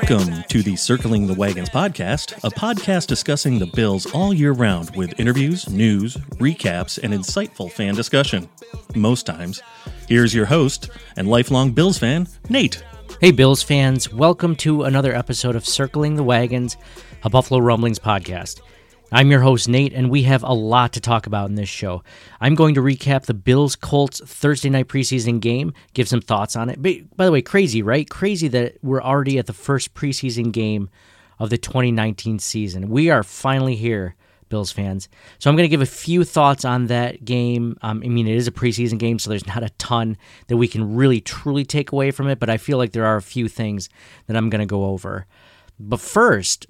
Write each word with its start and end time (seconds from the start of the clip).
Welcome 0.00 0.44
to 0.44 0.62
the 0.62 0.76
Circling 0.76 1.26
the 1.26 1.34
Wagons 1.34 1.70
podcast, 1.70 2.32
a 2.44 2.50
podcast 2.50 3.08
discussing 3.08 3.58
the 3.58 3.66
Bills 3.66 4.06
all 4.14 4.32
year 4.32 4.52
round 4.52 4.94
with 4.94 5.18
interviews, 5.18 5.68
news, 5.68 6.16
recaps, 6.36 7.02
and 7.02 7.12
insightful 7.12 7.70
fan 7.70 7.96
discussion. 7.96 8.48
Most 8.94 9.26
times. 9.26 9.60
Here's 10.06 10.32
your 10.32 10.46
host 10.46 10.88
and 11.16 11.26
lifelong 11.26 11.72
Bills 11.72 11.98
fan, 11.98 12.28
Nate. 12.48 12.80
Hey, 13.20 13.32
Bills 13.32 13.60
fans, 13.60 14.12
welcome 14.12 14.54
to 14.56 14.84
another 14.84 15.12
episode 15.12 15.56
of 15.56 15.66
Circling 15.66 16.14
the 16.14 16.22
Wagons, 16.22 16.76
a 17.24 17.28
Buffalo 17.28 17.58
Rumblings 17.58 17.98
podcast. 17.98 18.60
I'm 19.10 19.30
your 19.30 19.40
host, 19.40 19.70
Nate, 19.70 19.94
and 19.94 20.10
we 20.10 20.24
have 20.24 20.42
a 20.42 20.52
lot 20.52 20.92
to 20.92 21.00
talk 21.00 21.26
about 21.26 21.48
in 21.48 21.54
this 21.54 21.68
show. 21.68 22.02
I'm 22.42 22.54
going 22.54 22.74
to 22.74 22.82
recap 22.82 23.24
the 23.24 23.32
Bills 23.32 23.74
Colts 23.74 24.20
Thursday 24.20 24.68
night 24.68 24.88
preseason 24.88 25.40
game, 25.40 25.72
give 25.94 26.06
some 26.08 26.20
thoughts 26.20 26.56
on 26.56 26.68
it. 26.68 26.82
By 26.82 27.04
by 27.16 27.24
the 27.24 27.32
way, 27.32 27.40
crazy, 27.40 27.80
right? 27.80 28.08
Crazy 28.08 28.48
that 28.48 28.76
we're 28.82 29.02
already 29.02 29.38
at 29.38 29.46
the 29.46 29.54
first 29.54 29.94
preseason 29.94 30.52
game 30.52 30.90
of 31.38 31.48
the 31.48 31.56
2019 31.56 32.38
season. 32.38 32.90
We 32.90 33.08
are 33.08 33.22
finally 33.22 33.76
here, 33.76 34.14
Bills 34.50 34.72
fans. 34.72 35.08
So 35.38 35.48
I'm 35.48 35.56
going 35.56 35.64
to 35.64 35.70
give 35.70 35.80
a 35.80 35.86
few 35.86 36.22
thoughts 36.22 36.66
on 36.66 36.88
that 36.88 37.24
game. 37.24 37.78
Um, 37.80 38.02
I 38.04 38.08
mean, 38.08 38.28
it 38.28 38.36
is 38.36 38.46
a 38.46 38.52
preseason 38.52 38.98
game, 38.98 39.18
so 39.18 39.30
there's 39.30 39.46
not 39.46 39.62
a 39.62 39.70
ton 39.78 40.18
that 40.48 40.58
we 40.58 40.68
can 40.68 40.96
really 40.96 41.22
truly 41.22 41.64
take 41.64 41.92
away 41.92 42.10
from 42.10 42.28
it, 42.28 42.38
but 42.38 42.50
I 42.50 42.58
feel 42.58 42.76
like 42.76 42.92
there 42.92 43.06
are 43.06 43.16
a 43.16 43.22
few 43.22 43.48
things 43.48 43.88
that 44.26 44.36
I'm 44.36 44.50
going 44.50 44.60
to 44.60 44.66
go 44.66 44.84
over. 44.84 45.26
But 45.80 46.00
first, 46.00 46.66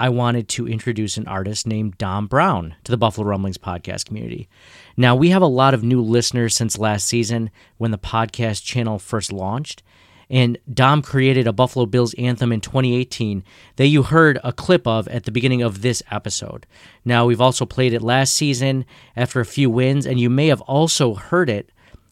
I 0.00 0.08
wanted 0.08 0.48
to 0.48 0.66
introduce 0.66 1.18
an 1.18 1.28
artist 1.28 1.66
named 1.66 1.98
Dom 1.98 2.26
Brown 2.26 2.74
to 2.84 2.90
the 2.90 2.96
Buffalo 2.96 3.26
Rumblings 3.26 3.58
podcast 3.58 4.06
community. 4.06 4.48
Now, 4.96 5.14
we 5.14 5.28
have 5.28 5.42
a 5.42 5.46
lot 5.46 5.74
of 5.74 5.84
new 5.84 6.00
listeners 6.00 6.54
since 6.54 6.78
last 6.78 7.06
season 7.06 7.50
when 7.76 7.90
the 7.90 7.98
podcast 7.98 8.64
channel 8.64 8.98
first 8.98 9.30
launched. 9.30 9.82
And 10.30 10.56
Dom 10.72 11.02
created 11.02 11.46
a 11.46 11.52
Buffalo 11.52 11.84
Bills 11.84 12.14
anthem 12.14 12.50
in 12.50 12.62
2018 12.62 13.44
that 13.76 13.88
you 13.88 14.02
heard 14.02 14.38
a 14.42 14.54
clip 14.54 14.86
of 14.86 15.06
at 15.08 15.24
the 15.24 15.32
beginning 15.32 15.60
of 15.60 15.82
this 15.82 16.02
episode. 16.10 16.64
Now, 17.04 17.26
we've 17.26 17.40
also 17.42 17.66
played 17.66 17.92
it 17.92 18.00
last 18.00 18.34
season 18.34 18.86
after 19.14 19.38
a 19.38 19.44
few 19.44 19.68
wins, 19.68 20.06
and 20.06 20.18
you 20.18 20.30
may 20.30 20.46
have 20.46 20.62
also 20.62 21.12
heard 21.12 21.50
it 21.50 21.68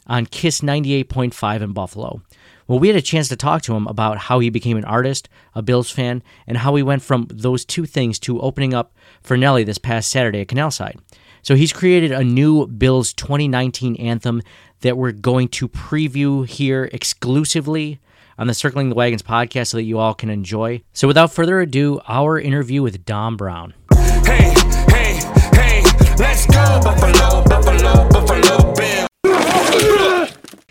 on 0.09 0.27
Kiss 0.27 0.61
98.5 0.61 1.61
in 1.61 1.73
Buffalo. 1.73 2.23
Well, 2.67 2.79
we 2.79 2.89
had 2.89 2.97
a 2.97 3.03
chance 3.03 3.29
to 3.29 3.37
talk 3.37 3.63
to 3.63 3.75
him 3.75 3.87
about 3.87 4.19
how 4.19 4.41
he 4.41 4.51
became 4.51 4.77
an 4.77 4.85
artist, 4.85 5.29
a 5.55 5.63
Bills 5.63 5.91
fan, 5.91 6.23
and 6.47 6.59
how 6.59 6.75
he 6.75 6.83
went 6.83 7.03
from 7.03 7.27
those 7.31 7.65
two 7.65 7.87
things 7.87 8.19
to 8.21 8.41
opening 8.41 8.75
up 8.75 8.95
for 9.23 9.37
Nelly 9.37 9.65
this 9.65 9.79
past 9.79 10.11
Saturday 10.11 10.43
at 10.43 10.49
Canalside. 10.49 10.99
So 11.43 11.55
he's 11.55 11.73
created 11.73 12.13
a 12.13 12.23
new 12.23 12.67
Bills 12.67 13.15
2019 13.15 13.97
anthem 13.97 14.43
that 14.81 14.99
we're 14.99 15.13
going 15.13 15.49
to 15.49 15.69
preview 15.69 16.47
here 16.47 16.91
exclusively 16.93 18.01
on 18.37 18.47
the 18.47 18.55
Circling 18.55 18.91
the 18.91 18.95
Wagons 18.95 19.23
podcast 19.23 19.69
so 19.69 19.79
that 19.79 19.85
you 19.85 19.99
all 19.99 20.15
can 20.15 20.31
enjoy. 20.31 20.83
So 20.93 21.09
without 21.09 21.33
further 21.33 21.61
ado, 21.61 22.01
our 22.07 22.39
interview 22.39 22.83
with 22.83 23.05
Dom 23.05 23.37
Brown. 23.37 23.75
Hey, 23.95 24.55
hey, 24.91 25.21
hey, 25.55 25.83
let's 26.19 26.47
go 26.47 26.81
Buffalo, 26.83 27.43
Buffalo, 27.45 28.09
Buffalo. 28.11 28.68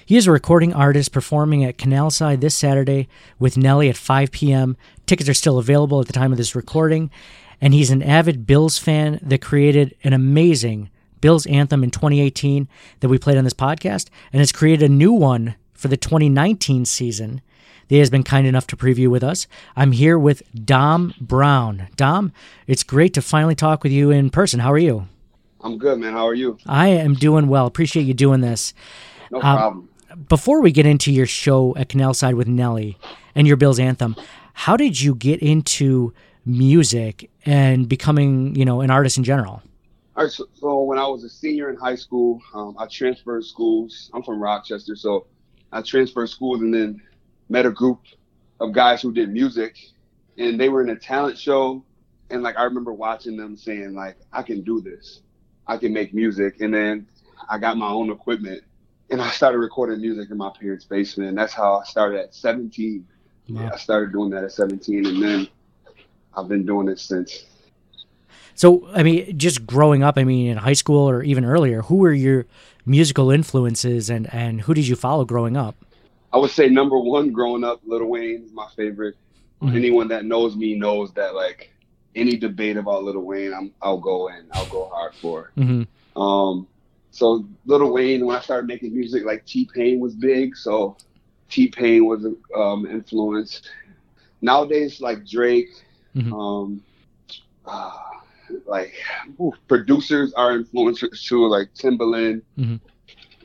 He 0.08 0.16
is 0.16 0.26
a 0.26 0.32
recording 0.32 0.74
artist 0.74 1.12
performing 1.12 1.66
at 1.66 1.78
Canalside 1.78 2.40
this 2.40 2.56
Saturday 2.56 3.10
with 3.40 3.58
Nelly 3.58 3.90
at 3.90 3.98
5 3.98 4.32
p.m. 4.32 4.78
Tickets 5.06 5.28
are 5.28 5.34
still 5.34 5.58
available 5.58 6.00
at 6.00 6.08
the 6.08 6.14
time 6.14 6.32
of 6.32 6.38
this 6.38 6.56
recording. 6.56 7.12
And 7.60 7.74
he's 7.74 7.90
an 7.92 8.02
avid 8.02 8.48
Bills 8.48 8.78
fan 8.78 9.20
that 9.22 9.42
created 9.42 9.98
an 10.06 10.14
amazing 10.14 10.90
Bills 11.20 11.46
anthem 11.48 11.84
in 11.84 11.92
2018 11.92 12.70
that 13.02 13.10
we 13.10 13.18
played 13.18 13.38
on 13.38 13.44
this 13.44 13.54
podcast 13.54 14.08
and 14.32 14.40
has 14.40 14.54
created 14.54 14.90
a 14.90 14.94
new 14.94 15.12
one 15.12 15.56
for 15.74 15.90
the 15.90 15.98
2019 15.98 16.86
season 16.86 17.42
that 17.90 17.96
he 17.96 18.00
has 18.00 18.10
been 18.10 18.24
kind 18.24 18.48
enough 18.48 18.68
to 18.68 18.78
preview 18.78 19.10
with 19.10 19.26
us. 19.26 19.46
I'm 19.76 19.92
here 19.92 20.18
with 20.18 20.42
Dom 20.66 21.16
Brown. 21.20 21.90
Dom, 21.98 22.32
it's 22.66 22.84
great 22.84 23.14
to 23.16 23.22
finally 23.22 23.56
talk 23.56 23.84
with 23.84 23.92
you 23.92 24.10
in 24.12 24.30
person. 24.30 24.62
How 24.62 24.72
are 24.72 24.78
you? 24.78 25.10
I'm 25.60 25.78
good, 25.78 26.00
man. 26.00 26.14
How 26.14 26.26
are 26.26 26.34
you? 26.34 26.58
I 26.66 26.88
am 26.90 27.14
doing 27.14 27.50
well. 27.50 27.66
Appreciate 27.66 28.04
you 28.04 28.14
doing 28.14 28.40
this. 28.40 28.74
No 29.32 29.40
Um, 29.40 29.42
problem. 29.58 29.90
Before 30.30 30.62
we 30.62 30.72
get 30.72 30.86
into 30.86 31.12
your 31.12 31.26
show 31.26 31.76
at 31.76 31.90
Canal 31.90 32.14
Side 32.14 32.36
with 32.36 32.48
Nelly 32.48 32.98
and 33.36 33.48
your 33.48 33.58
Bills 33.58 33.80
anthem, 33.80 34.16
how 34.54 34.76
did 34.76 35.00
you 35.00 35.14
get 35.14 35.42
into 35.42 36.14
music 36.46 37.30
and 37.46 37.88
becoming, 37.88 38.56
you 38.56 38.66
know, 38.66 38.82
an 38.82 38.90
artist 38.90 39.18
in 39.18 39.24
general? 39.24 39.62
All 40.16 40.24
right, 40.24 40.32
so, 40.32 40.48
so 40.54 40.82
when 40.82 40.98
I 40.98 41.06
was 41.06 41.24
a 41.24 41.30
senior 41.30 41.70
in 41.70 41.76
high 41.76 41.96
school, 41.96 42.42
um, 42.54 42.76
I 42.80 42.88
transferred 42.88 43.46
schools. 43.46 44.10
I'm 44.14 44.24
from 44.24 44.42
Rochester, 44.42 44.96
so 44.96 45.28
I 45.72 45.82
transferred 45.82 46.30
schools 46.30 46.62
and 46.62 46.74
then 46.74 47.02
met 47.50 47.66
a 47.66 47.72
group 47.72 48.00
of 48.60 48.72
guys 48.72 49.02
who 49.02 49.12
did 49.12 49.30
music, 49.30 49.78
and 50.38 50.60
they 50.60 50.70
were 50.70 50.82
in 50.82 50.90
a 50.90 50.96
talent 50.96 51.38
show. 51.38 51.84
And 52.32 52.42
like 52.42 52.58
I 52.58 52.64
remember 52.64 52.94
watching 52.94 53.38
them 53.38 53.56
saying 53.56 53.94
like, 53.94 54.18
I 54.34 54.42
can 54.42 54.64
do 54.64 54.82
this, 54.82 55.22
I 55.68 55.78
can 55.78 55.94
make 55.94 56.14
music. 56.14 56.62
And 56.62 56.74
then 56.74 57.08
I 57.48 57.60
got 57.60 57.78
my 57.78 57.90
own 57.90 58.10
equipment, 58.10 58.64
and 59.10 59.22
I 59.22 59.30
started 59.32 59.60
recording 59.60 60.02
music 60.02 60.30
in 60.30 60.38
my 60.38 60.52
parents' 60.60 60.86
basement. 60.86 61.30
And 61.30 61.38
that's 61.38 61.54
how 61.54 61.80
I 61.80 61.84
started 61.86 62.20
at 62.20 62.36
17. 62.36 63.06
Yeah, 63.48 63.72
I 63.74 63.78
started 63.78 64.12
doing 64.12 64.30
that 64.32 64.44
at 64.44 64.52
17, 64.52 65.06
and 65.06 65.24
then 65.24 65.48
I've 66.36 66.50
been 66.50 66.66
doing 66.66 66.90
it 66.90 67.00
since. 67.00 67.46
So, 68.56 68.88
I 68.94 69.04
mean, 69.04 69.38
just 69.38 69.66
growing 69.66 70.04
up, 70.04 70.18
I 70.18 70.24
mean, 70.24 70.48
in 70.48 70.58
high 70.58 70.74
school 70.74 71.10
or 71.10 71.24
even 71.24 71.46
earlier, 71.46 71.84
who 71.84 71.96
were 71.96 72.12
your 72.12 72.46
musical 72.86 73.32
influences 73.32 74.10
and, 74.10 74.34
and 74.34 74.62
who 74.62 74.74
did 74.74 74.88
you 74.88 74.96
follow 74.96 75.24
growing 75.24 75.56
up? 75.56 75.76
I 76.34 76.38
would 76.38 76.52
say 76.52 76.68
number 76.68 76.98
one, 76.98 77.32
growing 77.32 77.64
up, 77.64 77.82
Lil 77.86 78.06
Wayne 78.06 78.44
is 78.44 78.52
my 78.52 78.68
favorite. 78.76 79.16
Mhm. 79.62 79.76
Anyone 79.76 80.08
that 80.10 80.26
knows 80.26 80.56
me 80.56 80.76
knows 80.76 81.14
that 81.14 81.34
like 81.36 81.72
any 82.16 82.36
debate 82.36 82.78
about 82.78 83.04
Lil 83.04 83.20
Wayne, 83.20 83.54
I'm 83.54 83.72
I'll 83.82 83.98
go 83.98 84.28
in, 84.28 84.48
I'll 84.54 84.68
go 84.68 84.90
hard 84.94 85.14
for. 85.16 85.52
hmm 85.56 85.84
Um, 86.16 86.68
so 87.18 87.44
Little 87.66 87.92
Wayne, 87.92 88.24
when 88.28 88.36
I 88.38 88.42
started 88.42 88.68
making 88.68 88.94
music, 88.94 89.26
like 89.26 89.44
T 89.48 89.68
Pain 89.74 90.00
was 90.00 90.14
big, 90.14 90.56
so 90.56 90.96
T 91.50 91.68
Pain 91.68 92.06
was 92.06 92.24
um, 92.56 92.86
influenced. 92.86 93.72
Nowadays, 94.42 95.02
like 95.02 95.26
Drake, 95.26 95.70
Mhm. 96.16 96.32
um, 96.32 96.82
uh, 97.66 97.92
like 98.68 98.94
ooh, 99.42 99.52
producers 99.68 100.32
are 100.36 100.60
influencers 100.60 101.26
too, 101.28 101.48
like 101.48 101.74
Timbaland, 101.74 102.44
Mhm. 102.60 102.80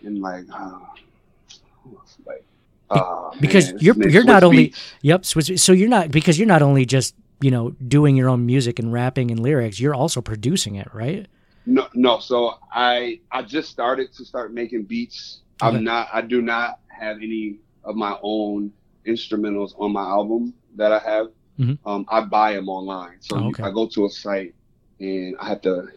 and 0.05 0.19
like 0.21 0.44
uh, 0.53 0.78
like 2.27 2.44
uh, 2.91 3.31
because 3.41 3.72
man, 3.72 3.78
you're 3.81 4.09
you're 4.11 4.25
not 4.25 4.43
Swizz 4.43 4.47
only 4.47 4.75
yep 5.00 5.22
Swizz- 5.22 5.59
so 5.61 5.72
you're 5.72 5.88
not 5.88 6.11
because 6.11 6.38
you're 6.38 6.46
not 6.46 6.61
only 6.61 6.85
just 6.85 7.14
you 7.41 7.50
know 7.50 7.70
doing 7.88 8.17
your 8.17 8.29
own 8.29 8.44
music 8.44 8.79
and 8.79 8.93
rapping 8.93 9.31
and 9.31 9.41
lyrics 9.41 9.81
you're 9.81 9.94
also 9.94 10.20
producing 10.20 10.75
it 10.75 10.88
right 10.93 11.26
No, 11.67 11.88
no. 11.94 12.19
So 12.19 12.59
I 12.73 13.20
I 13.31 13.43
just 13.43 13.70
started 13.70 14.12
to 14.14 14.25
start 14.25 14.53
making 14.53 14.85
beats. 14.85 15.41
Okay. 15.62 15.76
I'm 15.76 15.85
not. 15.85 16.09
I 16.12 16.20
do 16.23 16.43
not 16.43 16.81
have 16.88 17.17
any 17.19 17.59
of 17.85 17.97
my 17.97 18.19
own 18.23 18.73
instrumentals 19.06 19.73
on 19.79 19.93
my 19.93 20.03
album 20.03 20.55
that 20.76 20.93
I 20.93 20.99
have. 20.99 21.29
Mhm. 21.59 21.79
Um, 21.85 22.05
I 22.09 22.20
buy 22.23 22.55
them 22.55 22.69
online. 22.69 23.20
So 23.20 23.37
Oh, 23.37 23.49
okay. 23.49 23.62
I 23.64 23.70
go 23.70 23.87
to 23.87 24.06
a 24.06 24.11
site 24.11 24.55
and 25.00 25.37
I 25.38 25.49
have 25.49 25.61
to 25.62 25.88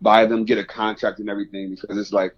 buy 0.00 0.26
them, 0.26 0.44
get 0.44 0.58
a 0.58 0.64
contract 0.64 1.18
and 1.20 1.28
everything 1.28 1.70
because 1.74 1.98
it's 1.98 2.12
like 2.12 2.34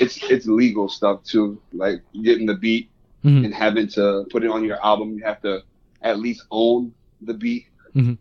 it's 0.00 0.22
it's 0.30 0.46
legal 0.46 0.88
stuff 0.88 1.22
too. 1.24 1.60
Like 1.72 2.02
getting 2.22 2.46
the 2.46 2.54
beat 2.54 2.90
Mhm. 3.24 3.44
and 3.46 3.54
having 3.54 3.88
to 3.88 4.26
put 4.30 4.44
it 4.44 4.50
on 4.50 4.64
your 4.64 4.84
album, 4.84 5.14
you 5.16 5.24
have 5.24 5.40
to 5.42 5.62
at 6.02 6.18
least 6.18 6.44
own 6.50 6.92
the 7.22 7.34
beat 7.34 7.66
Mhm. 7.94 8.18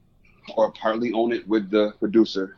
or 0.55 0.71
partly 0.71 1.11
own 1.13 1.31
it 1.33 1.47
with 1.47 1.69
the 1.69 1.93
producer. 1.99 2.57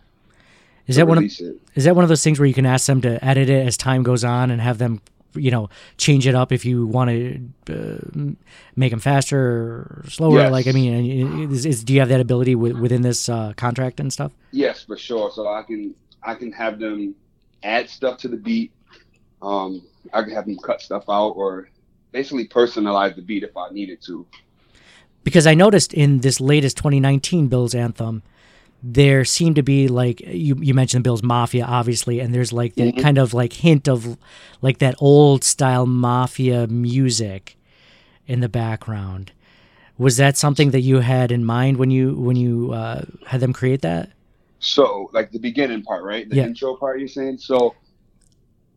Is 0.87 0.95
that 0.97 1.07
one 1.07 1.17
of 1.17 1.23
it. 1.23 1.61
is 1.75 1.83
that 1.85 1.95
one 1.95 2.03
of 2.03 2.09
those 2.09 2.23
things 2.23 2.39
where 2.39 2.45
you 2.45 2.53
can 2.53 2.65
ask 2.65 2.85
them 2.85 3.01
to 3.01 3.23
edit 3.23 3.49
it 3.49 3.65
as 3.65 3.77
time 3.77 4.03
goes 4.03 4.23
on 4.23 4.51
and 4.51 4.61
have 4.61 4.77
them 4.77 5.01
you 5.35 5.51
know 5.51 5.69
change 5.97 6.27
it 6.27 6.35
up 6.35 6.51
if 6.51 6.65
you 6.65 6.85
want 6.85 7.09
to 7.09 7.73
uh, 7.73 8.33
make 8.75 8.91
them 8.91 8.99
faster 8.99 9.39
or 9.39 10.05
slower. 10.07 10.39
Yes. 10.39 10.51
Like 10.51 10.67
I 10.67 10.71
mean, 10.71 11.51
is, 11.51 11.65
is, 11.65 11.83
do 11.83 11.93
you 11.93 11.99
have 11.99 12.09
that 12.09 12.21
ability 12.21 12.53
w- 12.53 12.79
within 12.79 13.01
this 13.01 13.29
uh, 13.29 13.53
contract 13.57 13.99
and 13.99 14.11
stuff? 14.11 14.31
Yes, 14.51 14.83
for 14.83 14.97
sure. 14.97 15.31
So 15.31 15.47
I 15.47 15.63
can 15.63 15.93
I 16.23 16.35
can 16.35 16.51
have 16.51 16.79
them 16.79 17.15
add 17.63 17.89
stuff 17.89 18.17
to 18.19 18.27
the 18.27 18.37
beat. 18.37 18.71
Um, 19.41 19.81
I 20.13 20.21
can 20.23 20.31
have 20.31 20.45
them 20.45 20.57
cut 20.57 20.81
stuff 20.81 21.05
out 21.09 21.31
or 21.31 21.69
basically 22.11 22.47
personalize 22.47 23.15
the 23.15 23.21
beat 23.21 23.43
if 23.43 23.55
I 23.57 23.69
needed 23.69 24.01
to. 24.03 24.25
Because 25.23 25.47
I 25.47 25.55
noticed 25.55 25.93
in 25.93 26.19
this 26.19 26.39
latest 26.39 26.77
2019 26.77 27.47
Bills 27.47 27.73
anthem, 27.73 28.21
there 28.87 29.25
seemed 29.25 29.55
to 29.55 29.63
be 29.63 29.87
like 29.87 30.19
you 30.21 30.55
you 30.61 30.73
mentioned 30.73 31.03
the 31.03 31.07
Bills 31.07 31.23
Mafia 31.23 31.65
obviously, 31.65 32.19
and 32.19 32.33
there's 32.33 32.53
like 32.53 32.75
that 32.75 32.95
Mhm. 32.95 33.01
kind 33.01 33.17
of 33.17 33.33
like 33.33 33.53
hint 33.53 33.87
of 33.87 34.17
like 34.61 34.77
that 34.77 34.95
old 34.99 35.43
style 35.43 35.87
mafia 35.87 36.67
music 36.67 37.57
in 38.27 38.41
the 38.41 38.49
background. 38.49 39.31
Was 39.97 40.17
that 40.17 40.37
something 40.37 40.71
that 40.71 40.81
you 40.81 40.99
had 40.99 41.31
in 41.31 41.45
mind 41.45 41.77
when 41.77 41.89
you 41.89 42.15
when 42.15 42.35
you 42.35 42.73
uh, 42.73 43.03
had 43.25 43.39
them 43.41 43.53
create 43.53 43.81
that? 43.81 44.11
So 44.59 45.09
like 45.13 45.31
the 45.31 45.39
beginning 45.39 45.83
part, 45.83 46.03
right? 46.03 46.29
The 46.29 46.37
Yeah. 46.37 46.45
intro 46.45 46.75
part 46.75 46.99
you're 46.99 47.07
saying. 47.07 47.39
So 47.39 47.75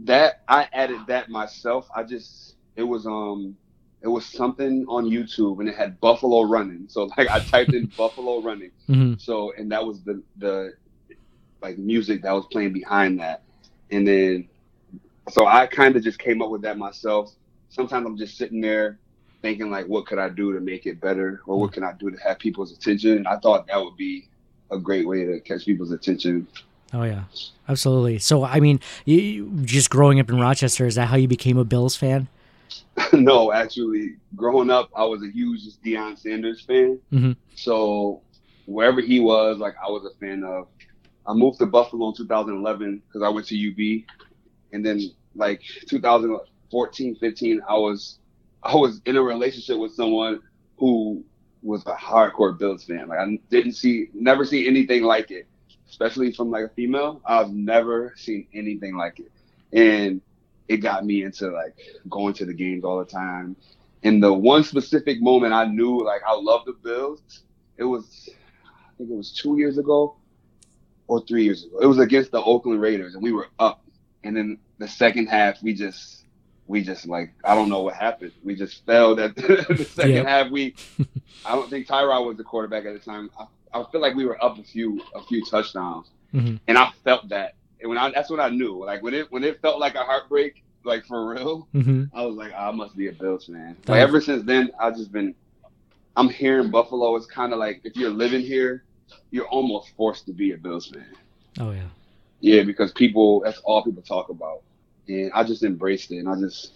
that 0.01 0.43
I 0.49 0.69
added 0.73 1.01
that 1.09 1.29
myself. 1.29 1.89
I 1.95 2.03
just 2.05 2.55
it 2.77 2.83
was 2.85 3.05
um 3.07 3.57
it 4.03 4.09
was 4.09 4.25
something 4.27 4.85
on 4.89 5.05
YouTube 5.05 5.59
and 5.61 5.69
it 5.69 5.75
had 5.77 5.99
Buffalo 6.01 6.43
running. 6.43 6.87
So 6.89 7.05
like 7.19 7.29
I 7.29 7.41
typed 7.41 7.73
in 7.75 7.87
Buffalo 7.97 8.41
running. 8.41 8.71
hmm 8.87 9.15
So 9.19 9.53
and 9.59 9.71
that 9.73 9.85
was 9.85 10.03
the 10.03 10.23
the 10.37 10.75
like 11.61 11.79
music 11.79 12.23
that 12.23 12.33
was 12.33 12.47
playing 12.53 12.73
behind 12.73 13.19
that. 13.21 13.43
And 13.91 14.07
then 14.07 14.49
so 15.31 15.47
I 15.47 15.67
kind 15.67 15.97
of 15.97 16.03
just 16.03 16.19
came 16.19 16.41
up 16.43 16.51
with 16.51 16.63
that 16.63 16.79
myself. 16.79 17.35
Sometimes 17.71 18.07
I'm 18.07 18.17
just 18.17 18.37
sitting 18.39 18.61
there 18.61 18.99
thinking 19.43 19.71
like 19.71 19.87
what 19.87 20.07
could 20.07 20.19
I 20.19 20.29
do 20.29 20.53
to 20.53 20.61
make 20.61 20.87
it 20.87 21.01
better 21.01 21.43
or 21.47 21.59
what 21.61 21.73
can 21.73 21.85
I 21.85 21.93
do 21.99 22.11
to 22.11 22.17
have 22.19 22.39
people's 22.39 22.73
attention? 22.73 23.19
And 23.19 23.29
I 23.29 23.37
thought 23.39 23.67
that 23.67 23.79
would 23.83 23.97
be 23.97 24.29
a 24.71 24.79
great 24.79 25.07
way 25.07 25.25
to 25.25 25.41
catch 25.41 25.65
people's 25.65 25.93
attention. 25.93 26.47
Oh 26.93 27.03
yeah, 27.03 27.25
absolutely. 27.69 28.19
So 28.19 28.45
I 28.45 28.61
mean, 28.61 28.81
you- 29.05 29.51
just 29.65 29.91
growing 29.91 30.19
up 30.21 30.29
in 30.31 30.39
Rochester, 30.41 30.87
is 30.87 30.95
that 30.95 31.09
how 31.09 31.17
you 31.17 31.29
became 31.29 31.59
a 31.59 31.65
Bills 31.65 31.97
fan? 31.97 32.29
no, 33.13 33.53
actually, 33.53 34.17
growing 34.35 34.71
up, 34.71 34.91
I 34.97 35.05
was 35.05 35.23
a 35.23 35.31
huge 35.31 35.63
Deion 35.85 36.19
Sanders 36.19 36.63
fan. 36.63 37.01
Mhm. 37.13 37.37
So 37.55 38.23
wherever 38.67 39.01
he 39.01 39.21
was, 39.21 39.59
like 39.59 39.75
I 39.85 39.91
was 39.91 40.05
a 40.05 40.17
fan 40.19 40.45
of. 40.45 40.69
I 41.27 41.35
moved 41.35 41.59
to 41.59 41.67
Buffalo 41.67 42.09
in 42.09 42.15
2011 42.15 43.03
because 43.07 43.23
I 43.23 43.29
went 43.29 43.47
to 43.49 43.57
UB, 43.57 44.07
and 44.73 44.85
then 44.85 45.01
like 45.35 45.63
2014, 45.89 47.17
15, 47.17 47.61
I 47.69 47.75
was 47.75 48.19
I 48.63 48.75
was 48.75 49.01
in 49.07 49.17
a 49.17 49.23
relationship 49.23 49.79
with 49.79 49.93
someone 49.95 50.41
who 50.79 51.25
was 51.63 51.85
a 51.87 51.95
hardcore 51.95 52.57
Bills 52.59 52.85
fan. 52.85 53.09
Like 53.09 53.19
I 53.21 53.39
didn't 53.51 53.73
see, 53.73 54.09
never 54.15 54.45
see 54.45 54.67
anything 54.67 55.03
like 55.03 55.31
it, 55.31 55.47
especially 55.89 56.33
from 56.33 56.51
like 56.51 56.65
a 56.65 56.69
female. 56.71 57.21
I've 57.27 57.51
never 57.53 58.15
seen 58.17 58.47
anything 58.55 58.97
like 58.97 59.21
it, 59.21 59.33
and 59.73 60.21
it 60.69 60.79
got 60.79 61.05
me 61.05 61.23
into 61.25 61.51
like 61.51 61.75
going 62.11 62.35
to 62.35 62.47
the 62.47 62.55
games 62.55 62.85
all 62.85 62.99
the 62.99 63.07
time. 63.07 63.57
And 64.03 64.23
the 64.23 64.33
one 64.33 64.65
specific 64.65 65.21
moment 65.23 65.55
I 65.55 65.65
knew 65.67 66.05
like 66.05 66.23
I 66.27 66.35
love 66.35 66.63
the 66.67 66.75
Bills, 66.83 67.23
it 67.79 67.85
was 67.85 68.37
I 68.87 68.91
think 68.99 69.11
it 69.11 69.17
was 69.17 69.33
two 69.33 69.59
years 69.59 69.79
ago 69.79 70.17
or 71.09 71.25
three 71.27 71.45
years 71.45 71.65
ago. 71.65 71.79
It 71.81 71.87
was 71.87 71.99
against 71.99 72.33
the 72.33 72.43
Oakland 72.43 72.81
Raiders 72.81 73.15
and 73.15 73.23
we 73.23 73.33
were 73.33 73.49
up. 73.59 73.83
And 74.25 74.37
then 74.37 74.59
the 74.79 74.89
second 74.89 75.29
half 75.29 75.63
we 75.63 75.75
just 75.75 76.25
we 76.67 76.83
just 76.83 77.07
like 77.07 77.35
I 77.45 77.55
don't 77.55 77.69
know 77.71 77.83
what 77.83 77.95
happened. 77.95 78.33
We 78.43 78.55
just 78.57 78.85
fell 78.87 79.17
that 79.17 79.37
the 79.37 79.89
second 79.93 80.25
Yep. 80.25 80.27
half 80.27 80.51
we 80.51 80.77
I 81.45 81.55
don't 81.55 81.71
think 81.71 81.89
Tyrod 81.89 82.27
was 82.27 82.37
the 82.37 82.45
quarterback 82.45 82.85
at 82.87 82.95
the 82.95 83.01
time. 83.01 83.31
I, 83.39 83.47
I 83.81 83.85
feel 83.93 84.01
like 84.01 84.15
we 84.17 84.27
were 84.27 84.43
up 84.45 84.59
a 84.59 84.65
few 84.65 85.03
a 85.15 85.23
few 85.23 85.45
touchdowns 85.45 86.11
hmm 86.33 86.57
and 86.69 86.79
I 86.79 86.91
felt 87.05 87.29
that. 87.31 87.55
And 87.81 87.89
when 87.89 87.99
I 87.99 88.11
that's 88.11 88.31
what 88.31 88.41
I 88.41 88.49
knew. 88.49 88.85
Like 88.85 89.03
when 89.03 89.15
it 89.15 89.31
when 89.31 89.45
it 89.45 89.61
felt 89.61 89.79
like 89.81 89.95
a 89.95 90.03
heartbreak, 90.03 90.63
like 90.85 91.05
for 91.07 91.29
real, 91.35 91.69
hmm 91.73 92.05
I 92.15 92.25
was 92.25 92.37
like, 92.37 92.53
I 92.57 92.71
must 92.71 92.97
be 92.97 93.09
a 93.09 93.13
Bills 93.13 93.47
fan. 93.47 93.77
Nice. 93.77 93.89
Like 93.89 94.01
ever 94.01 94.21
since 94.21 94.45
then, 94.45 94.71
I've 94.81 94.97
just 94.97 95.13
been. 95.13 95.35
I'm 96.17 96.29
here 96.29 96.61
in 96.61 96.71
Buffalo. 96.71 97.15
It's 97.17 97.27
kind 97.27 97.53
of 97.53 97.59
like 97.61 97.81
if 97.85 97.97
you're 97.97 98.11
living 98.11 98.41
here, 98.41 98.85
you're 99.31 99.47
almost 99.49 99.91
forced 99.97 100.27
to 100.27 100.33
be 100.33 100.53
a 100.53 100.57
Bills 100.57 100.89
fan. 100.89 101.07
Oh 101.61 101.71
yeah. 101.71 101.89
Yeah, 102.41 102.63
because 102.63 102.93
people 102.93 103.41
that's 103.45 103.59
all 103.65 103.83
people 103.85 104.03
talk 104.03 104.29
about, 104.29 104.63
and 105.09 105.31
I 105.33 105.45
just 105.45 105.63
embraced 105.63 106.11
it. 106.11 106.19
And 106.19 106.29
I 106.29 106.39
just 106.39 106.73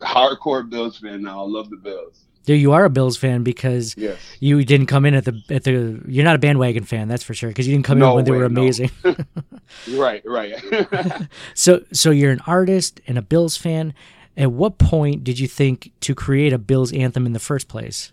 hardcore 0.00 0.68
Bills 0.68 0.98
fan 0.98 1.22
now. 1.22 1.44
I 1.44 1.48
love 1.48 1.70
the 1.70 1.76
Bills. 1.76 2.24
Yeah, 2.46 2.56
you 2.56 2.72
are 2.72 2.84
a 2.84 2.90
Bills 2.90 3.16
fan 3.16 3.42
because 3.42 3.94
Yes. 3.96 4.18
you 4.40 4.64
didn't 4.64 4.86
come 4.86 5.04
in 5.06 5.14
at 5.14 5.24
the 5.24 5.40
at 5.50 5.64
the. 5.64 6.02
You're 6.06 6.24
not 6.24 6.34
a 6.36 6.38
bandwagon 6.38 6.84
fan, 6.84 7.08
that's 7.08 7.22
for 7.22 7.32
sure. 7.34 7.48
Because 7.50 7.66
you 7.66 7.74
didn't 7.74 7.86
come 7.86 7.96
in 7.98 8.00
No 8.00 8.14
when 8.16 8.24
they 8.24 8.30
were 8.32 8.46
way, 8.46 8.48
no. 8.48 8.60
amazing. 8.62 8.90
Right. 9.92 10.22
Right. 10.24 10.54
so 11.54 11.82
so 11.92 12.10
you're 12.10 12.30
an 12.32 12.40
artist 12.46 13.00
and 13.06 13.16
a 13.18 13.22
Bills 13.22 13.56
fan. 13.56 13.94
At 14.36 14.52
what 14.52 14.78
point 14.78 15.24
did 15.24 15.38
you 15.38 15.46
think 15.48 15.92
to 16.00 16.14
create 16.14 16.52
a 16.52 16.58
Bills 16.58 16.92
anthem 16.92 17.24
in 17.24 17.32
the 17.32 17.38
first 17.38 17.68
place? 17.68 18.12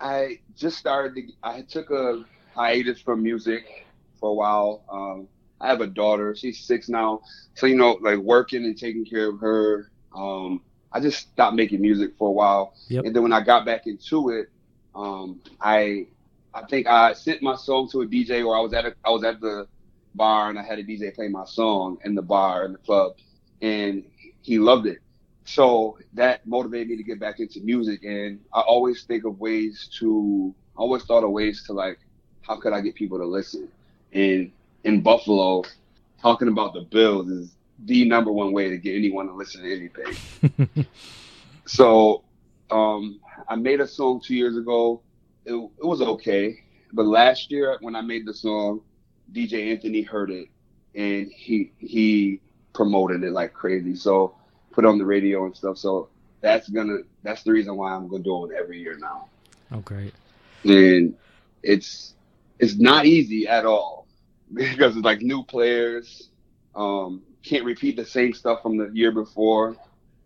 I 0.00 0.40
just 0.56 0.78
started. 0.78 1.14
To, 1.14 1.32
I 1.42 1.62
took 1.62 1.90
a 1.90 2.24
hiatus 2.54 3.00
from 3.00 3.22
music 3.22 3.86
for 4.18 4.30
a 4.30 4.34
while. 4.34 4.82
Um, 4.90 5.28
I 5.60 5.68
have 5.68 5.80
a 5.80 5.86
daughter. 5.86 6.34
She's 6.34 6.58
six 6.60 6.88
now, 6.88 7.20
so 7.54 7.66
you 7.66 7.76
know, 7.76 7.98
like 8.00 8.18
working 8.18 8.64
and 8.64 8.76
taking 8.76 9.04
care 9.04 9.28
of 9.30 9.38
her. 9.40 9.90
Um, 10.14 10.60
I 10.92 11.00
just 11.00 11.18
stopped 11.30 11.56
making 11.56 11.80
music 11.80 12.12
for 12.18 12.28
a 12.28 12.32
while, 12.32 12.74
Yep. 12.88 13.04
and 13.06 13.14
then 13.16 13.22
when 13.22 13.32
I 13.32 13.40
got 13.40 13.64
back 13.66 13.86
into 13.86 14.30
it, 14.30 14.48
um, 14.94 15.40
I 15.60 16.08
I 16.54 16.62
think 16.64 16.86
I 16.86 17.14
sent 17.14 17.42
my 17.42 17.56
song 17.56 17.88
to 17.92 18.02
a 18.02 18.06
DJ, 18.06 18.42
or 18.42 18.56
I 18.56 18.60
was 18.60 18.72
at 18.74 18.84
a, 18.86 18.94
I 19.04 19.10
was 19.10 19.24
at 19.24 19.40
the 19.40 19.66
bar 20.14 20.50
and 20.50 20.58
I 20.58 20.62
had 20.62 20.78
a 20.78 20.82
DJ 20.84 21.10
play 21.10 21.28
my 21.28 21.44
song 21.44 21.98
in 22.04 22.14
the 22.14 22.22
bar 22.22 22.64
in 22.64 22.72
the 22.72 22.78
club, 22.78 23.12
and 23.60 24.04
he 24.42 24.58
loved 24.58 24.86
it. 24.86 24.98
So 25.44 25.98
that 26.14 26.46
motivated 26.46 26.88
me 26.88 26.96
to 26.96 27.02
get 27.02 27.18
back 27.20 27.40
into 27.40 27.60
music, 27.60 28.02
and 28.04 28.40
I 28.52 28.60
always 28.60 29.04
think 29.04 29.24
of 29.24 29.38
ways 29.40 29.88
to. 29.98 30.54
I 30.76 30.80
always 30.80 31.04
thought 31.04 31.24
of 31.24 31.30
ways 31.30 31.64
to 31.66 31.72
like, 31.72 31.98
how 32.42 32.56
could 32.56 32.72
I 32.72 32.80
get 32.80 32.94
people 32.94 33.18
to 33.18 33.26
listen? 33.26 33.68
And 34.12 34.52
in 34.84 35.02
Buffalo, 35.02 35.62
talking 36.20 36.48
about 36.48 36.72
the 36.74 36.82
Bills 36.82 37.28
is 37.30 37.56
the 37.84 38.04
number 38.04 38.30
one 38.32 38.52
way 38.52 38.68
to 38.68 38.78
get 38.78 38.94
anyone 38.94 39.26
to 39.26 39.34
listen 39.34 39.62
to 39.62 39.74
anything. 39.74 40.86
so, 41.66 42.22
um, 42.70 43.20
I 43.48 43.56
made 43.56 43.80
a 43.80 43.86
song 43.86 44.20
two 44.20 44.34
years 44.34 44.56
ago. 44.56 45.02
It, 45.44 45.54
it 45.54 45.84
was 45.84 46.00
okay, 46.00 46.60
but 46.92 47.06
last 47.06 47.50
year 47.50 47.76
when 47.80 47.96
I 47.96 48.00
made 48.00 48.26
the 48.26 48.34
song, 48.34 48.80
DJ 49.32 49.72
Anthony 49.72 50.02
heard 50.02 50.30
it, 50.30 50.48
and 50.94 51.30
he 51.30 51.72
he 51.78 52.40
promoted 52.72 53.24
it 53.24 53.32
like 53.32 53.52
crazy. 53.52 53.96
So 53.96 54.34
put 54.70 54.84
on 54.84 54.98
the 54.98 55.04
radio 55.04 55.44
and 55.46 55.56
stuff. 55.56 55.78
So 55.78 56.08
that's 56.40 56.68
gonna 56.68 56.98
that's 57.22 57.42
the 57.42 57.52
reason 57.52 57.76
why 57.76 57.92
I'm 57.92 58.08
gonna 58.08 58.22
do 58.22 58.46
it 58.46 58.56
every 58.58 58.80
year 58.80 58.96
now. 58.98 59.28
Oh 59.70 59.80
great. 59.80 60.14
And 60.64 61.14
it's 61.62 62.14
it's 62.58 62.76
not 62.76 63.06
easy 63.06 63.48
at 63.48 63.64
all 63.66 64.06
because 64.52 64.96
it's 64.96 65.04
like 65.04 65.22
new 65.22 65.42
players, 65.42 66.28
um, 66.74 67.22
can't 67.42 67.64
repeat 67.64 67.96
the 67.96 68.04
same 68.04 68.32
stuff 68.32 68.62
from 68.62 68.76
the 68.76 68.90
year 68.92 69.12
before. 69.12 69.76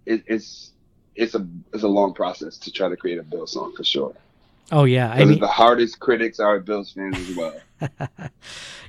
It, 0.04 0.24
it's 0.26 0.72
it's 1.14 1.34
a 1.34 1.46
it's 1.72 1.82
a 1.82 1.88
long 1.88 2.14
process 2.14 2.58
to 2.58 2.70
try 2.72 2.88
to 2.88 2.96
create 2.96 3.18
a 3.18 3.22
Bills 3.22 3.52
song 3.52 3.74
for 3.76 3.84
sure. 3.84 4.14
Oh 4.72 4.84
yeah. 4.84 5.10
I 5.10 5.24
mean, 5.24 5.38
the 5.38 5.46
hardest 5.46 6.00
critics 6.00 6.40
are 6.40 6.58
Bills 6.58 6.92
fans 6.92 7.16
as 7.18 7.36
well. 7.36 7.54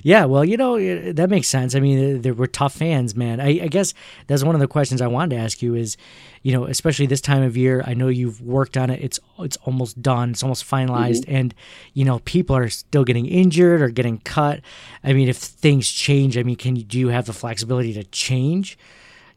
yeah. 0.02 0.24
Well, 0.24 0.44
you 0.44 0.56
know 0.56 1.12
that 1.12 1.30
makes 1.30 1.46
sense. 1.46 1.76
I 1.76 1.80
mean, 1.80 2.16
uh, 2.16 2.20
they 2.20 2.32
were 2.32 2.48
tough 2.48 2.74
fans, 2.74 3.14
man. 3.14 3.40
I, 3.40 3.60
I 3.62 3.68
guess 3.68 3.94
that's 4.26 4.42
one 4.42 4.56
of 4.56 4.60
the 4.60 4.66
questions 4.66 5.00
I 5.00 5.06
wanted 5.06 5.36
to 5.36 5.42
ask 5.42 5.62
you 5.62 5.76
is, 5.76 5.96
you 6.42 6.52
know, 6.52 6.64
especially 6.64 7.06
this 7.06 7.20
time 7.20 7.42
of 7.42 7.56
year. 7.56 7.84
I 7.86 7.94
know 7.94 8.08
you've 8.08 8.40
worked 8.40 8.76
on 8.76 8.90
it. 8.90 9.00
It's 9.02 9.20
it's 9.38 9.56
almost 9.58 10.02
done. 10.02 10.30
It's 10.30 10.42
almost 10.42 10.68
finalized, 10.68 11.22
mm-hmm. 11.22 11.36
and 11.36 11.54
you 11.94 12.04
know, 12.04 12.18
people 12.20 12.56
are 12.56 12.68
still 12.68 13.04
getting 13.04 13.26
injured 13.26 13.80
or 13.80 13.88
getting 13.88 14.18
cut. 14.18 14.60
I 15.04 15.12
mean, 15.12 15.28
if 15.28 15.36
things 15.36 15.88
change, 15.88 16.36
I 16.36 16.42
mean, 16.42 16.56
can 16.56 16.74
you 16.74 16.82
do 16.82 16.98
you 16.98 17.08
have 17.08 17.26
the 17.26 17.32
flexibility 17.32 17.92
to 17.94 18.04
change 18.04 18.78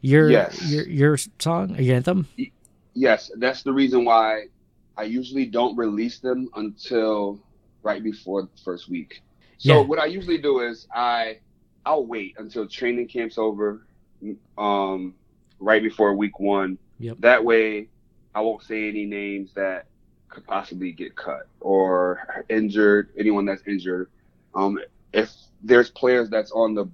your 0.00 0.28
Yes. 0.28 0.60
your 0.68 0.88
your 0.88 1.16
song, 1.38 1.76
your 1.78 1.94
anthem? 1.94 2.26
yes, 2.94 3.30
that's 3.38 3.62
the 3.62 3.72
reason 3.72 4.04
why 4.04 4.46
I 4.96 5.04
usually 5.04 5.46
don't 5.46 5.76
release 5.76 6.18
them 6.18 6.48
until 6.56 7.40
right 7.82 8.02
before 8.02 8.42
the 8.42 8.62
first 8.64 8.88
week. 8.88 9.22
So 9.58 9.80
Yeah. 9.80 9.86
what 9.86 9.98
I 9.98 10.06
usually 10.06 10.38
do 10.38 10.60
is 10.60 10.86
I 10.94 11.38
I'll 11.84 12.06
wait 12.06 12.34
until 12.38 12.66
training 12.68 13.08
camp's 13.08 13.38
over, 13.38 13.84
um, 14.56 15.14
right 15.58 15.82
before 15.82 16.14
week 16.14 16.38
one. 16.38 16.78
Yep. 17.00 17.16
That 17.20 17.44
way, 17.44 17.88
I 18.34 18.40
won't 18.40 18.62
say 18.62 18.88
any 18.88 19.04
names 19.04 19.52
that 19.54 19.86
could 20.28 20.46
possibly 20.46 20.92
get 20.92 21.16
cut 21.16 21.48
or 21.60 22.44
injured. 22.48 23.10
Anyone 23.18 23.44
that's 23.44 23.62
injured. 23.66 24.08
Um, 24.54 24.78
if 25.12 25.34
there's 25.62 25.90
players 25.90 26.30
that's 26.30 26.52
on 26.52 26.74
the 26.74 26.86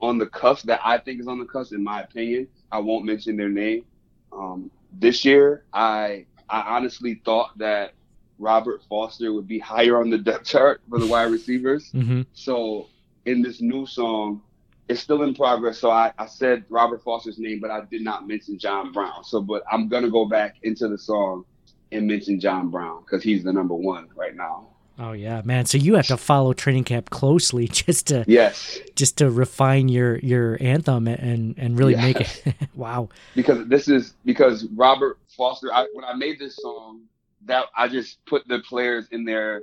on 0.00 0.18
the 0.18 0.26
cusp 0.26 0.66
that 0.66 0.80
I 0.84 0.98
think 0.98 1.20
is 1.20 1.28
on 1.28 1.38
the 1.38 1.44
cusp, 1.44 1.72
in 1.72 1.82
my 1.84 2.02
opinion, 2.02 2.48
I 2.72 2.78
won't 2.78 3.04
mention 3.04 3.36
their 3.36 3.48
name. 3.48 3.84
Um, 4.32 4.70
this 4.92 5.24
year, 5.24 5.64
I 5.72 6.26
I 6.48 6.76
honestly 6.76 7.22
thought 7.24 7.50
that 7.58 7.94
Robert 8.38 8.82
Foster 8.88 9.32
would 9.32 9.46
be 9.48 9.58
higher 9.58 10.00
on 10.00 10.10
the 10.10 10.18
depth 10.18 10.46
chart 10.46 10.82
for 10.88 10.98
the 10.98 11.06
wide 11.06 11.24
receivers. 11.30 11.90
hmm 11.92 12.22
So 12.32 12.90
in 13.26 13.42
this 13.42 13.60
new 13.60 13.86
song, 13.86 14.42
it's 14.88 15.00
still 15.00 15.22
in 15.22 15.34
progress. 15.34 15.78
So 15.78 15.90
I, 15.90 16.12
I 16.18 16.26
said 16.26 16.64
Robert 16.68 17.02
Foster's 17.02 17.38
name, 17.38 17.60
but 17.60 17.70
I 17.70 17.82
did 17.90 18.02
not 18.02 18.28
mention 18.28 18.58
John 18.58 18.92
Brown. 18.92 19.24
So, 19.24 19.40
but 19.40 19.62
I'm 19.70 19.88
gonna 19.88 20.10
go 20.10 20.26
back 20.26 20.56
into 20.62 20.88
the 20.88 20.98
song 20.98 21.44
and 21.92 22.06
mention 22.06 22.40
John 22.40 22.70
Brown 22.70 23.02
because 23.02 23.22
he's 23.22 23.44
the 23.44 23.52
number 23.52 23.74
one 23.74 24.08
right 24.16 24.34
now. 24.36 24.73
Oh 24.98 25.12
yeah, 25.12 25.42
man. 25.44 25.66
So 25.66 25.76
you 25.76 25.94
have 25.94 26.06
to 26.06 26.16
follow 26.16 26.52
training 26.52 26.84
camp 26.84 27.10
closely 27.10 27.66
just 27.72 28.08
to 28.08 28.24
Yes, 28.28 28.78
just 28.94 29.18
to 29.18 29.30
refine 29.30 29.88
your 29.88 30.18
your 30.18 30.56
anthem 30.60 31.08
and 31.08 31.56
and 31.58 31.78
really 31.78 31.96
make 31.96 32.20
it. 32.20 32.54
wow. 32.74 33.08
because 33.34 33.66
this 33.66 33.88
is 33.88 34.14
because 34.24 34.66
Robert 34.74 35.18
Foster. 35.36 35.72
I, 35.72 35.86
when 35.94 36.04
I 36.04 36.14
made 36.14 36.38
this 36.38 36.56
song, 36.56 37.02
that 37.46 37.66
I 37.76 37.88
just 37.88 38.24
put 38.26 38.46
the 38.46 38.60
players 38.60 39.08
in 39.10 39.24
there 39.24 39.62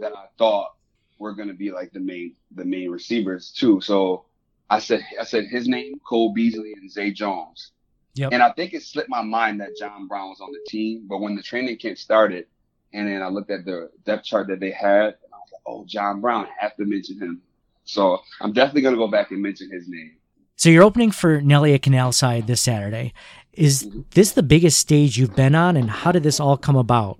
that 0.00 0.12
I 0.12 0.26
thought 0.38 0.74
were 1.18 1.34
gonna 1.34 1.54
be 1.54 1.70
like 1.70 1.92
the 1.92 2.00
main 2.00 2.34
the 2.54 2.64
main 2.64 2.90
receivers 2.90 3.50
too. 3.50 3.80
So 3.82 4.24
I 4.70 4.78
said 4.78 5.04
I 5.20 5.24
said 5.24 5.44
his 5.44 5.68
name, 5.68 6.00
Cole 6.08 6.32
Beasley 6.32 6.72
and 6.72 6.90
Zay 6.90 7.10
Jones. 7.10 7.72
Yep. 8.14 8.32
And 8.32 8.42
I 8.42 8.52
think 8.52 8.74
it 8.74 8.82
slipped 8.82 9.10
my 9.10 9.22
mind 9.22 9.60
that 9.60 9.76
John 9.76 10.06
Brown 10.06 10.28
was 10.30 10.40
on 10.40 10.52
the 10.52 10.60
team, 10.68 11.04
but 11.08 11.18
when 11.18 11.34
the 11.34 11.42
training 11.42 11.76
camp 11.78 11.98
started, 11.98 12.46
and 12.94 13.08
then 13.08 13.22
I 13.22 13.28
looked 13.28 13.50
at 13.52 13.66
the 13.66 13.90
depth 14.06 14.24
chart 14.24 14.48
that 14.48 14.60
they 14.60 14.72
had, 14.72 15.06
and 15.06 15.32
I 15.34 15.38
was 15.38 15.50
like, 15.52 15.62
"Oh, 15.66 15.84
John 15.86 16.22
Brown, 16.22 16.46
I 16.46 16.64
have 16.64 16.76
to 16.78 16.86
mention 16.86 17.20
him." 17.20 17.42
So 17.84 18.20
I'm 18.40 18.54
definitely 18.54 18.82
gonna 18.82 18.96
go 18.98 19.08
back 19.08 19.32
and 19.32 19.42
mention 19.42 19.70
his 19.72 19.88
name. 19.88 20.18
So 20.56 20.70
you're 20.70 20.84
opening 20.84 21.12
for 21.12 21.42
Nelly 21.42 21.74
at 21.74 21.82
Canal 21.82 22.12
Side 22.12 22.46
this 22.46 22.62
Saturday. 22.62 23.12
Is 23.52 23.86
Mm-hmm. 23.86 24.00
this 24.12 24.32
the 24.32 24.42
biggest 24.44 24.78
stage 24.80 25.18
you've 25.18 25.34
been 25.36 25.54
on, 25.54 25.76
and 25.76 25.90
how 25.90 26.12
did 26.12 26.24
this 26.24 26.40
all 26.40 26.56
come 26.58 26.76
about? 26.76 27.18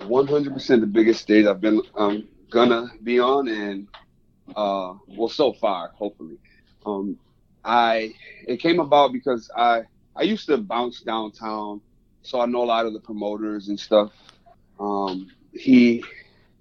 100% 0.00 0.80
the 0.80 0.86
biggest 0.86 1.22
stage 1.22 1.46
I've 1.46 1.60
been 1.60 1.82
um, 1.96 2.28
gonna 2.50 2.88
be 3.02 3.20
on, 3.20 3.48
and 3.48 3.88
uh, 4.56 4.94
well, 5.08 5.28
so 5.28 5.52
far, 5.54 5.92
hopefully. 5.96 6.38
Um, 6.86 7.18
I 7.64 8.14
it 8.46 8.58
came 8.60 8.80
about 8.80 9.12
because 9.12 9.50
I 9.56 9.82
I 10.16 10.22
used 10.22 10.46
to 10.48 10.58
bounce 10.58 11.02
downtown, 11.02 11.82
so 12.22 12.40
I 12.40 12.46
know 12.46 12.64
a 12.64 12.66
lot 12.66 12.86
of 12.86 12.92
the 12.94 13.00
promoters 13.00 13.68
and 13.68 13.78
stuff. 13.80 14.12
Um, 14.78 15.30
he, 15.52 16.04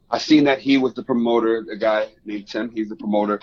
I 0.10 0.17
seen 0.17 0.43
that 0.46 0.60
he 0.60 0.77
was 0.77 0.93
the 0.93 1.03
promoter, 1.03 1.63
the 1.67 1.75
guy 1.75 2.10
named 2.25 2.48
Tim. 2.48 2.72
He's 2.72 2.89
the 2.89 2.96
promoter, 2.96 3.39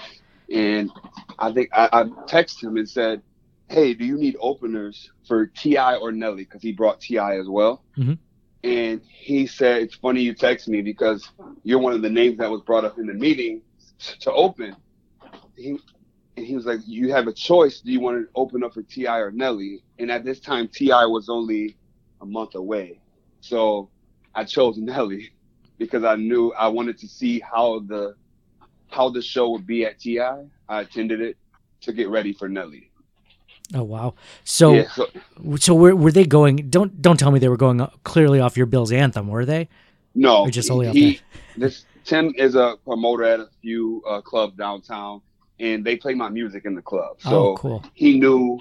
and 0.53 0.91
I 1.39 1.53
think 1.53 1.71
I, 1.73 1.89
I 1.93 2.05
texted 2.05 2.65
him 2.65 2.77
and 2.77 2.89
said, 2.89 3.23
"Hey, 3.69 3.95
do 3.95 4.05
you 4.05 4.17
need 4.17 4.37
openers 4.41 5.11
for 5.27 5.47
T.I. 5.47 5.97
or 5.97 6.13
Nelly?" 6.13 6.45
Because 6.45 6.63
he 6.63 6.73
brought 6.73 7.01
T.I. 7.01 7.39
as 7.39 7.49
well. 7.49 7.83
And 8.63 9.01
he 9.09 9.47
said, 9.47 9.83
"It's 9.83 9.97
funny 9.97 10.23
you 10.23 10.35
text 10.35 10.69
me 10.69 10.83
because 10.83 11.29
you're 11.65 11.79
one 11.79 11.95
of 11.95 12.03
the 12.03 12.11
names 12.11 12.39
that 12.39 12.51
was 12.51 12.61
brought 12.63 12.85
up 12.85 12.99
in 12.99 13.07
the 13.07 13.15
meeting 13.15 13.63
to 14.21 14.33
open." 14.33 14.77
He, 15.57 15.79
and 16.37 16.47
he 16.47 16.55
was 16.55 16.67
like, 16.67 16.81
"You 16.87 17.13
have 17.13 17.27
a 17.27 17.33
choice. 17.33 17.81
Do 17.81 17.91
you 17.91 18.01
want 18.01 18.19
to 18.19 18.29
open 18.35 18.63
up 18.63 18.75
for 18.75 18.83
T.I. 18.83 19.19
or 19.19 19.33
Nelly?" 19.33 19.83
And 19.99 20.11
at 20.11 20.25
this 20.25 20.41
time, 20.41 20.69
T.I. 20.69 21.07
was 21.07 21.29
only 21.29 21.77
a 22.21 22.27
month 22.27 22.55
away, 22.55 23.01
so 23.41 23.91
I 24.35 24.45
chose 24.45 24.79
Nelly 24.79 25.31
because 25.79 26.05
I 26.05 26.17
knew 26.17 26.53
I 26.53 26.69
wanted 26.69 26.99
to 26.99 27.09
see 27.09 27.41
how 27.41 27.81
the 27.81 28.15
how 28.89 29.09
the 29.09 29.23
show 29.23 29.51
would 29.51 29.67
be 29.67 29.85
at 29.85 30.01
Ti. 30.01 30.21
I 30.21 30.81
attended 30.81 31.21
it 31.21 31.37
to 31.83 31.93
get 31.93 32.09
ready 32.09 32.33
for 32.33 32.49
Nelly. 32.49 32.91
Oh 33.75 33.85
wow. 33.85 34.15
So 34.45 34.75
yeah, 34.75 34.89
so 34.91 35.07
so 35.57 35.75
were, 35.75 35.95
were 35.95 36.13
they 36.13 36.27
going? 36.27 36.57
Don't 36.71 37.01
don't 37.01 37.19
tell 37.19 37.31
me 37.31 37.39
they 37.39 37.49
were 37.49 37.57
going 37.57 37.87
clearly 38.05 38.41
off 38.41 38.57
your 38.57 38.67
Bills 38.67 38.93
anthem, 38.93 39.29
were 39.29 39.45
they? 39.45 39.69
No, 40.15 40.43
Or 40.43 40.51
just 40.51 40.71
only 40.71 40.91
he, 40.91 41.21
this 41.57 41.85
Tim 42.05 42.35
is 42.37 42.57
a 42.57 42.77
promoter 42.85 43.25
at 43.25 43.41
a 43.41 43.49
few 43.63 44.03
uh, 44.09 44.21
clubs 44.21 44.57
downtown, 44.57 45.21
and 45.61 45.85
they 45.85 45.97
play 45.97 46.15
my 46.15 46.29
music 46.29 46.65
in 46.65 46.75
the 46.75 46.83
club. 46.83 47.17
So 47.21 47.31
oh, 47.31 47.57
cool. 47.57 47.85
he 47.95 48.19
knew, 48.19 48.59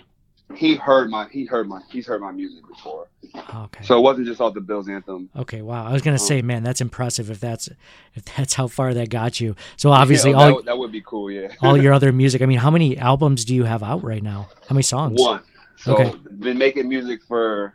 he 0.55 0.75
heard 0.75 1.09
my, 1.09 1.27
he 1.29 1.45
heard 1.45 1.67
my, 1.69 1.81
he's 1.91 2.07
heard 2.07 2.21
my 2.21 2.31
music 2.31 2.67
before. 2.67 3.07
Oh, 3.35 3.63
okay. 3.65 3.83
So 3.83 3.97
it 3.97 4.01
wasn't 4.01 4.25
just 4.27 4.41
off 4.41 4.53
the 4.55 4.61
Bills 4.61 4.89
anthem. 4.89 5.29
Okay, 5.35 5.61
wow. 5.61 5.85
I 5.85 5.93
was 5.93 6.01
gonna 6.01 6.15
Oh. 6.15 6.17
say, 6.17 6.39
um, 6.39 6.47
man, 6.47 6.63
that's 6.63 6.81
impressive 6.81 7.29
if 7.29 7.39
that's 7.39 7.69
if 8.15 8.25
that's 8.35 8.53
how 8.55 8.67
far 8.67 8.93
that 8.95 9.09
got 9.09 9.39
you. 9.39 9.55
So 9.77 9.91
obviously, 9.91 10.31
Yeah, 10.31 10.37
all 10.37 10.45
that, 10.47 10.55
would- 10.55 10.65
that 10.65 10.77
would 10.77 10.91
be 10.91 11.01
cool. 11.01 11.29
Yeah. 11.29 11.49
all 11.61 11.77
your 11.77 11.93
other 11.93 12.11
music. 12.23 12.41
I 12.41 12.45
mean, 12.47 12.57
how 12.59 12.71
many 12.71 12.97
albums 12.97 13.45
do 13.45 13.53
you 13.53 13.63
have 13.65 13.83
out 13.83 14.03
right 14.03 14.23
now? 14.23 14.49
How 14.67 14.73
many 14.73 14.83
songs? 14.83 15.19
One. 15.21 15.41
So 15.77 15.93
Okay. 15.95 16.13
been 16.39 16.57
making 16.57 16.89
music 16.89 17.21
for 17.27 17.73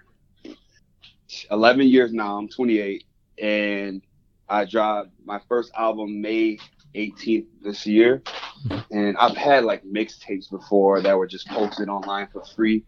11 1.50 1.86
years 1.88 2.12
now. 2.12 2.36
I'm 2.38 2.48
28, 2.48 3.04
and 3.40 4.02
I 4.48 4.64
dropped 4.64 5.10
my 5.24 5.40
first 5.48 5.72
album 5.76 6.20
May 6.20 6.58
18th 6.94 7.46
this 7.62 7.86
year. 7.86 8.22
Mm-hmm. 8.66 8.96
And 8.96 9.16
I've 9.16 9.36
had 9.36 9.64
like 9.64 9.84
mixtapes 9.84 10.50
before 10.50 11.00
that 11.00 11.16
were 11.16 11.26
just 11.26 11.46
posted 11.48 11.88
online 11.88 12.28
for 12.32 12.44
free, 12.44 12.84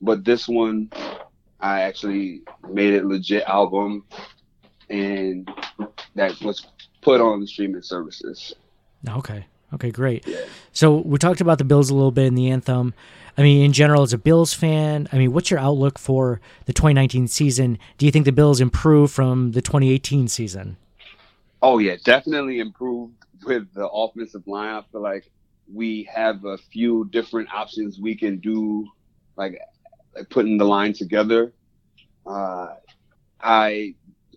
but 0.00 0.24
this 0.24 0.48
one 0.48 0.90
I 1.60 1.82
actually 1.82 2.42
made 2.68 2.94
it 2.94 3.04
legit 3.04 3.44
album, 3.44 4.04
and 4.90 5.48
that 6.14 6.40
was 6.42 6.66
put 7.00 7.20
on 7.20 7.40
the 7.40 7.46
streaming 7.46 7.82
services. 7.82 8.54
Okay. 9.08 9.46
Okay, 9.74 9.90
great. 9.90 10.26
Yeah. 10.26 10.44
So 10.72 10.96
we 10.98 11.18
talked 11.18 11.40
about 11.40 11.58
the 11.58 11.64
Bills 11.64 11.90
a 11.90 11.94
little 11.94 12.12
bit 12.12 12.26
in 12.26 12.34
the 12.34 12.50
anthem. 12.50 12.94
I 13.36 13.42
mean, 13.42 13.64
in 13.64 13.72
general, 13.72 14.02
as 14.02 14.12
a 14.12 14.18
Bills 14.18 14.54
fan, 14.54 15.08
I 15.12 15.18
mean, 15.18 15.32
what's 15.32 15.50
your 15.50 15.58
outlook 15.58 15.98
for 15.98 16.40
the 16.66 16.72
2019 16.72 17.26
season? 17.26 17.78
Do 17.98 18.06
you 18.06 18.12
think 18.12 18.24
the 18.24 18.32
Bills 18.32 18.60
improve 18.60 19.10
from 19.10 19.52
the 19.52 19.60
2018 19.60 20.28
season? 20.28 20.76
Oh 21.62 21.78
yeah, 21.78 21.96
definitely 22.04 22.60
improved 22.60 23.14
with 23.44 23.72
the 23.74 23.88
offensive 23.88 24.46
line. 24.46 24.74
I 24.74 24.82
feel 24.90 25.02
like 25.02 25.30
we 25.72 26.08
have 26.12 26.44
a 26.44 26.58
few 26.58 27.08
different 27.10 27.52
options 27.52 27.98
we 27.98 28.16
can 28.16 28.38
do, 28.38 28.86
like, 29.36 29.58
like 30.14 30.30
putting 30.30 30.58
the 30.58 30.64
line 30.64 30.92
together. 30.92 31.52
Uh, 32.26 32.74
I 33.40 33.94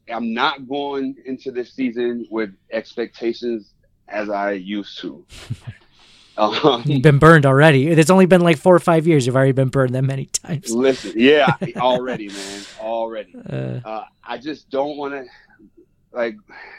am 0.07 0.33
not 0.33 0.67
going 0.67 1.15
into 1.25 1.51
this 1.51 1.73
season 1.73 2.27
with 2.29 2.51
expectations 2.71 3.73
as 4.07 4.29
I 4.29 4.53
used 4.53 4.99
to. 4.99 5.25
Um, 6.39 6.83
You've 6.85 7.01
been 7.01 7.19
burned 7.19 7.45
already. 7.45 7.87
It's 7.89 8.09
only 8.09 8.25
been 8.25 8.39
like 8.39 8.57
four 8.57 8.73
or 8.73 8.79
five 8.79 9.05
years. 9.05 9.25
You've 9.25 9.35
already 9.35 9.51
been 9.51 9.67
burned 9.67 9.93
that 9.95 10.03
many 10.03 10.27
times. 10.27 10.71
listen, 10.71 11.11
yeah, 11.17 11.53
already, 11.75 12.29
man, 12.29 12.61
already. 12.79 13.35
Uh, 13.49 13.79
uh, 13.83 14.05
I 14.23 14.37
just 14.37 14.69
don't 14.69 14.95
want 14.95 15.13
to 15.15 15.25
like 16.13 16.37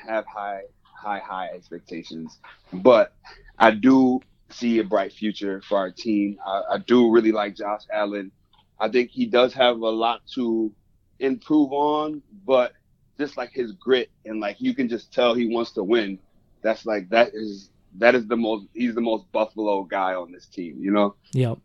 have 0.09 0.25
high, 0.27 0.63
high, 1.01 1.19
high 1.19 1.49
expectations. 1.55 2.39
But 2.73 3.15
I 3.59 3.71
do 3.73 4.21
see 4.51 4.79
a 4.79 4.85
bright 4.85 5.13
future 5.13 5.63
for 5.69 5.79
our 5.79 5.91
team. 5.91 6.39
I, 6.47 6.63
I 6.73 6.79
do 6.79 7.11
really 7.11 7.33
like 7.33 7.57
Josh 7.57 7.83
Allen. 7.93 8.31
I 8.79 8.89
think 8.89 9.11
he 9.11 9.27
does 9.27 9.55
have 9.55 9.79
a 9.79 9.89
lot 9.89 10.23
to 10.35 10.73
improve 11.19 11.73
on, 11.73 12.23
but 12.47 12.73
just 13.19 13.37
like 13.37 13.51
his 13.53 13.73
grit 13.73 14.11
and 14.25 14.41
like 14.41 14.57
you 14.61 14.75
can 14.75 14.89
just 14.89 15.13
tell 15.13 15.35
he 15.35 15.47
wants 15.47 15.73
to 15.73 15.85
win. 15.85 16.19
That's 16.63 16.87
like 16.87 17.09
that 17.11 17.31
is 17.35 17.71
that 17.99 18.15
is 18.15 18.27
the 18.27 18.37
most 18.37 18.67
he's 18.75 18.95
the 18.95 19.01
most 19.01 19.31
Buffalo 19.33 19.83
guy 19.83 20.15
on 20.15 20.33
this 20.33 20.47
team, 20.47 20.77
you 20.81 20.91
know. 20.91 21.15
yep. 21.33 21.59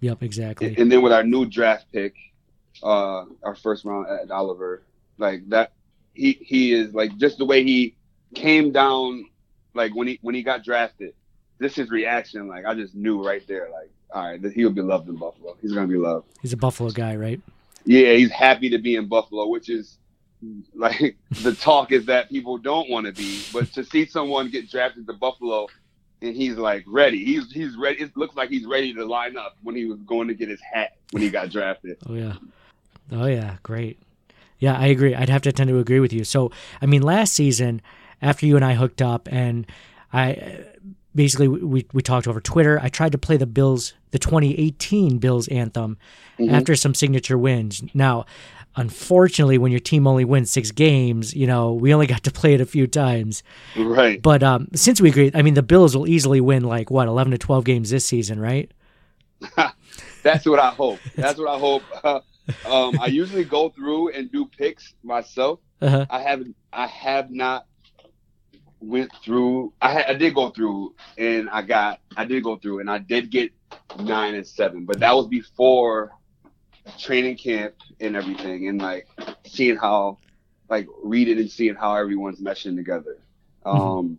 Yep, 0.00 0.22
exactly. 0.24 0.74
And 0.76 0.90
then 0.90 1.00
with 1.00 1.12
our 1.12 1.22
new 1.22 1.46
draft 1.46 1.86
pick, 1.92 2.16
uh, 2.82 3.24
our 3.44 3.54
first 3.54 3.84
round 3.84 4.08
Ed 4.08 4.32
Oliver, 4.32 4.82
like 5.16 5.48
that, 5.50 5.72
he 6.12 6.32
he 6.40 6.72
is 6.72 6.92
like 6.92 7.16
just 7.18 7.38
the 7.38 7.44
way 7.44 7.62
he 7.62 7.94
came 8.34 8.72
down, 8.72 9.26
like 9.74 9.94
when 9.94 10.08
he 10.08 10.18
when 10.22 10.34
he 10.34 10.42
got 10.42 10.64
drafted, 10.64 11.14
this 11.58 11.74
his 11.74 11.90
reaction, 11.90 12.48
like 12.48 12.64
I 12.64 12.74
just 12.74 12.94
knew 12.94 13.24
right 13.24 13.46
there, 13.46 13.68
like 13.70 13.90
all 14.14 14.24
right, 14.24 14.42
that 14.42 14.52
he'll 14.52 14.70
be 14.70 14.82
loved 14.82 15.08
in 15.08 15.16
Buffalo. 15.16 15.56
He's 15.60 15.72
gonna 15.72 15.86
be 15.86 15.96
loved. 15.96 16.26
He's 16.40 16.52
a 16.52 16.56
Buffalo 16.56 16.90
guy, 16.90 17.16
right? 17.16 17.40
Yeah, 17.84 18.12
he's 18.12 18.30
happy 18.30 18.70
to 18.70 18.78
be 18.78 18.96
in 18.96 19.08
Buffalo, 19.08 19.48
which 19.48 19.68
is 19.68 19.98
like 20.74 21.16
the 21.42 21.54
talk 21.54 21.92
is 21.92 22.06
that 22.06 22.28
people 22.28 22.58
don't 22.58 22.90
want 22.90 23.06
to 23.06 23.12
be, 23.12 23.42
but 23.52 23.72
to 23.72 23.84
see 23.84 24.06
someone 24.06 24.50
get 24.50 24.70
drafted 24.70 25.06
to 25.06 25.12
Buffalo 25.12 25.68
and 26.20 26.36
he's 26.36 26.56
like 26.56 26.84
ready, 26.86 27.24
he's 27.24 27.50
he's 27.52 27.76
ready. 27.76 28.02
It 28.02 28.16
looks 28.16 28.36
like 28.36 28.50
he's 28.50 28.66
ready 28.66 28.94
to 28.94 29.04
line 29.04 29.36
up 29.36 29.56
when 29.62 29.74
he 29.74 29.84
was 29.86 29.98
going 30.00 30.28
to 30.28 30.34
get 30.34 30.48
his 30.48 30.60
hat 30.60 30.96
when 31.10 31.22
he 31.22 31.30
got 31.30 31.50
drafted. 31.50 31.98
Oh 32.08 32.14
yeah. 32.14 32.34
Oh 33.10 33.26
yeah, 33.26 33.56
great. 33.62 33.98
Yeah, 34.58 34.78
I 34.78 34.86
agree. 34.86 35.12
I'd 35.14 35.28
have 35.28 35.42
to 35.42 35.52
tend 35.52 35.68
to 35.70 35.78
agree 35.78 35.98
with 35.98 36.12
you. 36.12 36.22
So, 36.22 36.52
I 36.80 36.86
mean, 36.86 37.02
last 37.02 37.34
season, 37.34 37.82
after 38.22 38.46
you 38.46 38.56
and 38.56 38.64
I 38.64 38.74
hooked 38.74 39.02
up, 39.02 39.28
and 39.30 39.66
I 40.12 40.64
basically 41.14 41.48
we 41.48 41.86
we 41.92 42.02
talked 42.02 42.26
over 42.26 42.40
Twitter. 42.40 42.80
I 42.80 42.88
tried 42.88 43.12
to 43.12 43.18
play 43.18 43.36
the 43.36 43.46
Bills, 43.46 43.94
the 44.12 44.18
2018 44.18 45.18
Bills 45.18 45.48
anthem, 45.48 45.98
after 46.50 46.74
some 46.76 46.94
signature 46.94 47.36
wins. 47.36 47.82
Now, 47.92 48.24
unfortunately, 48.76 49.58
when 49.58 49.72
your 49.72 49.80
team 49.80 50.06
only 50.06 50.24
wins 50.24 50.50
six 50.50 50.70
games, 50.70 51.34
you 51.34 51.46
know 51.46 51.72
we 51.74 51.92
only 51.92 52.06
got 52.06 52.22
to 52.24 52.30
play 52.30 52.54
it 52.54 52.60
a 52.60 52.66
few 52.66 52.86
times. 52.86 53.42
Right. 53.76 54.22
But 54.22 54.42
um, 54.42 54.68
since 54.74 55.00
we 55.00 55.10
agreed, 55.10 55.36
I 55.36 55.42
mean, 55.42 55.54
the 55.54 55.62
Bills 55.62 55.96
will 55.96 56.08
easily 56.08 56.40
win 56.40 56.62
like 56.62 56.90
what 56.90 57.08
11 57.08 57.32
to 57.32 57.38
12 57.38 57.64
games 57.64 57.90
this 57.90 58.04
season, 58.04 58.40
right? 58.40 58.70
That's 60.22 60.46
what 60.46 60.60
I 60.60 60.70
hope. 60.70 61.00
That's 61.16 61.38
what 61.38 61.48
I 61.48 61.58
hope. 61.58 61.82
Uh, 62.04 62.20
Um, 62.66 62.98
I 63.00 63.06
usually 63.06 63.44
go 63.44 63.68
through 63.68 64.10
and 64.10 64.30
do 64.30 64.46
picks 64.46 64.94
myself. 65.02 65.60
Uh-huh. 65.80 66.06
I 66.10 66.20
haven't. 66.20 66.56
I 66.72 66.86
have 66.86 67.30
not 67.30 67.66
went 68.82 69.10
through. 69.24 69.72
I 69.80 69.92
had, 69.92 70.06
I 70.06 70.14
did 70.14 70.34
go 70.34 70.50
through, 70.50 70.94
and 71.16 71.48
I 71.50 71.62
got. 71.62 72.00
I 72.16 72.24
did 72.24 72.42
go 72.42 72.56
through, 72.56 72.80
and 72.80 72.90
I 72.90 72.98
did 72.98 73.30
get 73.30 73.52
nine 73.98 74.34
and 74.34 74.46
seven, 74.46 74.84
but 74.84 75.00
that 75.00 75.14
was 75.14 75.26
before 75.28 76.12
training 76.98 77.36
camp 77.36 77.74
and 78.00 78.16
everything, 78.16 78.68
and 78.68 78.80
like 78.80 79.06
seeing 79.46 79.76
how, 79.76 80.18
like 80.68 80.86
reading 81.02 81.38
and 81.38 81.50
seeing 81.50 81.74
how 81.74 81.94
everyone's 81.94 82.40
meshing 82.40 82.76
together. 82.76 83.18
Um, 83.64 84.18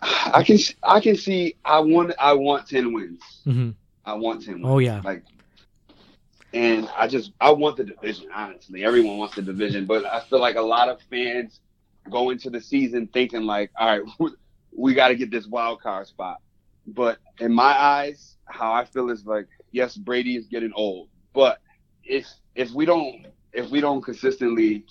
I 0.00 0.42
can 0.44 0.58
I 0.82 1.00
can 1.00 1.16
see. 1.16 1.56
I 1.64 1.80
want 1.80 2.14
I 2.18 2.32
want 2.32 2.68
ten 2.68 2.92
wins. 2.92 3.22
hmm 3.44 3.70
I 4.04 4.14
want 4.14 4.44
ten. 4.44 4.54
Wins. 4.54 4.66
Oh, 4.66 4.78
yeah. 4.78 5.02
Like, 5.04 5.22
and 6.54 6.88
I 6.96 7.08
just 7.08 7.32
I 7.40 7.50
want 7.50 7.76
the 7.76 7.84
division. 7.84 8.28
Honestly, 8.34 8.84
everyone 8.84 9.18
wants 9.18 9.34
the 9.34 9.42
division, 9.42 9.84
but 9.84 10.06
I 10.06 10.20
feel 10.20 10.40
like 10.40 10.56
a 10.56 10.62
lot 10.62 10.88
of 10.88 11.00
fans 11.10 11.60
go 12.08 12.30
into 12.30 12.50
the 12.50 12.60
season 12.60 13.08
thinking 13.12 13.42
like, 13.42 13.70
all 13.78 13.98
right, 13.98 14.32
we 14.76 14.94
got 14.94 15.08
to 15.08 15.16
get 15.16 15.30
this 15.30 15.46
wild 15.46 15.80
card 15.80 16.06
spot. 16.06 16.38
But 16.86 17.18
in 17.38 17.52
my 17.52 17.78
eyes, 17.78 18.36
how 18.46 18.72
I 18.72 18.84
feel 18.84 19.10
is 19.10 19.26
like, 19.26 19.46
yes, 19.72 19.96
Brady 19.96 20.36
is 20.36 20.46
getting 20.46 20.72
old, 20.74 21.08
but 21.34 21.60
if 22.04 22.26
if 22.54 22.70
we 22.72 22.86
don't 22.86 23.26
if 23.52 23.70
we 23.70 23.80
don't 23.80 24.02
consistently 24.02 24.84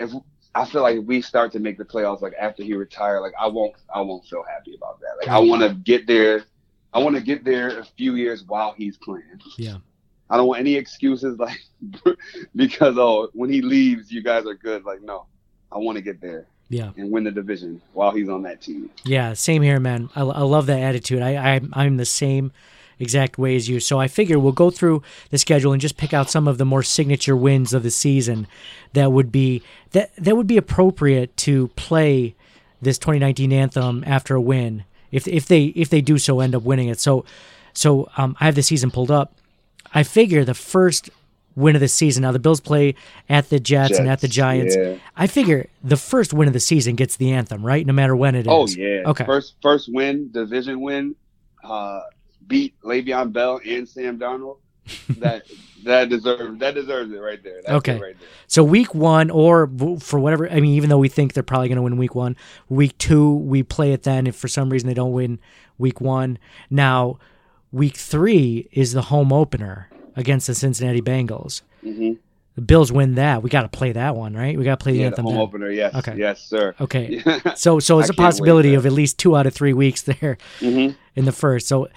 if 0.00 0.12
I 0.54 0.64
feel 0.64 0.82
like 0.82 0.98
if 0.98 1.04
we 1.04 1.20
start 1.20 1.52
to 1.52 1.58
make 1.58 1.78
the 1.78 1.84
playoffs 1.84 2.22
like 2.22 2.34
after 2.40 2.62
he 2.62 2.74
retire, 2.74 3.20
like 3.20 3.32
I 3.38 3.46
won't 3.48 3.74
I 3.92 4.00
won't 4.00 4.24
feel 4.26 4.44
happy 4.44 4.74
about 4.74 5.00
that. 5.00 5.16
Like 5.18 5.28
I 5.28 5.40
mm-hmm. 5.40 5.50
want 5.50 5.62
to 5.62 5.74
get 5.74 6.06
there. 6.06 6.44
I 6.92 7.00
want 7.00 7.16
to 7.16 7.22
get 7.22 7.44
there 7.44 7.80
a 7.80 7.84
few 7.84 8.14
years 8.14 8.44
while 8.44 8.72
he's 8.76 8.96
playing. 8.98 9.40
Yeah. 9.58 9.78
I 10.30 10.36
don't 10.36 10.46
want 10.46 10.60
any 10.60 10.74
excuses 10.74 11.38
like 11.38 11.60
because 12.56 12.96
oh 12.98 13.28
when 13.32 13.50
he 13.50 13.62
leaves 13.62 14.12
you 14.12 14.22
guys 14.22 14.46
are 14.46 14.54
good. 14.54 14.84
Like 14.84 15.02
no, 15.02 15.26
I 15.74 15.78
want 15.78 15.96
to 15.96 16.02
get 16.02 16.20
there 16.20 16.46
Yeah. 16.68 16.90
and 16.96 17.10
win 17.10 17.24
the 17.24 17.30
division 17.30 17.82
while 17.92 18.12
he's 18.12 18.28
on 18.28 18.42
that 18.42 18.60
team. 18.60 18.90
Yeah, 19.04 19.32
same 19.34 19.62
here, 19.62 19.80
man. 19.80 20.08
I, 20.14 20.22
I 20.22 20.40
love 20.42 20.66
that 20.66 20.80
attitude. 20.80 21.20
I, 21.22 21.56
I 21.56 21.60
I'm 21.72 21.96
the 21.96 22.04
same 22.04 22.52
exact 23.00 23.38
way 23.38 23.56
as 23.56 23.68
you. 23.68 23.80
So 23.80 23.98
I 23.98 24.06
figure 24.06 24.38
we'll 24.38 24.52
go 24.52 24.70
through 24.70 25.02
the 25.30 25.38
schedule 25.38 25.72
and 25.72 25.80
just 25.82 25.96
pick 25.96 26.14
out 26.14 26.30
some 26.30 26.46
of 26.46 26.58
the 26.58 26.64
more 26.64 26.82
signature 26.84 27.36
wins 27.36 27.74
of 27.74 27.82
the 27.82 27.90
season 27.90 28.46
that 28.92 29.10
would 29.10 29.32
be 29.32 29.62
that 29.90 30.14
that 30.16 30.36
would 30.36 30.46
be 30.46 30.56
appropriate 30.56 31.36
to 31.38 31.68
play 31.74 32.34
this 32.80 32.96
2019 32.98 33.52
anthem 33.52 34.04
after 34.06 34.36
a 34.36 34.40
win 34.40 34.84
if 35.10 35.26
if 35.26 35.46
they 35.46 35.64
if 35.74 35.88
they 35.90 36.00
do 36.00 36.18
so 36.18 36.38
end 36.40 36.54
up 36.54 36.62
winning 36.62 36.88
it. 36.88 37.00
So 37.00 37.24
so 37.72 38.08
um, 38.16 38.36
I 38.40 38.44
have 38.44 38.54
the 38.54 38.62
season 38.62 38.92
pulled 38.92 39.10
up. 39.10 39.34
I 39.92 40.04
figure 40.04 40.44
the 40.44 40.54
first 40.54 41.10
win 41.56 41.76
of 41.76 41.80
the 41.80 41.88
season. 41.88 42.22
Now 42.22 42.32
the 42.32 42.38
Bills 42.38 42.60
play 42.60 42.94
at 43.28 43.48
the 43.48 43.60
Jets, 43.60 43.98
and 43.98 44.08
at 44.08 44.20
the 44.20 44.28
Giants. 44.28 44.76
yeah. 44.76 44.96
I 45.16 45.26
figure 45.26 45.68
the 45.82 45.96
first 45.96 46.32
win 46.32 46.48
of 46.48 46.54
the 46.54 46.60
season 46.60 46.94
gets 46.96 47.16
the 47.16 47.32
anthem, 47.32 47.64
right? 47.64 47.86
No 47.86 47.92
matter 47.92 48.16
when 48.16 48.34
it 48.34 48.46
is. 48.46 48.48
Oh 48.48 48.66
yeah. 48.66 49.02
Okay. 49.06 49.24
First 49.24 49.54
first 49.62 49.88
win, 49.92 50.30
division 50.32 50.80
win, 50.80 51.14
uh, 51.62 52.00
beat 52.46 52.74
Le'Veon 52.82 53.32
Bell 53.32 53.60
and 53.66 53.88
Sam 53.88 54.18
Darnold. 54.18 54.58
That 55.18 55.44
that 55.84 56.08
deserves 56.10 56.58
that 56.58 56.74
deserves 56.74 57.12
it 57.12 57.16
right 57.18 57.42
there. 57.42 57.62
That's 57.62 57.76
Okay. 57.76 57.98
right 57.98 58.18
there. 58.18 58.28
So 58.48 58.62
week 58.64 58.94
one, 58.94 59.30
or 59.30 59.70
for 60.00 60.18
whatever, 60.18 60.50
I 60.50 60.56
mean, 60.60 60.74
even 60.74 60.90
though 60.90 60.98
we 60.98 61.08
think 61.08 61.32
they're 61.32 61.42
probably 61.42 61.68
going 61.68 61.76
to 61.76 61.82
win 61.82 61.96
week 61.96 62.14
one, 62.14 62.36
week 62.68 62.98
two 62.98 63.34
we 63.36 63.62
play 63.62 63.92
it 63.92 64.02
then. 64.02 64.26
If 64.26 64.36
for 64.36 64.48
some 64.48 64.70
reason 64.70 64.86
they 64.88 64.94
don't 64.94 65.12
win 65.12 65.38
week 65.78 66.00
one, 66.00 66.38
now 66.68 67.18
week 67.72 67.96
three 67.96 68.68
is 68.72 68.92
the 68.92 69.02
home 69.02 69.32
opener 69.32 69.88
against 70.16 70.46
the 70.46 70.54
Cincinnati 70.54 71.00
Bengals. 71.02 71.62
hmm 71.82 72.12
The 72.54 72.62
Bills 72.62 72.92
win 72.92 73.16
that. 73.16 73.42
We 73.42 73.50
got 73.50 73.62
to 73.62 73.68
play 73.68 73.92
that 73.92 74.14
one, 74.16 74.34
right? 74.34 74.56
We 74.56 74.64
got 74.64 74.78
to 74.78 74.82
play 74.82 74.92
the 74.92 74.98
Yeah, 74.98 75.10
the 75.10 75.16
anthem. 75.16 75.24
home 75.26 75.34
then. 75.34 75.42
opener. 75.42 75.70
Yes. 75.70 75.94
Okay. 75.96 76.16
Yes, 76.16 76.40
sir. 76.42 76.74
Okay. 76.80 77.22
So 77.56 77.78
so 77.80 77.98
it's 78.00 78.10
a 78.10 78.14
possibility 78.14 78.74
of 78.74 78.86
at 78.86 78.92
least 78.92 79.18
two 79.18 79.36
out 79.36 79.46
of 79.46 79.54
three 79.54 79.72
weeks 79.72 80.02
there 80.02 80.38
hmm 80.60 80.88
in 81.16 81.24
the 81.24 81.32
first. 81.32 81.66
So 81.68 81.88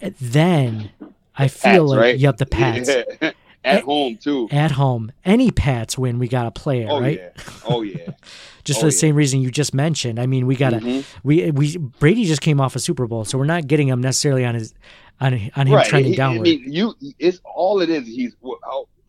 then 0.00 0.90
I 1.36 1.48
feel 1.48 1.84
Pats, 1.88 1.90
like 1.90 1.98
right? 1.98 2.18
yep 2.18 2.36
the 2.36 2.46
Pats 2.46 2.88
Yeah. 2.88 3.32
At 3.66 3.82
home 3.84 4.18
too. 4.18 4.46
at 4.50 4.72
home. 4.72 5.10
Any 5.24 5.50
Pats 5.50 5.96
win, 5.96 6.18
we 6.18 6.28
got 6.28 6.42
to 6.44 6.50
play 6.50 6.82
it, 6.82 6.90
Oh 6.90 7.00
right? 7.00 7.18
yeah. 7.18 7.42
Oh 7.64 7.80
yeah. 7.80 8.10
just 8.64 8.76
Oh, 8.76 8.80
for 8.82 8.86
the 8.88 8.92
yeah. 8.92 8.98
same 8.98 9.14
reason 9.14 9.40
you 9.40 9.50
just 9.50 9.72
mentioned. 9.72 10.18
I 10.20 10.26
mean, 10.26 10.46
we 10.46 10.54
gotta 10.54 10.80
Mhm. 10.80 11.02
we 11.22 11.50
we 11.50 11.78
Brady 11.78 12.26
just 12.26 12.42
came 12.42 12.60
off 12.60 12.76
a 12.76 12.78
Super 12.78 13.06
Bowl, 13.06 13.24
so 13.24 13.38
we're 13.38 13.46
not 13.46 13.66
getting 13.66 13.88
him 13.88 14.02
necessarily 14.02 14.44
on 14.44 14.54
his 14.54 14.74
on 15.20 15.32
on 15.56 15.66
him 15.66 15.74
right. 15.74 15.86
trending 15.86 16.12
He- 16.12 16.16
downward. 16.16 16.40
I 16.40 16.50
mean, 16.50 16.72
you. 16.72 16.94
It's 17.18 17.40
all 17.44 17.80
it 17.80 17.90
is. 17.90 18.06
He's 18.06 18.34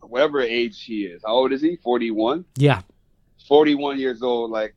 whatever 0.02 0.40
age 0.40 0.82
he 0.82 1.04
is. 1.04 1.22
How 1.24 1.32
old 1.32 1.52
is 1.52 1.60
he? 1.62 1.76
Forty 1.76 2.10
one. 2.10 2.44
yeah, 2.56 2.82
41 3.48 3.98
years 3.98 4.22
old, 4.22 4.50
like 4.50 4.74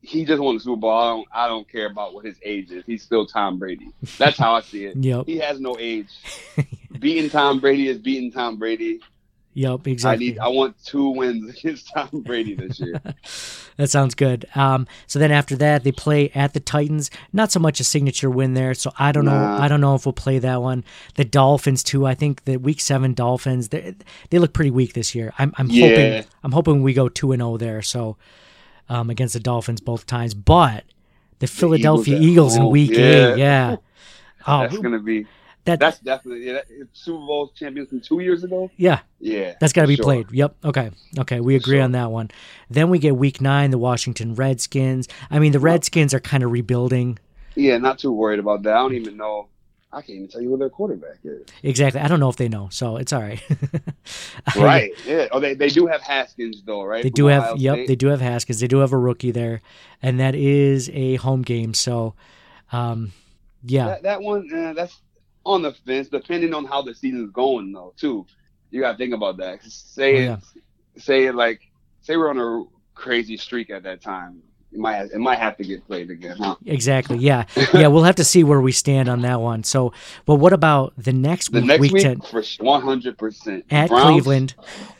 he 0.00 0.24
just 0.24 0.40
won 0.42 0.54
the 0.54 0.60
Super 0.60 0.76
Bowl. 0.76 0.90
I 0.92 1.06
don't, 1.08 1.28
I 1.34 1.48
don't 1.48 1.68
care 1.70 1.86
about 1.86 2.12
what 2.14 2.24
his 2.24 2.36
age 2.42 2.70
is. 2.70 2.84
He's 2.86 3.02
still 3.02 3.26
Tom 3.26 3.58
Brady. 3.58 3.88
That's 4.18 4.36
how 4.36 4.54
I 4.54 4.60
see 4.60 4.84
it. 4.84 4.96
Yep. 5.02 5.26
He 5.26 5.38
has 5.38 5.58
no 5.60 5.76
age. 5.78 6.08
beating 6.98 7.30
Tom 7.30 7.58
Brady 7.60 7.88
is 7.88 7.98
beating 7.98 8.30
Tom 8.30 8.58
Brady. 8.58 9.00
Yep, 9.54 9.80
I 9.86 9.90
exactly. 9.90 10.26
need. 10.26 10.38
I 10.38 10.48
want 10.48 10.76
two 10.84 11.08
wins 11.10 11.48
against 11.58 11.90
Tom 11.94 12.08
Brady 12.12 12.54
this 12.54 12.78
year. 12.80 13.00
that 13.76 13.88
sounds 13.88 14.14
good. 14.14 14.44
Um, 14.54 14.86
so 15.06 15.18
then 15.18 15.30
after 15.32 15.56
that, 15.56 15.82
they 15.84 15.92
play 15.92 16.30
at 16.34 16.52
the 16.52 16.60
Titans. 16.60 17.10
Not 17.32 17.50
so 17.50 17.58
much 17.60 17.80
a 17.80 17.84
signature 17.84 18.28
win 18.30 18.54
there, 18.54 18.74
so 18.74 18.92
I 18.98 19.12
don't 19.12 19.24
know. 19.24 19.32
I 19.32 19.68
don't 19.68 19.80
know 19.80 19.94
if 19.94 20.04
we'll 20.04 20.12
play 20.12 20.38
that 20.40 20.60
one. 20.60 20.84
The 21.14 21.24
Dolphins 21.24 21.82
too. 21.82 22.06
I 22.06 22.14
think 22.14 22.44
the 22.44 22.58
Week 22.58 22.80
Seven 22.80 23.14
Dolphins 23.14 23.68
they 23.70 23.94
they 24.30 24.38
look 24.38 24.52
pretty 24.52 24.70
weak 24.70 24.92
this 24.92 25.14
year. 25.14 25.32
I'm 25.38 25.54
I'm 25.56 25.68
Yeah. 25.70 25.88
hoping 25.88 26.24
I'm 26.42 26.52
hoping 26.52 26.82
we 26.82 26.92
go 26.92 27.08
two 27.08 27.32
and 27.32 27.40
zero 27.40 27.56
there. 27.56 27.80
So 27.82 28.16
um, 28.88 29.08
against 29.08 29.32
the 29.34 29.40
Dolphins 29.40 29.80
both 29.80 30.06
times, 30.06 30.34
but 30.34 30.84
the 31.38 31.46
Philadelphia 31.46 32.16
at 32.16 32.22
Eagles, 32.22 32.56
in. 32.56 32.68
Week 32.70 32.90
Yeah. 32.90 32.98
Eight, 33.34 33.38
yeah. 33.38 33.76
Oh, 34.46 34.60
that's 34.60 34.76
gonna 34.76 34.98
be. 34.98 35.26
That 35.64 35.80
That's 35.80 35.98
definitely 35.98 36.46
yeah, 36.46 36.52
that, 36.54 36.66
Super 36.92 37.18
Bowl 37.18 37.48
champions 37.56 37.88
from 37.88 38.00
two 38.00 38.20
years 38.20 38.44
ago. 38.44 38.70
yeah. 38.76 39.00
Yeah, 39.18 39.54
That's 39.58 39.72
got 39.72 39.82
to 39.82 39.88
be 39.88 39.96
sure. 39.96 40.04
played. 40.04 40.30
Yep. 40.30 40.56
Okay. 40.66 40.90
Okay. 41.20 41.40
We 41.40 41.56
agree 41.56 41.76
sure. 41.76 41.84
on 41.84 41.92
that 41.92 42.10
one. 42.10 42.30
Then 42.68 42.90
we 42.90 42.98
get 42.98 43.16
week 43.16 43.40
nine, 43.40 43.70
the 43.70 43.78
Washington 43.78 44.34
Redskins. 44.34 45.08
I 45.30 45.38
mean, 45.38 45.52
the 45.52 45.60
Redskins 45.60 46.12
are 46.12 46.20
kind 46.20 46.42
of 46.42 46.50
rebuilding. 46.52 47.18
Yeah, 47.54 47.78
not 47.78 47.98
too 47.98 48.12
worried 48.12 48.38
about 48.40 48.64
that. 48.64 48.74
I 48.74 48.78
don't 48.78 48.94
even 48.94 49.16
know. 49.16 49.48
I 49.90 49.98
can't 50.02 50.10
even 50.10 50.28
tell 50.28 50.42
you 50.42 50.50
who 50.50 50.58
their 50.58 50.68
quarterback 50.68 51.18
is. 51.22 51.46
Exactly. 51.62 52.00
I 52.00 52.08
don't 52.08 52.18
know 52.20 52.28
if 52.28 52.36
they 52.36 52.48
know, 52.48 52.68
so 52.70 52.96
it's 52.96 53.12
all 53.12 53.22
right. 53.22 53.40
Right. 54.56 54.92
Yeah. 55.06 55.28
Oh, 55.32 55.40
they, 55.40 55.54
they 55.54 55.68
do 55.68 55.86
have 55.86 56.02
Haskins 56.02 56.62
though, 56.66 56.82
right? 56.82 57.02
They 57.02 57.08
From 57.10 57.14
do 57.14 57.26
have. 57.26 57.42
Ohio 57.44 57.56
Yep. 57.56 57.86
They 57.86 57.96
do 57.96 58.08
have 58.08 58.20
Haskins. 58.20 58.60
They 58.60 58.66
do 58.66 58.78
have 58.78 58.92
a 58.92 58.98
rookie 58.98 59.30
there, 59.30 59.62
and 60.02 60.20
that 60.20 60.34
is 60.34 60.90
a 60.92 61.14
home 61.16 61.42
game. 61.42 61.72
So, 61.74 62.14
um, 62.72 63.12
yeah. 63.62 63.86
That, 63.86 64.02
that 64.02 64.20
one, 64.22 64.50
uh, 64.52 64.72
that's 64.74 65.00
on 65.44 65.62
the 65.62 65.72
fence, 65.72 66.08
depending 66.08 66.54
on 66.54 66.64
how 66.64 66.82
the 66.82 66.94
season's 66.94 67.30
going, 67.32 67.72
though. 67.72 67.92
Too, 67.96 68.26
you 68.70 68.80
got 68.80 68.92
to 68.92 68.98
think 68.98 69.14
about 69.14 69.36
that. 69.38 69.62
Say, 69.64 70.14
Oh, 70.14 70.18
it, 70.18 70.24
yeah. 70.24 70.36
say 70.96 71.26
it 71.26 71.34
like, 71.34 71.60
say 72.00 72.16
we're 72.16 72.30
on 72.30 72.38
a 72.38 72.64
crazy 72.94 73.36
streak 73.36 73.70
at 73.70 73.82
that 73.84 74.00
time. 74.00 74.42
It 74.72 74.78
might, 74.80 75.02
it 75.12 75.18
might 75.18 75.38
have 75.38 75.56
to 75.58 75.64
get 75.64 75.86
played 75.86 76.10
again, 76.10 76.36
huh? 76.36 76.56
Exactly. 76.66 77.18
Yeah. 77.18 77.44
Yeah. 77.74 77.86
We'll 77.88 78.02
have 78.04 78.16
to 78.16 78.24
see 78.24 78.42
where 78.42 78.60
we 78.60 78.72
stand 78.72 79.08
on 79.08 79.20
that 79.22 79.40
one. 79.40 79.62
So, 79.62 79.92
but 80.26 80.36
what 80.36 80.52
about 80.52 80.92
the 80.98 81.12
next 81.12 81.52
The 81.52 81.60
week? 81.60 81.66
next 81.68 81.80
week 81.80 81.92
week, 81.92 82.02
ten 82.02 82.20
for 82.20 82.42
one 82.58 82.82
hundred 82.82 83.16
percent 83.18 83.64
at 83.70 83.88
Cleveland. 83.90 84.54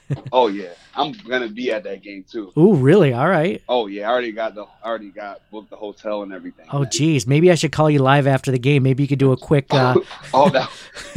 Oh 0.33 0.49
yeah, 0.49 0.71
I'm 0.95 1.13
gonna 1.13 1.49
be 1.49 1.71
at 1.73 1.85
that 1.85 2.03
game 2.03 2.25
too. 2.29 2.53
Ooh, 2.59 2.75
really? 2.75 3.13
All 3.13 3.29
right. 3.29 3.63
Oh 3.69 3.87
yeah, 3.87 4.09
I 4.09 4.13
already 4.13 4.33
got 4.33 4.55
the, 4.55 4.65
I 4.83 4.89
already 4.89 5.11
got 5.11 5.41
booked 5.51 5.71
the 5.71 5.77
hotel 5.77 6.23
and 6.23 6.33
everything. 6.33 6.67
Oh, 6.73 6.85
geez. 6.85 7.27
Maybe 7.27 7.51
I 7.51 7.55
should 7.55 7.73
call 7.73 7.89
you 7.91 8.01
live 8.01 8.27
after 8.27 8.51
the 8.51 8.59
game. 8.59 8.83
Maybe 8.83 9.03
you 9.03 9.09
could 9.09 9.19
do 9.19 9.33
a 9.33 9.37
quick. 9.37 9.67
Uh, 9.73 9.95
oh, 10.35 10.51
that, 10.51 10.71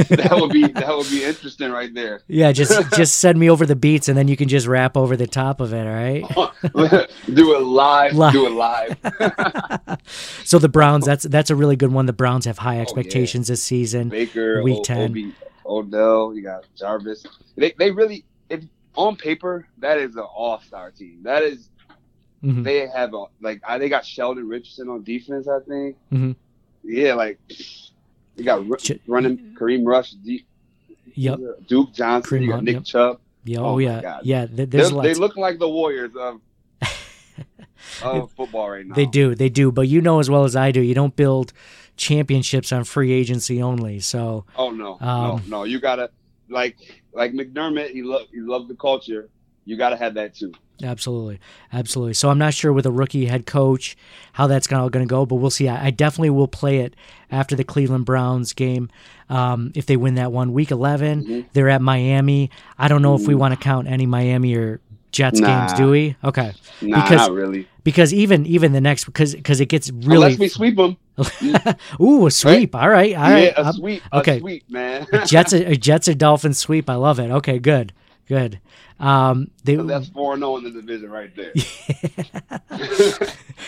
that 0.09 0.31
would 0.39 0.51
be, 0.51 0.67
that 0.67 0.87
would 0.95 1.09
be 1.09 1.23
interesting 1.23 1.71
right 1.71 1.93
there. 1.93 2.21
yeah, 2.27 2.51
just 2.51 2.91
just 2.95 3.17
send 3.19 3.37
me 3.39 3.49
over 3.49 3.65
the 3.65 3.75
beats, 3.75 4.07
and 4.07 4.17
then 4.17 4.27
you 4.27 4.37
can 4.37 4.47
just 4.47 4.67
rap 4.67 4.95
over 4.95 5.17
the 5.17 5.27
top 5.27 5.59
of 5.59 5.73
it. 5.73 5.85
All 5.85 5.93
right. 5.93 7.09
do 7.33 7.55
it 7.55 7.61
live, 7.61 8.13
Live. 8.13 8.33
do 8.33 8.45
it 8.45 8.51
live. 8.51 8.97
So 10.43 10.59
the 10.59 10.69
Browns. 10.69 11.05
That's 11.05 11.23
that's 11.23 11.49
a 11.49 11.55
really 11.55 11.75
good 11.75 11.91
one. 11.91 12.05
The 12.05 12.13
Browns 12.13 12.45
have 12.45 12.57
Oh, 12.59 12.63
high 12.63 12.79
expectations 12.79 13.47
this 13.47 13.61
season. 13.63 14.09
Baker, 14.09 14.61
Week 14.63 14.77
O- 14.79 14.83
10. 14.83 15.11
Obi, 15.11 15.33
Odell, 15.65 16.33
you 16.33 16.41
got 16.41 16.65
Jarvis. 16.75 17.25
They 17.55 17.73
they 17.77 17.91
really, 17.91 18.23
if 18.49 18.63
on 18.97 19.15
paper, 19.15 19.67
that 19.77 19.97
is 19.99 20.15
an 20.15 20.23
all 20.23 20.59
star 20.59 20.91
team. 20.91 21.19
That 21.23 21.43
is 21.43 21.69
Mhm. 22.43 22.63
they 22.63 22.87
have 22.87 23.13
a 23.13 23.25
like 23.41 23.61
I, 23.67 23.77
they 23.77 23.89
got 23.89 24.05
Sheldon 24.05 24.47
Richardson 24.47 24.89
on 24.89 25.03
defense. 25.03 25.47
I 25.47 25.59
think. 25.67 25.95
Mhm. 26.11 26.35
Yeah, 26.83 27.13
like 27.13 27.39
you 28.35 28.43
got 28.43 28.67
Ru- 28.67 28.77
Ch- 28.77 28.99
running 29.07 29.55
Kareem 29.59 29.85
Rush, 29.85 30.11
D- 30.11 30.45
Yep. 31.15 31.39
Duke 31.67 31.93
Johnson, 31.93 32.43
Kareem 32.43 32.61
Nick 32.63 32.73
yep. 32.75 32.83
Chubb. 32.83 33.19
Yeah. 33.43 33.59
Oh 33.59 33.65
Oh, 33.75 33.77
yeah. 33.79 34.01
God. 34.01 34.21
Yeah. 34.23 34.45
th- 34.45 34.55
They, 34.57 34.65
There's 34.65 34.91
they 34.91 35.13
look 35.15 35.35
like 35.37 35.57
the 35.57 35.67
Warriors 35.69 36.11
of 36.15 36.41
of 38.03 38.31
football 38.33 38.69
right 38.69 38.85
now. 38.85 38.95
They 38.95 39.05
do. 39.05 39.33
They 39.35 39.49
do. 39.49 39.71
But 39.71 39.87
you 39.87 40.01
know 40.01 40.19
as 40.19 40.29
well 40.29 40.43
as 40.43 40.55
I 40.55 40.71
do, 40.71 40.81
you 40.81 40.93
don't 40.93 41.15
build 41.15 41.53
championships 41.95 42.71
on 42.71 42.83
free 42.83 43.11
agency 43.11 43.61
only. 43.61 43.99
So 43.99 44.45
Oh 44.55 44.69
no, 44.71 44.93
Um, 44.99 45.41
no, 45.47 45.59
no! 45.59 45.63
You 45.63 45.79
gotta 45.79 46.11
like 46.49 46.77
like 47.17 47.33
McDermott, 47.33 47.89
he 47.89 48.03
loved 48.03 48.29
he 48.31 48.39
loved 48.39 48.69
the 48.69 48.75
culture. 48.75 49.29
You 49.65 49.75
got 49.75 49.89
to 49.89 49.97
have 49.97 50.13
that 50.13 50.35
too. 50.35 50.53
Absolutely, 50.81 51.39
absolutely. 51.73 52.13
So 52.13 52.29
I'm 52.29 52.37
not 52.37 52.53
sure 52.53 52.71
with 52.71 52.85
a 52.85 52.91
rookie 52.91 53.25
head 53.25 53.47
coach 53.47 53.97
how 54.33 54.45
that's 54.45 54.67
going 54.67 54.91
to 54.91 55.05
go, 55.05 55.25
but 55.25 55.35
we'll 55.35 55.49
see. 55.49 55.67
I, 55.67 55.87
I, 55.87 55.89
definitely 55.89 56.29
will 56.29 56.47
play 56.47 56.77
it 56.77 56.95
after 57.31 57.55
the 57.55 57.63
Cleveland 57.63 58.05
Browns 58.05 58.53
game 58.53 58.91
um, 59.27 59.71
if 59.73 59.87
they 59.87 59.97
win 59.97 60.13
that 60.15 60.31
one. 60.31 60.53
Week 60.53 60.69
11, 60.69 61.23
mm-hmm. 61.23 61.47
they're 61.53 61.69
at 61.69 61.81
Miami. 61.81 62.51
I 62.77 62.87
don't 62.87 63.01
know 63.01 63.15
mm-hmm. 63.15 63.23
if 63.23 63.27
we 63.27 63.33
mm. 63.33 63.39
want 63.39 63.55
to 63.55 63.59
count 63.59 63.87
any 63.87 64.05
Miami 64.05 64.55
or 64.55 64.79
Jets 65.17 65.39
nah. 65.39 65.65
games, 65.65 65.73
do 65.73 65.89
we? 65.89 66.15
Okay, 66.23 66.53
nah, 66.81 67.01
because, 67.01 67.27
not 67.27 67.31
really. 67.31 67.67
Because 67.83 68.13
even 68.13 68.45
even 68.45 68.71
the 68.71 68.81
next 68.81 69.05
because 69.05 69.33
because 69.33 69.59
it 69.59 69.65
gets 69.65 69.89
really 69.89 70.25
unless 70.27 70.37
we 70.37 70.47
sweep 70.47 70.75
them. 70.75 70.95
Ooh, 71.99 72.27
a 72.27 72.31
sweep! 72.31 72.75
Right? 72.75 72.83
All 72.83 72.89
right, 72.89 73.15
all 73.15 73.31
right. 73.31 73.43
Yeah, 73.45 73.69
a 73.69 73.73
sweep. 73.73 74.03
Okay, 74.13 74.37
a 74.37 74.39
sweep, 74.39 74.69
man. 74.69 75.07
Jets, 75.25 75.53
a, 75.53 75.71
a 75.71 75.75
Jets 75.75 76.07
or 76.07 76.13
Dolphins 76.13 76.59
sweep. 76.59 76.87
I 76.87 76.95
love 76.95 77.19
it. 77.19 77.31
Okay, 77.31 77.57
good, 77.57 77.93
good. 78.27 78.59
Um, 78.99 79.49
they, 79.63 79.75
so 79.75 79.83
that's 79.83 80.07
four 80.09 80.35
zero 80.35 80.53
oh 80.53 80.57
in 80.57 80.63
the 80.65 80.71
division 80.71 81.09
right 81.09 81.31
there. 81.35 81.53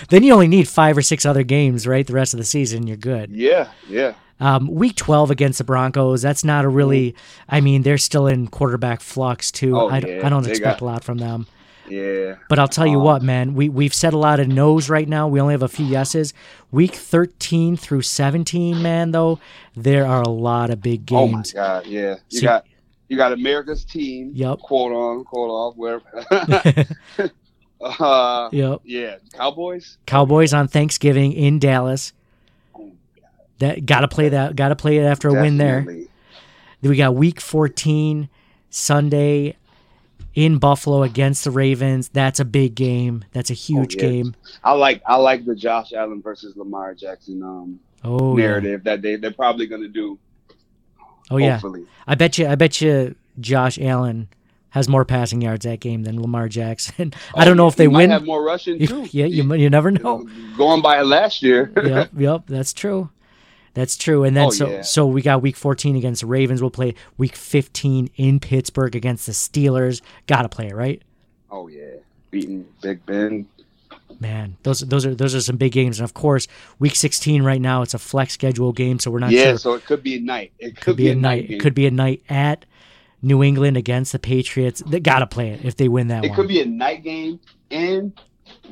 then 0.09 0.21
you 0.21 0.33
only 0.33 0.47
need 0.47 0.67
five 0.67 0.95
or 0.97 1.01
six 1.01 1.25
other 1.25 1.43
games, 1.43 1.87
right? 1.87 2.05
The 2.05 2.13
rest 2.13 2.35
of 2.35 2.37
the 2.37 2.45
season, 2.45 2.85
you're 2.85 2.97
good. 2.97 3.31
Yeah, 3.31 3.71
yeah. 3.87 4.13
Um, 4.39 4.67
week 4.67 4.95
12 4.95 5.31
against 5.31 5.57
the 5.57 5.63
Broncos, 5.63 6.21
that's 6.21 6.43
not 6.43 6.65
a 6.65 6.69
really. 6.69 7.15
I 7.47 7.61
mean, 7.61 7.81
they're 7.83 7.97
still 7.97 8.27
in 8.27 8.47
quarterback 8.47 9.01
flux, 9.01 9.51
too. 9.51 9.77
Oh, 9.77 9.89
I, 9.89 9.99
yeah. 9.99 10.25
I 10.25 10.29
don't 10.29 10.43
they 10.43 10.51
expect 10.51 10.79
got, 10.79 10.81
a 10.81 10.85
lot 10.85 11.03
from 11.03 11.17
them. 11.17 11.47
Yeah. 11.89 12.35
But 12.47 12.59
I'll 12.59 12.67
tell 12.67 12.87
you 12.87 12.99
um, 12.99 13.03
what, 13.03 13.21
man, 13.21 13.53
we, 13.53 13.67
we've 13.67 13.93
said 13.93 14.13
a 14.13 14.17
lot 14.17 14.39
of 14.39 14.47
no's 14.47 14.89
right 14.89 15.07
now. 15.07 15.27
We 15.27 15.41
only 15.41 15.53
have 15.53 15.63
a 15.63 15.67
few 15.67 15.85
yeses. 15.85 16.33
Week 16.71 16.93
13 16.93 17.75
through 17.77 18.03
17, 18.03 18.81
man, 18.81 19.11
though, 19.11 19.39
there 19.75 20.05
are 20.05 20.21
a 20.21 20.29
lot 20.29 20.69
of 20.69 20.81
big 20.81 21.05
games. 21.05 21.53
Oh, 21.55 21.59
my 21.59 21.67
God, 21.67 21.87
yeah. 21.87 22.15
You 22.29 22.39
so, 22.39 22.45
got 22.45 22.65
you 23.09 23.17
got 23.17 23.33
America's 23.33 23.83
team, 23.83 24.31
yep. 24.35 24.59
quote 24.59 24.91
on, 24.91 25.23
quote 25.23 25.49
off, 25.49 25.75
wherever. 25.75 26.05
uh, 27.81 28.49
yep. 28.51 28.81
Yeah, 28.83 29.15
Cowboys. 29.33 29.97
Cowboys 30.05 30.53
on 30.53 30.67
Thanksgiving 30.67 31.33
in 31.33 31.57
Dallas. 31.57 32.13
That 33.59 33.85
got 33.85 34.01
to 34.01 34.07
play 34.07 34.29
that. 34.29 34.55
Got 34.55 34.69
to 34.69 34.75
play 34.75 34.97
it 34.97 35.03
after 35.03 35.29
a 35.29 35.33
Definitely. 35.33 35.49
win 35.49 35.57
there. 35.57 36.89
We 36.89 36.95
got 36.95 37.15
Week 37.15 37.41
14 37.41 38.29
Sunday 38.69 39.55
in 40.35 40.57
Buffalo 40.57 41.03
against 41.03 41.43
the 41.43 41.51
Ravens. 41.51 42.09
That's 42.09 42.39
a 42.39 42.45
big 42.45 42.75
game. 42.75 43.25
That's 43.33 43.49
a 43.49 43.53
huge 43.53 43.95
oh, 43.99 44.03
yeah. 44.03 44.09
game. 44.09 44.35
I 44.63 44.73
like 44.73 45.01
I 45.05 45.15
like 45.15 45.45
the 45.45 45.55
Josh 45.55 45.93
Allen 45.93 46.21
versus 46.21 46.55
Lamar 46.55 46.93
Jackson 46.93 47.43
um 47.43 47.79
oh, 48.03 48.35
narrative 48.35 48.81
yeah. 48.85 48.91
that 48.91 49.01
they 49.01 49.15
they're 49.17 49.31
probably 49.31 49.67
going 49.67 49.81
to 49.81 49.89
do. 49.89 50.17
Oh 51.31 51.39
hopefully. 51.39 51.81
yeah. 51.81 51.87
I 52.07 52.15
bet 52.15 52.37
you 52.37 52.47
I 52.47 52.55
bet 52.55 52.79
you 52.81 53.15
Josh 53.39 53.77
Allen 53.79 54.29
has 54.71 54.87
more 54.87 55.03
passing 55.03 55.41
yards 55.41 55.65
that 55.65 55.79
game 55.79 56.03
than 56.03 56.21
Lamar 56.21 56.47
Jackson. 56.47 57.13
I 57.35 57.43
don't 57.43 57.57
know 57.57 57.67
if 57.67 57.75
they 57.75 57.87
win. 57.87 58.11
Have 58.11 58.25
more 58.25 58.43
rushing 58.43 58.79
too. 58.87 59.07
yeah, 59.11 59.25
you, 59.25 59.53
you 59.55 59.69
never 59.69 59.91
know. 59.91 60.27
Going 60.57 60.81
by 60.81 61.01
last 61.01 61.41
year. 61.41 61.71
yep, 61.83 62.11
yep, 62.17 62.43
that's 62.47 62.73
true. 62.73 63.09
That's 63.79 63.95
true. 63.95 64.25
And 64.25 64.35
then 64.35 64.47
oh, 64.47 64.49
so 64.49 64.69
yeah. 64.69 64.81
so 64.81 65.07
we 65.07 65.21
got 65.21 65.41
week 65.41 65.55
14 65.55 65.95
against 65.95 66.19
the 66.19 66.27
Ravens. 66.27 66.61
We'll 66.61 66.69
play 66.69 66.95
week 67.17 67.37
15 67.37 68.09
in 68.17 68.41
Pittsburgh 68.41 68.93
against 68.93 69.25
the 69.25 69.31
Steelers. 69.31 70.01
Got 70.27 70.41
to 70.41 70.49
play 70.49 70.67
it, 70.67 70.75
right? 70.75 71.01
Oh 71.49 71.69
yeah. 71.69 71.95
Beating 72.29 72.67
Big 72.81 73.05
Ben. 73.05 73.47
Man, 74.19 74.57
those 74.63 74.81
those 74.81 75.05
are 75.05 75.15
those 75.15 75.33
are 75.33 75.39
some 75.39 75.55
big 75.55 75.71
games, 75.71 75.97
and 75.97 76.03
of 76.03 76.13
course, 76.13 76.45
Week 76.77 76.93
16 76.93 77.41
right 77.41 77.61
now 77.61 77.81
it's 77.81 77.93
a 77.93 77.99
flex 77.99 78.33
schedule 78.33 78.73
game, 78.73 78.99
so 78.99 79.11
we're 79.11 79.19
not 79.19 79.31
yeah, 79.31 79.51
sure. 79.51 79.57
so 79.57 79.73
it 79.75 79.85
could 79.85 80.03
be 80.03 80.17
a 80.17 80.19
night. 80.19 80.51
It 80.59 80.75
could, 80.75 80.81
could 80.81 80.97
be, 80.97 81.05
be, 81.05 81.11
a 81.11 81.15
night. 81.15 81.49
it 81.49 81.61
could 81.61 81.73
be 81.73 81.87
a 81.87 81.91
night 81.91 82.21
at 82.27 82.65
New 83.21 83.41
England 83.41 83.77
against 83.77 84.11
the 84.11 84.19
Patriots. 84.19 84.83
They 84.85 84.99
gotta 84.99 85.25
play 85.25 85.51
it 85.51 85.63
if 85.63 85.77
they 85.77 85.87
win 85.87 86.09
that. 86.09 86.17
One. 86.17 86.25
It 86.25 86.29
one. 86.31 86.35
could 86.35 86.47
be 86.49 86.59
a 86.59 86.65
night 86.65 87.01
game, 87.01 87.39
and 87.71 88.11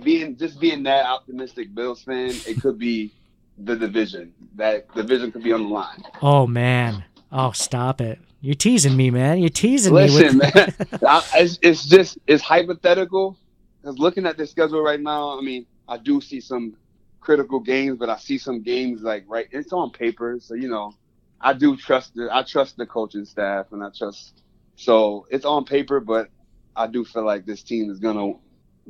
being 0.04 0.36
just 0.36 0.60
being 0.60 0.84
that 0.84 1.06
optimistic 1.06 1.74
Bills 1.74 2.02
fan, 2.02 2.32
it 2.46 2.62
could 2.62 2.78
be 2.78 3.14
the 3.58 3.76
division. 3.76 4.34
That 4.56 4.94
division 4.94 5.32
could 5.32 5.44
be 5.44 5.54
on 5.54 5.64
the 5.64 5.70
line. 5.70 6.04
Oh 6.22 6.48
man! 6.48 7.04
Oh, 7.32 7.52
stop 7.52 8.02
it! 8.02 8.20
You're 8.42 8.56
teasing 8.56 8.96
me, 8.96 9.10
man. 9.10 9.40
You're 9.40 9.50
teasing 9.50 9.94
Listen, 9.94 10.38
me. 10.38 10.46
Listen, 10.56 10.78
man. 10.92 11.00
I, 11.08 11.24
it's, 11.36 11.60
it's 11.62 11.86
just 11.86 12.18
it's 12.28 12.44
hypothetical. 12.44 13.38
Because 13.82 14.00
looking 14.00 14.26
at 14.26 14.38
the 14.38 14.46
schedule 14.46 14.82
right 14.82 15.00
now, 15.00 15.38
I 15.38 15.42
mean, 15.42 15.66
I 15.88 15.98
do 15.98 16.22
see 16.22 16.42
some 16.42 16.76
critical 17.20 17.60
games, 17.60 17.98
but 17.98 18.10
I 18.10 18.18
see 18.18 18.38
some 18.38 18.62
games 18.62 19.02
like 19.02 19.26
right. 19.28 19.48
It's 19.52 19.74
on 19.74 19.92
paper, 19.92 20.38
so 20.40 20.54
you 20.54 20.70
know, 20.70 20.94
I 21.42 21.54
do 21.54 21.76
trust 21.76 22.16
the 22.16 22.30
I 22.32 22.44
trust 22.44 22.78
the 22.78 22.86
coaching 22.86 23.26
staff, 23.26 23.68
and 23.72 23.84
I 23.84 23.90
trust. 23.90 24.44
So 24.76 25.26
it's 25.32 25.46
on 25.46 25.66
paper, 25.66 26.00
but 26.00 26.30
I 26.76 26.86
do 26.88 27.04
feel 27.04 27.26
like 27.26 27.46
this 27.46 27.64
team 27.64 27.90
is 27.90 28.00
gonna 28.00 28.34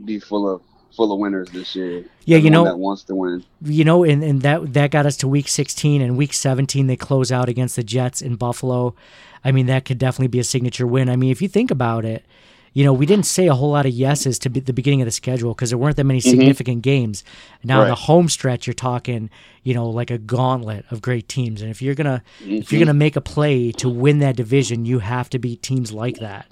be 0.04 0.20
full 0.20 0.54
of 0.54 0.62
full 0.96 1.12
of 1.12 1.20
winners 1.20 1.50
this 1.50 1.76
year. 1.76 2.06
Yeah, 2.26 2.38
you 2.38 2.50
know 2.50 2.66
that 2.66 2.78
wants 2.78 3.04
to 3.04 3.16
win. 3.16 3.44
You 3.64 3.84
know, 3.84 4.04
and, 4.04 4.24
and 4.24 4.42
that 4.42 4.74
that 4.74 4.92
got 4.92 5.06
us 5.06 5.18
to 5.18 5.28
week 5.28 5.48
16 5.48 6.02
and 6.02 6.18
week 6.18 6.34
17 6.34 6.88
they 6.88 6.96
close 6.96 7.32
out 7.32 7.50
against 7.50 7.76
the 7.76 7.84
Jets 7.84 8.22
in 8.22 8.36
Buffalo. 8.36 8.96
I 9.44 9.52
mean, 9.52 9.68
that 9.68 9.86
could 9.86 9.98
definitely 9.98 10.28
be 10.28 10.40
a 10.40 10.44
signature 10.44 10.88
win. 10.88 11.10
I 11.10 11.16
mean, 11.16 11.32
if 11.32 11.42
you 11.42 11.48
think 11.48 11.72
about 11.72 12.06
it, 12.06 12.26
you 12.74 12.84
know, 12.84 12.94
we 12.94 13.06
didn't 13.06 13.26
say 13.26 13.48
a 13.48 13.56
whole 13.56 13.72
lot 13.72 13.86
of 13.86 13.92
yeses 13.92 14.38
to 14.40 14.50
the 14.50 14.74
beginning 14.74 15.02
of 15.02 15.06
the 15.06 15.12
schedule 15.12 15.54
because 15.54 15.70
there 15.70 15.80
weren't 15.80 15.96
that 15.98 16.04
many 16.04 16.20
mm-hmm. 16.20 16.30
significant 16.30 16.78
mm-hmm. 16.78 16.90
games. 16.90 17.24
Now, 17.64 17.82
right. 17.82 17.88
the 17.88 17.96
home 17.96 18.30
stretch, 18.30 18.68
you're 18.68 18.74
talking, 18.74 19.30
you 19.64 19.74
know, 19.74 19.90
like 19.90 20.12
a 20.12 20.18
gauntlet 20.18 20.86
of 20.92 21.02
great 21.02 21.28
teams. 21.28 21.62
And 21.62 21.72
if 21.72 21.82
you're 21.82 21.96
gonna 21.96 22.24
mm-hmm. 22.40 22.56
if 22.56 22.72
you're 22.72 22.80
mm-hmm. 22.80 22.88
gonna 22.88 22.94
make 22.94 23.16
a 23.16 23.22
play 23.22 23.72
to 23.74 23.90
win 23.90 24.20
that 24.20 24.36
division, 24.36 24.86
you 24.86 25.00
have 25.00 25.30
to 25.32 25.40
beat 25.40 25.62
teams 25.62 25.92
like 25.92 26.18
that 26.18 26.48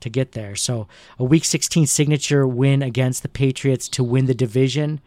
to 0.00 0.10
get 0.10 0.32
there. 0.32 0.56
So 0.56 0.88
a 1.18 1.24
Week 1.24 1.44
16 1.44 1.86
signature 1.86 2.46
win 2.46 2.82
against 2.82 3.22
the 3.22 3.28
Patriots 3.28 3.88
to 3.90 4.04
win 4.04 4.26
the 4.26 4.34
division, 4.34 5.00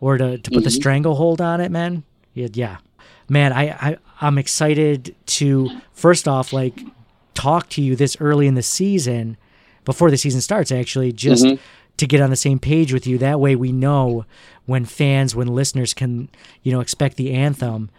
or 0.00 0.18
to, 0.18 0.38
to 0.38 0.50
put 0.50 0.58
mm-hmm. 0.58 0.64
the 0.64 0.70
stranglehold 0.70 1.40
on 1.40 1.60
it, 1.60 1.70
man. 1.70 2.04
Yeah, 2.34 2.48
yeah. 2.52 2.76
man. 3.28 3.52
I, 3.52 3.70
I 3.70 3.96
I'm 4.20 4.38
excited 4.38 5.14
to 5.26 5.70
first 5.92 6.28
off 6.28 6.52
like 6.52 6.80
talk 7.34 7.68
to 7.70 7.82
you 7.82 7.96
this 7.96 8.16
early 8.20 8.46
in 8.46 8.54
the 8.54 8.62
season, 8.62 9.36
before 9.84 10.10
the 10.10 10.16
season 10.16 10.40
starts. 10.40 10.72
Actually, 10.72 11.12
just. 11.12 11.44
Mm-hmm. 11.44 11.62
To 11.98 12.06
get 12.06 12.20
on 12.20 12.30
the 12.30 12.36
same 12.36 12.60
page 12.60 12.92
with 12.92 13.08
you, 13.08 13.18
that 13.18 13.40
way 13.40 13.56
we 13.56 13.72
know 13.72 14.24
when 14.66 14.84
fans, 14.84 15.34
when 15.34 15.48
listeners 15.48 15.94
can, 15.94 16.28
you 16.62 16.70
know, 16.70 16.78
expect 16.78 17.16
the 17.16 17.32
anthem 17.32 17.90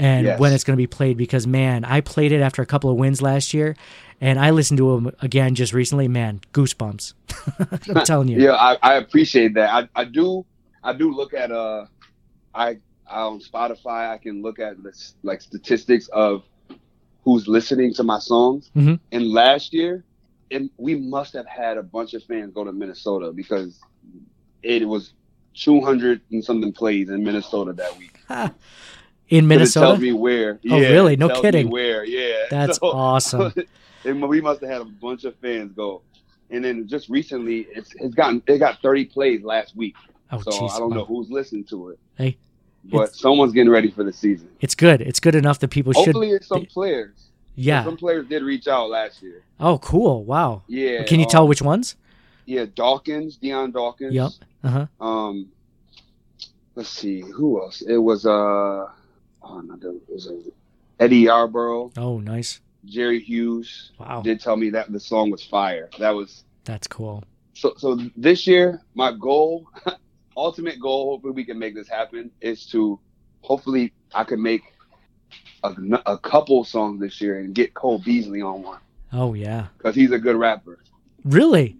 and 0.00 0.26
yes. 0.26 0.40
when 0.40 0.52
it's 0.52 0.64
going 0.64 0.74
to 0.74 0.80
be 0.80 0.86
played 0.86 1.16
because 1.16 1.46
man 1.46 1.84
i 1.84 2.00
played 2.00 2.32
it 2.32 2.40
after 2.40 2.62
a 2.62 2.66
couple 2.66 2.90
of 2.90 2.96
wins 2.96 3.22
last 3.22 3.54
year 3.54 3.76
and 4.20 4.38
I 4.38 4.50
listened 4.50 4.78
to 4.78 4.94
him 4.94 5.12
again 5.22 5.54
just 5.54 5.72
recently. 5.72 6.06
Man, 6.06 6.40
goosebumps! 6.52 7.14
I'm 7.96 8.04
telling 8.04 8.28
you. 8.28 8.40
yeah, 8.40 8.52
I, 8.52 8.76
I 8.82 8.94
appreciate 8.94 9.54
that. 9.54 9.72
I, 9.72 9.88
I 10.00 10.04
do 10.04 10.44
I 10.82 10.92
do 10.92 11.12
look 11.12 11.34
at 11.34 11.50
uh 11.50 11.86
I 12.54 12.78
on 13.08 13.40
Spotify 13.40 14.10
I 14.10 14.18
can 14.18 14.42
look 14.42 14.58
at 14.58 14.82
this 14.82 15.14
like 15.22 15.40
statistics 15.40 16.08
of 16.08 16.44
who's 17.24 17.48
listening 17.48 17.94
to 17.94 18.02
my 18.02 18.18
songs. 18.18 18.70
Mm-hmm. 18.76 18.94
And 19.12 19.26
last 19.28 19.72
year, 19.72 20.04
and 20.50 20.70
we 20.76 20.94
must 20.94 21.32
have 21.34 21.46
had 21.46 21.76
a 21.76 21.82
bunch 21.82 22.14
of 22.14 22.22
fans 22.24 22.52
go 22.54 22.64
to 22.64 22.72
Minnesota 22.72 23.32
because 23.32 23.80
it 24.62 24.86
was 24.86 25.12
200 25.54 26.20
and 26.30 26.44
something 26.44 26.72
plays 26.72 27.08
in 27.08 27.24
Minnesota 27.24 27.72
that 27.74 27.96
week. 27.98 28.18
in 29.30 29.46
Minnesota. 29.46 29.86
Tell 29.86 29.96
me 29.96 30.12
where. 30.12 30.60
Oh, 30.70 30.76
yeah, 30.76 30.88
really? 30.88 31.16
No 31.16 31.40
kidding. 31.40 31.70
where? 31.70 32.04
Yeah. 32.04 32.44
That's 32.50 32.78
so, 32.78 32.86
awesome. 32.92 33.54
and 34.04 34.28
we 34.28 34.40
must 34.40 34.60
have 34.60 34.70
had 34.70 34.80
a 34.82 34.84
bunch 34.84 35.24
of 35.24 35.36
fans 35.36 35.72
go. 35.72 36.02
And 36.50 36.64
then 36.64 36.88
just 36.88 37.08
recently, 37.08 37.68
it's 37.70 37.94
it's 37.94 38.14
gotten 38.14 38.42
it 38.46 38.58
got 38.58 38.82
30 38.82 39.04
plays 39.06 39.42
last 39.42 39.76
week. 39.76 39.94
Oh, 40.32 40.40
so 40.40 40.50
geez. 40.50 40.72
I 40.74 40.78
don't 40.80 40.92
know 40.92 41.04
who's 41.04 41.30
listening 41.30 41.64
to 41.66 41.90
it. 41.90 41.98
Hey, 42.16 42.36
but 42.84 43.14
someone's 43.14 43.52
getting 43.52 43.70
ready 43.70 43.90
for 43.90 44.02
the 44.02 44.12
season. 44.12 44.48
It's 44.60 44.74
good. 44.74 45.00
It's 45.00 45.20
good 45.20 45.36
enough 45.36 45.60
that 45.60 45.68
people 45.68 45.92
Hopefully 45.92 46.06
should. 46.06 46.14
Hopefully, 46.14 46.36
it's 46.36 46.48
some 46.48 46.66
players. 46.66 47.30
Yeah, 47.54 47.84
some 47.84 47.96
players 47.96 48.26
did 48.26 48.42
reach 48.42 48.66
out 48.66 48.90
last 48.90 49.22
year. 49.22 49.44
Oh, 49.60 49.78
cool! 49.78 50.24
Wow. 50.24 50.62
Yeah. 50.66 51.04
Can 51.04 51.20
you 51.20 51.26
um, 51.26 51.30
tell 51.30 51.48
which 51.48 51.62
ones? 51.62 51.94
Yeah, 52.46 52.66
Dawkins, 52.74 53.36
Dion 53.36 53.70
Dawkins. 53.70 54.12
Yep. 54.12 54.30
Uh 54.64 54.68
huh. 54.68 54.86
Um, 55.00 55.52
let's 56.74 56.88
see 56.88 57.20
who 57.20 57.62
else. 57.62 57.82
It 57.82 57.98
was 57.98 58.26
uh, 58.26 58.88
oh 59.42 59.60
no, 59.60 59.74
it 59.74 60.02
was 60.08 60.30
Eddie 60.98 61.24
Yarbrough. 61.24 61.92
Oh, 61.96 62.20
nice. 62.20 62.60
Jerry 62.84 63.20
Hughes 63.20 63.92
wow. 63.98 64.22
did 64.22 64.40
tell 64.40 64.56
me 64.56 64.70
that 64.70 64.90
the 64.90 65.00
song 65.00 65.30
was 65.30 65.44
fire. 65.44 65.90
That 65.98 66.10
was 66.10 66.44
that's 66.64 66.86
cool. 66.86 67.24
So 67.54 67.74
so 67.76 67.98
this 68.16 68.46
year, 68.46 68.80
my 68.94 69.12
goal, 69.12 69.68
ultimate 70.36 70.80
goal, 70.80 71.10
hopefully 71.10 71.32
we 71.32 71.44
can 71.44 71.58
make 71.58 71.74
this 71.74 71.88
happen, 71.88 72.30
is 72.40 72.66
to 72.66 72.98
hopefully 73.42 73.92
I 74.14 74.24
can 74.24 74.42
make 74.42 74.62
a, 75.62 75.74
a 76.06 76.18
couple 76.18 76.64
songs 76.64 77.00
this 77.00 77.20
year 77.20 77.38
and 77.38 77.54
get 77.54 77.74
Cole 77.74 77.98
Beasley 77.98 78.42
on 78.42 78.62
one. 78.62 78.80
Oh 79.12 79.34
yeah, 79.34 79.66
because 79.76 79.94
he's 79.94 80.12
a 80.12 80.18
good 80.18 80.36
rapper. 80.36 80.78
Really? 81.24 81.76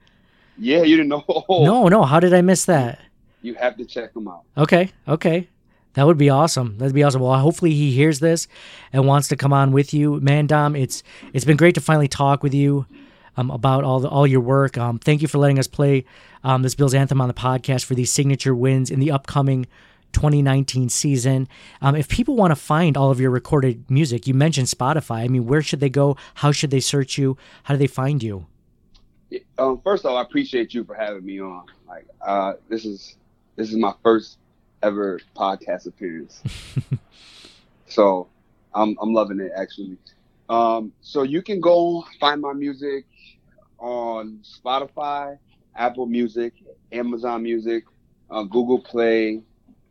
Yeah, 0.59 0.83
you 0.83 0.97
didn't 0.97 1.09
know. 1.09 1.25
No, 1.49 1.89
no. 1.89 2.03
How 2.03 2.21
did 2.21 2.35
I 2.35 2.43
miss 2.43 2.67
that? 2.67 3.01
You 3.41 3.55
have 3.55 3.79
to 3.79 3.87
check 3.87 4.15
him 4.15 4.29
out. 4.29 4.43
Okay, 4.59 4.91
okay. 5.09 5.49
That 5.95 6.07
would 6.07 6.19
be 6.19 6.31
awesome. 6.31 6.79
That'd 6.79 6.95
be 6.95 7.03
awesome. 7.03 7.23
Well, 7.23 7.39
hopefully 7.39 7.73
he 7.73 7.93
hears 7.93 8.21
this 8.21 8.47
and 8.93 9.07
wants 9.07 9.29
to 9.29 9.37
come 9.37 9.53
on 9.53 9.73
with 9.73 9.93
you, 9.93 10.21
man. 10.21 10.47
Dom, 10.47 10.77
it's 10.77 11.03
it's 11.33 11.45
been 11.45 11.57
great 11.57 11.75
to 11.75 11.81
finally 11.81 12.09
talk 12.09 12.43
with 12.43 12.55
you 12.55 12.87
um, 13.37 13.51
about 13.51 13.85
all 13.85 14.01
the, 14.01 14.09
all 14.09 14.27
your 14.27 14.41
work. 14.41 14.79
Um, 14.79 14.99
thank 14.99 15.23
you 15.23 15.29
for 15.29 15.39
letting 15.39 15.59
us 15.59 15.67
play 15.67 16.05
um, 16.45 16.63
this 16.63 16.75
Bills 16.75 16.95
anthem 16.95 17.21
on 17.21 17.29
the 17.29 17.35
podcast 17.35 17.85
for 17.85 17.95
these 17.95 18.13
signature 18.13 18.55
wins 18.55 18.91
in 18.91 19.01
the 19.01 19.11
upcoming 19.11 19.67
2019 20.13 20.89
season. 20.89 21.49
Um, 21.81 21.95
if 21.95 22.09
people 22.09 22.37
want 22.37 22.51
to 22.51 22.57
find 22.57 22.97
all 22.97 23.11
of 23.11 23.21
your 23.21 23.31
recorded 23.31 23.91
music, 23.91 24.27
you 24.27 24.35
mentioned 24.35 24.69
Spotify. 24.69 25.25
I 25.25 25.29
mean, 25.29 25.47
where 25.47 25.63
should 25.63 25.81
they 25.81 25.91
go? 25.91 26.17
How 26.35 26.53
should 26.53 26.71
they 26.71 26.81
search 26.81 27.19
you? 27.19 27.37
How 27.65 27.75
do 27.75 27.79
they 27.79 27.87
find 27.87 28.23
you? 28.23 28.47
Um, 29.59 29.81
first 29.83 30.05
of 30.05 30.11
all, 30.11 30.17
I 30.17 30.23
appreciate 30.23 30.75
you 30.75 30.85
for 30.85 30.95
having 30.95 31.25
me 31.25 31.41
on. 31.41 31.67
Like, 31.87 32.07
uh, 32.21 32.55
this 32.69 32.85
is 32.85 33.17
this 33.57 33.71
is 33.71 33.77
my 33.77 33.95
first 34.03 34.39
ever 34.83 35.21
podcast 35.37 35.87
appearance, 35.87 36.43
so 37.87 38.29
I'm 38.75 38.97
I'm 39.01 39.13
loving 39.13 39.41
it 39.41 39.53
actually. 39.57 39.97
Um, 40.49 40.93
so 41.01 41.23
you 41.23 41.43
can 41.43 41.61
go 41.61 42.05
find 42.19 42.41
my 42.41 42.53
music 42.53 43.07
on 43.79 44.41
Spotify, 44.43 45.39
Apple 45.77 46.07
Music, 46.07 46.55
Amazon 46.93 47.43
Music, 47.43 47.85
uh, 48.31 48.43
Google 48.43 48.81
Play, 48.81 49.43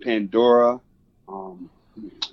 Pandora. 0.03 0.79
Um, 1.27 1.69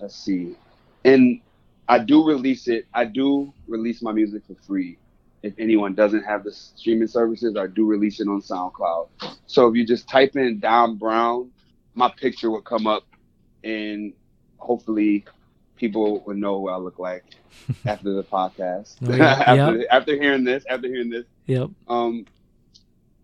let's 0.00 0.16
see, 0.16 0.56
and 1.04 1.40
I 1.88 1.98
do 1.98 2.24
release 2.26 2.68
it. 2.68 2.86
I 2.92 3.04
do 3.04 3.52
release 3.68 4.02
my 4.02 4.12
music 4.12 4.42
for 4.46 4.54
free. 4.66 4.98
If 5.42 5.54
anyone 5.58 5.94
doesn't 5.94 6.24
have 6.24 6.42
the 6.42 6.52
streaming 6.52 7.06
services, 7.06 7.56
I 7.56 7.68
do 7.68 7.86
release 7.86 8.20
it 8.20 8.26
on 8.26 8.40
SoundCloud. 8.40 9.08
So 9.46 9.68
if 9.68 9.76
you 9.76 9.86
just 9.86 10.08
type 10.08 10.34
in 10.34 10.58
Dom 10.58 10.96
Brown, 10.96 11.52
my 11.96 12.08
picture 12.10 12.50
will 12.50 12.62
come 12.62 12.86
up, 12.86 13.02
and 13.64 14.12
hopefully, 14.58 15.24
people 15.76 16.22
will 16.24 16.34
know 16.36 16.58
what 16.60 16.74
I 16.74 16.76
look 16.76 16.98
like 16.98 17.24
after 17.84 18.12
the 18.12 18.22
podcast. 18.22 18.96
Oh, 19.02 19.14
yeah. 19.16 19.24
after, 19.46 19.78
Yep. 19.78 19.86
after 19.90 20.12
hearing 20.14 20.44
this, 20.44 20.64
after 20.68 20.86
hearing 20.86 21.10
this, 21.10 21.24
Yep. 21.46 21.70
um, 21.88 22.26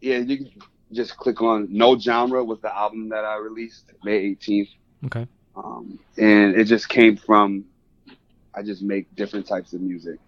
yeah, 0.00 0.18
you 0.18 0.38
can 0.38 0.50
just 0.92 1.16
click 1.16 1.40
on 1.40 1.68
No 1.70 1.98
Genre 1.98 2.42
was 2.44 2.60
the 2.60 2.74
album 2.74 3.08
that 3.10 3.24
I 3.24 3.36
released 3.36 3.92
May 4.04 4.34
18th. 4.34 4.68
Okay. 5.06 5.26
Um, 5.54 5.98
and 6.18 6.54
it 6.56 6.64
just 6.64 6.88
came 6.88 7.16
from, 7.16 7.64
I 8.54 8.62
just 8.62 8.82
make 8.82 9.14
different 9.14 9.46
types 9.46 9.72
of 9.74 9.80
music, 9.82 10.18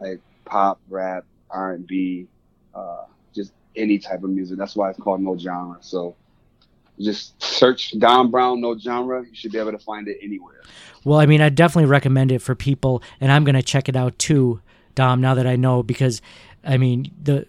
like 0.00 0.20
pop, 0.44 0.80
rap, 0.88 1.24
R&B, 1.50 2.26
uh, 2.74 3.04
just 3.34 3.52
any 3.76 3.98
type 3.98 4.22
of 4.24 4.30
music. 4.30 4.58
That's 4.58 4.74
why 4.76 4.90
it's 4.90 4.98
called 4.98 5.20
No 5.20 5.36
Genre. 5.36 5.78
So 5.80 6.16
just 7.00 7.42
search 7.42 7.98
Dom 7.98 8.30
Brown 8.30 8.60
No 8.60 8.78
Genre. 8.78 9.22
You 9.22 9.34
should 9.34 9.52
be 9.52 9.58
able 9.58 9.72
to 9.72 9.78
find 9.78 10.08
it 10.08 10.18
anywhere. 10.22 10.60
Well, 11.04 11.18
I 11.18 11.26
mean, 11.26 11.40
I 11.40 11.48
definitely 11.48 11.88
recommend 11.90 12.30
it 12.30 12.40
for 12.40 12.54
people, 12.54 13.02
and 13.20 13.32
I'm 13.32 13.44
going 13.44 13.54
to 13.54 13.62
check 13.62 13.88
it 13.88 13.96
out 13.96 14.18
too, 14.18 14.60
Dom. 14.94 15.20
Now 15.20 15.34
that 15.34 15.46
I 15.46 15.56
know, 15.56 15.82
because 15.82 16.20
I 16.64 16.76
mean, 16.76 17.10
the 17.22 17.46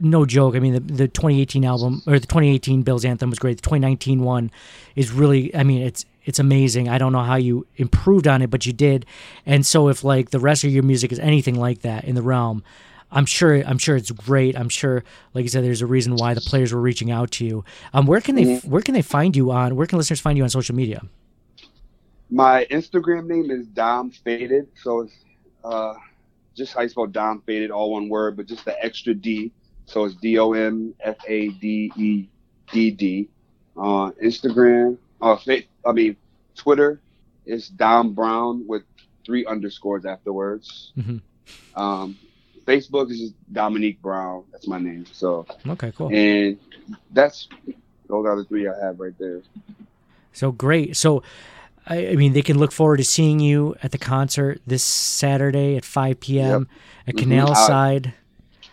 no 0.00 0.26
joke. 0.26 0.54
I 0.54 0.60
mean, 0.60 0.74
the, 0.74 0.80
the 0.80 1.08
2018 1.08 1.64
album 1.64 2.02
or 2.06 2.18
the 2.18 2.26
2018 2.26 2.82
Bills 2.82 3.04
anthem 3.04 3.30
was 3.30 3.38
great. 3.38 3.56
The 3.56 3.62
2019 3.62 4.22
one 4.22 4.50
is 4.94 5.10
really. 5.10 5.54
I 5.54 5.62
mean, 5.62 5.82
it's 5.82 6.04
it's 6.24 6.38
amazing. 6.38 6.88
I 6.88 6.98
don't 6.98 7.12
know 7.12 7.22
how 7.22 7.36
you 7.36 7.66
improved 7.76 8.26
on 8.26 8.42
it, 8.42 8.50
but 8.50 8.66
you 8.66 8.72
did. 8.72 9.06
And 9.44 9.64
so, 9.64 9.88
if 9.88 10.04
like 10.04 10.30
the 10.30 10.40
rest 10.40 10.64
of 10.64 10.70
your 10.70 10.82
music 10.82 11.12
is 11.12 11.18
anything 11.18 11.54
like 11.54 11.82
that 11.82 12.04
in 12.04 12.14
the 12.14 12.22
realm. 12.22 12.62
I'm 13.16 13.24
sure. 13.24 13.54
I'm 13.62 13.78
sure 13.78 13.96
it's 13.96 14.10
great. 14.10 14.56
I'm 14.58 14.68
sure, 14.68 15.02
like 15.32 15.42
you 15.44 15.48
said, 15.48 15.64
there's 15.64 15.80
a 15.80 15.86
reason 15.86 16.16
why 16.16 16.34
the 16.34 16.42
players 16.42 16.72
were 16.74 16.80
reaching 16.80 17.10
out 17.10 17.30
to 17.32 17.46
you. 17.46 17.64
Um, 17.94 18.06
where 18.06 18.20
can 18.20 18.34
they 18.34 18.56
Where 18.58 18.82
can 18.82 18.92
they 18.92 19.00
find 19.02 19.34
you 19.34 19.50
on? 19.50 19.74
Where 19.74 19.86
can 19.86 19.96
listeners 19.96 20.20
find 20.20 20.36
you 20.36 20.44
on 20.44 20.50
social 20.50 20.74
media? 20.74 21.02
My 22.30 22.66
Instagram 22.70 23.26
name 23.26 23.50
is 23.50 23.66
Dom 23.68 24.10
Faded. 24.10 24.68
So 24.82 25.00
it's 25.00 25.14
uh, 25.64 25.94
just 26.54 26.74
how 26.74 26.82
you 26.82 26.90
spell 26.90 27.06
Dom 27.06 27.40
Faded, 27.46 27.70
all 27.70 27.92
one 27.92 28.10
word, 28.10 28.36
but 28.36 28.44
just 28.46 28.66
the 28.66 28.84
extra 28.84 29.14
D. 29.14 29.50
So 29.86 30.04
it's 30.04 30.14
D 30.16 30.38
O 30.38 30.52
M 30.52 30.94
F 31.00 31.16
A 31.26 31.48
D 31.48 31.90
E 31.96 32.28
D 32.70 32.90
D. 32.90 33.28
Uh, 33.78 34.10
Instagram, 34.22 34.98
uh, 35.22 35.36
fa- 35.36 35.62
I 35.86 35.92
mean, 35.92 36.16
Twitter 36.54 37.00
is 37.46 37.68
Dom 37.70 38.12
Brown 38.12 38.66
with 38.66 38.82
three 39.24 39.46
underscores 39.46 40.04
afterwards. 40.04 40.92
Mhm. 40.98 41.20
Um, 41.76 42.18
Facebook 42.66 43.10
is 43.10 43.20
just 43.20 43.34
Dominique 43.52 44.00
Brown. 44.02 44.44
That's 44.52 44.66
my 44.66 44.78
name. 44.78 45.06
So, 45.12 45.46
Okay, 45.68 45.92
cool. 45.96 46.08
and 46.12 46.58
that's 47.12 47.48
those 48.08 48.26
are 48.26 48.36
the 48.36 48.44
three 48.44 48.68
I 48.68 48.74
have 48.84 48.98
right 49.00 49.16
there. 49.18 49.42
So 50.32 50.52
great. 50.52 50.96
So, 50.96 51.22
I, 51.86 52.08
I 52.08 52.16
mean, 52.16 52.32
they 52.32 52.42
can 52.42 52.58
look 52.58 52.72
forward 52.72 52.96
to 52.98 53.04
seeing 53.04 53.40
you 53.40 53.74
at 53.82 53.92
the 53.92 53.98
concert 53.98 54.60
this 54.66 54.82
Saturday 54.82 55.76
at 55.76 55.84
5 55.84 56.20
p.m. 56.20 56.68
at 57.06 57.14
Mhm. 57.14 57.18
Canal 57.18 57.50
Uh, 57.52 57.54
Side 57.54 58.14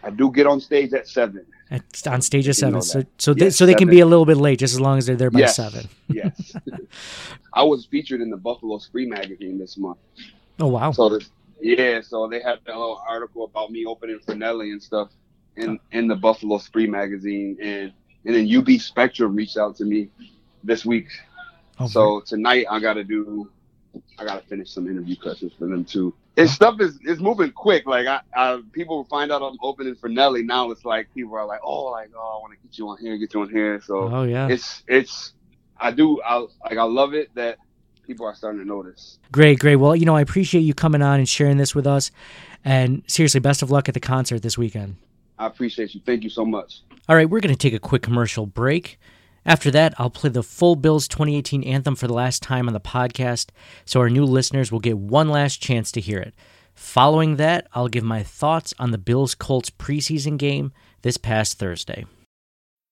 I 0.03 0.09
do 0.09 0.31
get 0.31 0.45
on 0.47 0.59
stage 0.59 0.91
at 0.93 1.07
seven. 1.07 1.45
at, 1.71 1.81
on 2.07 2.21
stage 2.21 2.49
at 2.49 2.55
seven. 2.57 2.81
So, 2.81 3.03
so, 3.17 3.33
they, 3.33 3.45
Yes, 3.45 3.55
so 3.55 3.65
they 3.65 3.73
can 3.75 3.89
be 3.89 4.01
a 4.01 4.05
little 4.05 4.25
bit 4.25 4.35
late, 4.37 4.59
just 4.59 4.73
as 4.73 4.81
long 4.81 4.97
as 4.97 5.05
they're 5.05 5.15
there 5.15 5.31
by 5.31 5.39
Yes. 5.39 5.55
seven. 5.55 5.87
Yes. 6.09 6.55
I 7.53 7.63
was 7.63 7.85
featured 7.85 8.19
in 8.21 8.29
the 8.29 8.37
Buffalo 8.37 8.79
Spree 8.79 9.05
magazine 9.05 9.57
this 9.59 9.77
month. 9.77 9.99
Oh 10.59 10.67
wow! 10.67 10.91
So 10.91 11.09
this, 11.09 11.29
yeah, 11.63 12.01
so 12.01 12.27
they 12.27 12.41
had 12.41 12.59
that 12.65 12.75
little 12.77 13.01
article 13.07 13.45
about 13.45 13.71
me 13.71 13.85
opening 13.85 14.19
for 14.19 14.35
Nelly 14.35 14.71
and 14.71 14.83
stuff 14.83 15.09
in 15.55 15.79
in 15.91 16.07
the 16.07 16.15
Buffalo 16.15 16.57
Spree 16.57 16.87
magazine, 16.87 17.57
and 17.61 17.93
and 18.25 18.35
then 18.35 18.53
UB 18.53 18.79
Spectrum 18.81 19.35
reached 19.35 19.57
out 19.57 19.77
to 19.77 19.85
me 19.85 20.09
this 20.63 20.85
week. 20.85 21.07
Oh, 21.79 21.87
So 21.87 22.21
tonight 22.25 22.65
I 22.69 22.79
gotta 22.79 23.03
do, 23.03 23.49
I 24.19 24.25
gotta 24.25 24.45
finish 24.45 24.71
some 24.71 24.87
interview 24.89 25.15
questions 25.15 25.53
for 25.57 25.67
them 25.67 25.85
too. 25.85 26.13
And 26.35 26.49
oh. 26.49 26.51
stuff 26.51 26.81
is 26.81 26.99
is 27.05 27.21
moving 27.21 27.51
quick. 27.51 27.85
Like 27.85 28.07
I, 28.07 28.19
I 28.35 28.61
people 28.73 29.05
find 29.05 29.31
out 29.31 29.41
I'm 29.41 29.57
opening 29.61 29.95
for 29.95 30.09
Nelly 30.09 30.43
now. 30.43 30.69
It's 30.69 30.83
like 30.83 31.13
people 31.13 31.35
are 31.35 31.45
like, 31.45 31.61
oh, 31.63 31.85
like 31.85 32.11
oh, 32.13 32.37
I 32.37 32.41
want 32.41 32.53
to 32.53 32.67
get 32.67 32.77
you 32.77 32.89
on 32.89 32.97
here, 32.97 33.17
get 33.17 33.33
you 33.33 33.41
on 33.41 33.49
here. 33.49 33.81
So 33.81 34.09
oh 34.13 34.23
yeah, 34.23 34.49
it's 34.49 34.83
it's 34.87 35.31
I 35.77 35.91
do 35.91 36.21
I 36.23 36.39
like 36.65 36.77
I 36.77 36.83
love 36.83 37.13
it 37.13 37.33
that 37.35 37.57
people 38.03 38.25
are 38.25 38.35
starting 38.35 38.59
to 38.59 38.67
notice. 38.67 39.19
great, 39.31 39.59
great. 39.59 39.77
Well, 39.77 39.95
you 39.95 40.05
know, 40.05 40.15
I 40.15 40.21
appreciate 40.21 40.61
you 40.61 40.73
coming 40.73 41.01
on 41.01 41.19
and 41.19 41.27
sharing 41.27 41.57
this 41.57 41.73
with 41.73 41.87
us. 41.87 42.11
And 42.65 43.03
seriously, 43.07 43.39
best 43.39 43.61
of 43.61 43.71
luck 43.71 43.87
at 43.87 43.93
the 43.93 43.99
concert 43.99 44.41
this 44.41 44.57
weekend. 44.57 44.95
I 45.37 45.47
appreciate 45.47 45.93
you. 45.93 46.01
Thank 46.05 46.23
you 46.23 46.29
so 46.29 46.45
much. 46.45 46.81
All 47.09 47.15
right, 47.15 47.29
we're 47.29 47.41
going 47.41 47.53
to 47.53 47.59
take 47.59 47.73
a 47.73 47.79
quick 47.79 48.01
commercial 48.01 48.45
break. 48.45 48.99
After 49.45 49.69
that, 49.71 49.93
I'll 49.97 50.09
play 50.09 50.29
the 50.29 50.43
full 50.43 50.75
Bills 50.77 51.07
2018 51.07 51.63
anthem 51.63 51.95
for 51.95 52.07
the 52.07 52.13
last 52.13 52.41
time 52.41 52.67
on 52.67 52.73
the 52.73 52.79
podcast, 52.79 53.49
so 53.83 53.99
our 53.99 54.09
new 54.09 54.23
listeners 54.23 54.71
will 54.71 54.79
get 54.79 54.97
one 54.97 55.27
last 55.27 55.61
chance 55.61 55.91
to 55.93 56.01
hear 56.01 56.19
it. 56.19 56.33
Following 56.75 57.35
that, 57.35 57.67
I'll 57.73 57.89
give 57.89 58.05
my 58.05 58.23
thoughts 58.23 58.73
on 58.79 58.91
the 58.91 58.97
Bills 58.97 59.35
Colts 59.35 59.69
preseason 59.69 60.37
game 60.37 60.71
this 61.01 61.17
past 61.17 61.59
Thursday. 61.59 62.05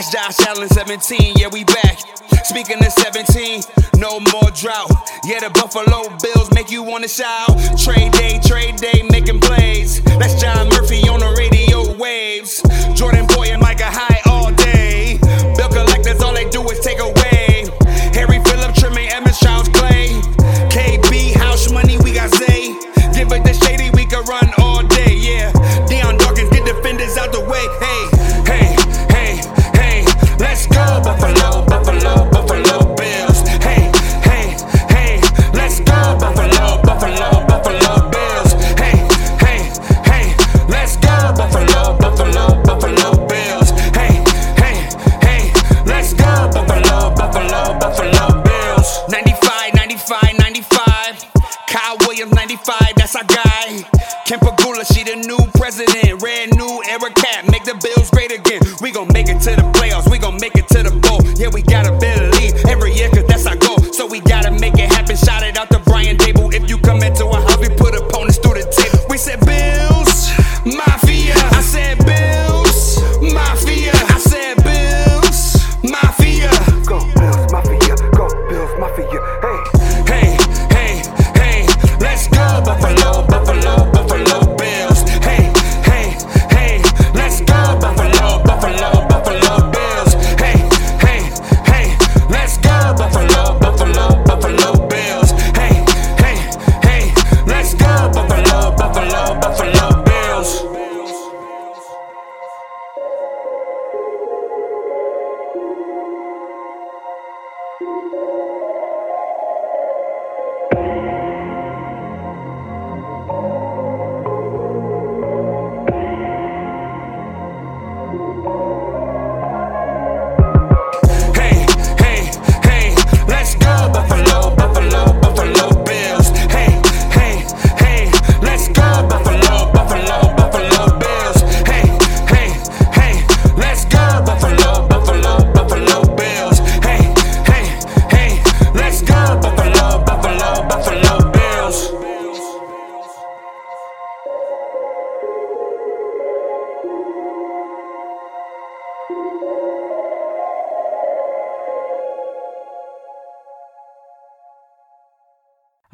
That's 0.00 0.12
Josh 0.12 0.46
Allen 0.46 0.66
17, 0.66 1.34
yeah, 1.36 1.48
we 1.52 1.62
back. 1.62 1.98
Speaking 2.44 2.78
of 2.78 2.90
17, 2.90 3.60
no 3.98 4.18
more 4.32 4.48
drought. 4.56 4.88
Yeah, 5.24 5.40
the 5.40 5.50
Buffalo 5.52 6.08
Bills 6.24 6.50
make 6.54 6.70
you 6.70 6.82
wanna 6.82 7.06
shout. 7.06 7.50
Trade 7.76 8.12
day, 8.12 8.40
trade 8.42 8.76
day, 8.76 9.02
making 9.10 9.40
plays. 9.40 10.00
That's 10.16 10.40
John 10.40 10.70
Murphy 10.70 11.06
on 11.06 11.20
the 11.20 11.28
radio 11.36 11.49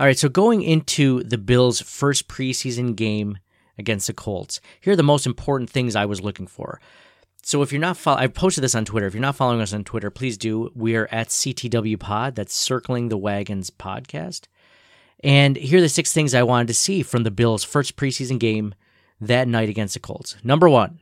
All 0.06 0.08
right, 0.08 0.16
so 0.16 0.28
going 0.28 0.62
into 0.62 1.24
the 1.24 1.36
Bills' 1.36 1.80
first 1.80 2.28
preseason 2.28 2.94
game 2.94 3.38
against 3.76 4.06
the 4.06 4.12
Colts, 4.12 4.60
here 4.80 4.92
are 4.92 4.96
the 4.96 5.02
most 5.02 5.26
important 5.26 5.68
things 5.68 5.96
I 5.96 6.06
was 6.06 6.20
looking 6.20 6.46
for. 6.46 6.80
So 7.42 7.60
if 7.60 7.72
you're 7.72 7.80
not 7.80 7.96
follow, 7.96 8.18
I 8.18 8.28
posted 8.28 8.62
this 8.62 8.76
on 8.76 8.84
Twitter. 8.84 9.08
If 9.08 9.14
you're 9.14 9.20
not 9.20 9.34
following 9.34 9.60
us 9.60 9.72
on 9.72 9.82
Twitter, 9.82 10.12
please 10.12 10.38
do. 10.38 10.70
We 10.76 10.94
are 10.94 11.08
at 11.10 11.30
CTW 11.30 11.98
Pod. 11.98 12.36
That's 12.36 12.54
Circling 12.54 13.08
the 13.08 13.16
Wagons 13.18 13.70
podcast. 13.70 14.42
And 15.24 15.56
here 15.56 15.78
are 15.78 15.82
the 15.82 15.88
six 15.88 16.12
things 16.12 16.36
I 16.36 16.44
wanted 16.44 16.68
to 16.68 16.74
see 16.74 17.02
from 17.02 17.24
the 17.24 17.32
Bills' 17.32 17.64
first 17.64 17.96
preseason 17.96 18.38
game 18.38 18.76
that 19.20 19.48
night 19.48 19.68
against 19.68 19.94
the 19.94 19.98
Colts. 19.98 20.36
Number 20.44 20.68
one, 20.68 21.00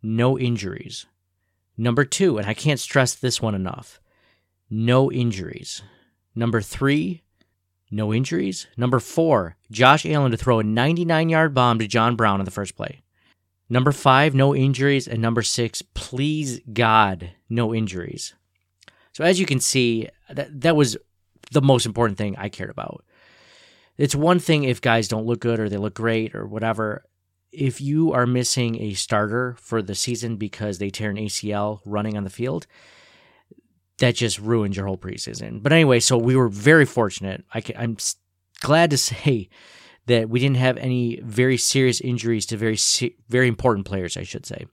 no 0.00 0.38
injuries. 0.38 1.06
Number 1.76 2.04
two, 2.04 2.38
and 2.38 2.46
I 2.46 2.54
can't 2.54 2.78
stress 2.78 3.16
this 3.16 3.42
one 3.42 3.56
enough, 3.56 3.98
no 4.70 5.10
injuries. 5.10 5.82
Number 6.36 6.60
three, 6.60 7.24
no 7.90 8.12
injuries. 8.12 8.66
Number 8.76 9.00
four, 9.00 9.56
Josh 9.70 10.04
Allen 10.06 10.30
to 10.30 10.36
throw 10.36 10.60
a 10.60 10.64
99 10.64 11.28
yard 11.28 11.54
bomb 11.54 11.78
to 11.78 11.86
John 11.86 12.16
Brown 12.16 12.40
in 12.40 12.44
the 12.44 12.50
first 12.50 12.76
play. 12.76 13.02
Number 13.70 13.92
five, 13.92 14.34
no 14.34 14.54
injuries. 14.54 15.06
And 15.06 15.20
number 15.20 15.42
six, 15.42 15.82
please 15.82 16.60
God, 16.72 17.32
no 17.48 17.74
injuries. 17.74 18.34
So 19.12 19.24
as 19.24 19.38
you 19.40 19.46
can 19.46 19.60
see, 19.60 20.08
that, 20.30 20.60
that 20.60 20.76
was 20.76 20.96
the 21.50 21.62
most 21.62 21.86
important 21.86 22.18
thing 22.18 22.36
I 22.36 22.48
cared 22.48 22.70
about. 22.70 23.04
It's 23.96 24.14
one 24.14 24.38
thing 24.38 24.64
if 24.64 24.80
guys 24.80 25.08
don't 25.08 25.26
look 25.26 25.40
good 25.40 25.58
or 25.58 25.68
they 25.68 25.76
look 25.76 25.94
great 25.94 26.34
or 26.34 26.46
whatever. 26.46 27.04
If 27.50 27.80
you 27.80 28.12
are 28.12 28.26
missing 28.26 28.80
a 28.80 28.94
starter 28.94 29.56
for 29.58 29.82
the 29.82 29.94
season 29.94 30.36
because 30.36 30.78
they 30.78 30.90
tear 30.90 31.10
an 31.10 31.16
ACL 31.16 31.80
running 31.84 32.16
on 32.16 32.24
the 32.24 32.30
field, 32.30 32.66
that 33.98 34.14
just 34.14 34.38
ruined 34.38 34.76
your 34.76 34.86
whole 34.86 34.98
preseason. 34.98 35.62
But 35.62 35.72
anyway, 35.72 36.00
so 36.00 36.16
we 36.16 36.36
were 36.36 36.48
very 36.48 36.84
fortunate. 36.84 37.44
I 37.52 37.62
am 37.74 37.96
glad 38.60 38.90
to 38.90 38.98
say 38.98 39.48
that 40.06 40.28
we 40.28 40.40
didn't 40.40 40.56
have 40.56 40.76
any 40.78 41.20
very 41.22 41.56
serious 41.56 42.00
injuries 42.00 42.46
to 42.46 42.56
very 42.56 42.78
very 43.28 43.48
important 43.48 43.86
players, 43.86 44.16
I 44.16 44.22
should 44.22 44.46
say. 44.46 44.66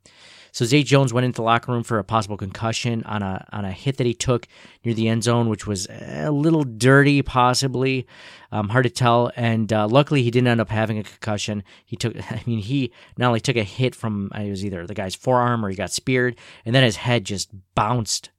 So 0.56 0.64
Zay 0.64 0.84
Jones 0.84 1.12
went 1.12 1.26
into 1.26 1.36
the 1.36 1.42
locker 1.42 1.74
room 1.74 1.84
for 1.84 2.00
a 2.00 2.04
possible 2.06 2.38
concussion 2.38 3.04
on 3.04 3.22
a 3.22 3.46
on 3.52 3.66
a 3.66 3.74
hit 3.74 3.98
that 3.98 4.08
he 4.08 4.14
took 4.14 4.48
near 4.86 4.94
the 4.94 5.10
end 5.10 5.22
zone, 5.26 5.50
which 5.50 5.68
was 5.68 5.86
a 5.90 6.32
little 6.32 6.64
dirty, 6.64 7.22
possibly 7.22 8.08
um, 8.54 8.70
hard 8.70 8.86
to 8.86 8.90
tell. 8.90 9.32
And 9.36 9.74
uh, 9.74 9.86
luckily, 9.90 10.24
he 10.24 10.32
didn't 10.32 10.48
end 10.48 10.62
up 10.62 10.70
having 10.70 10.98
a 10.98 11.04
concussion. 11.04 11.62
He 11.86 11.98
took, 11.98 12.16
I 12.32 12.42
mean, 12.46 12.60
he 12.60 12.94
not 13.18 13.28
only 13.28 13.42
took 13.42 13.58
a 13.58 13.64
hit 13.64 13.96
from 13.96 14.32
it 14.34 14.50
was 14.50 14.64
either 14.64 14.88
the 14.88 14.94
guy's 14.94 15.14
forearm 15.14 15.66
or 15.66 15.70
he 15.70 15.76
got 15.76 15.92
speared, 15.92 16.38
and 16.64 16.74
then 16.74 16.84
his 16.84 16.96
head 16.96 17.26
just 17.26 17.50
bounced 17.76 18.30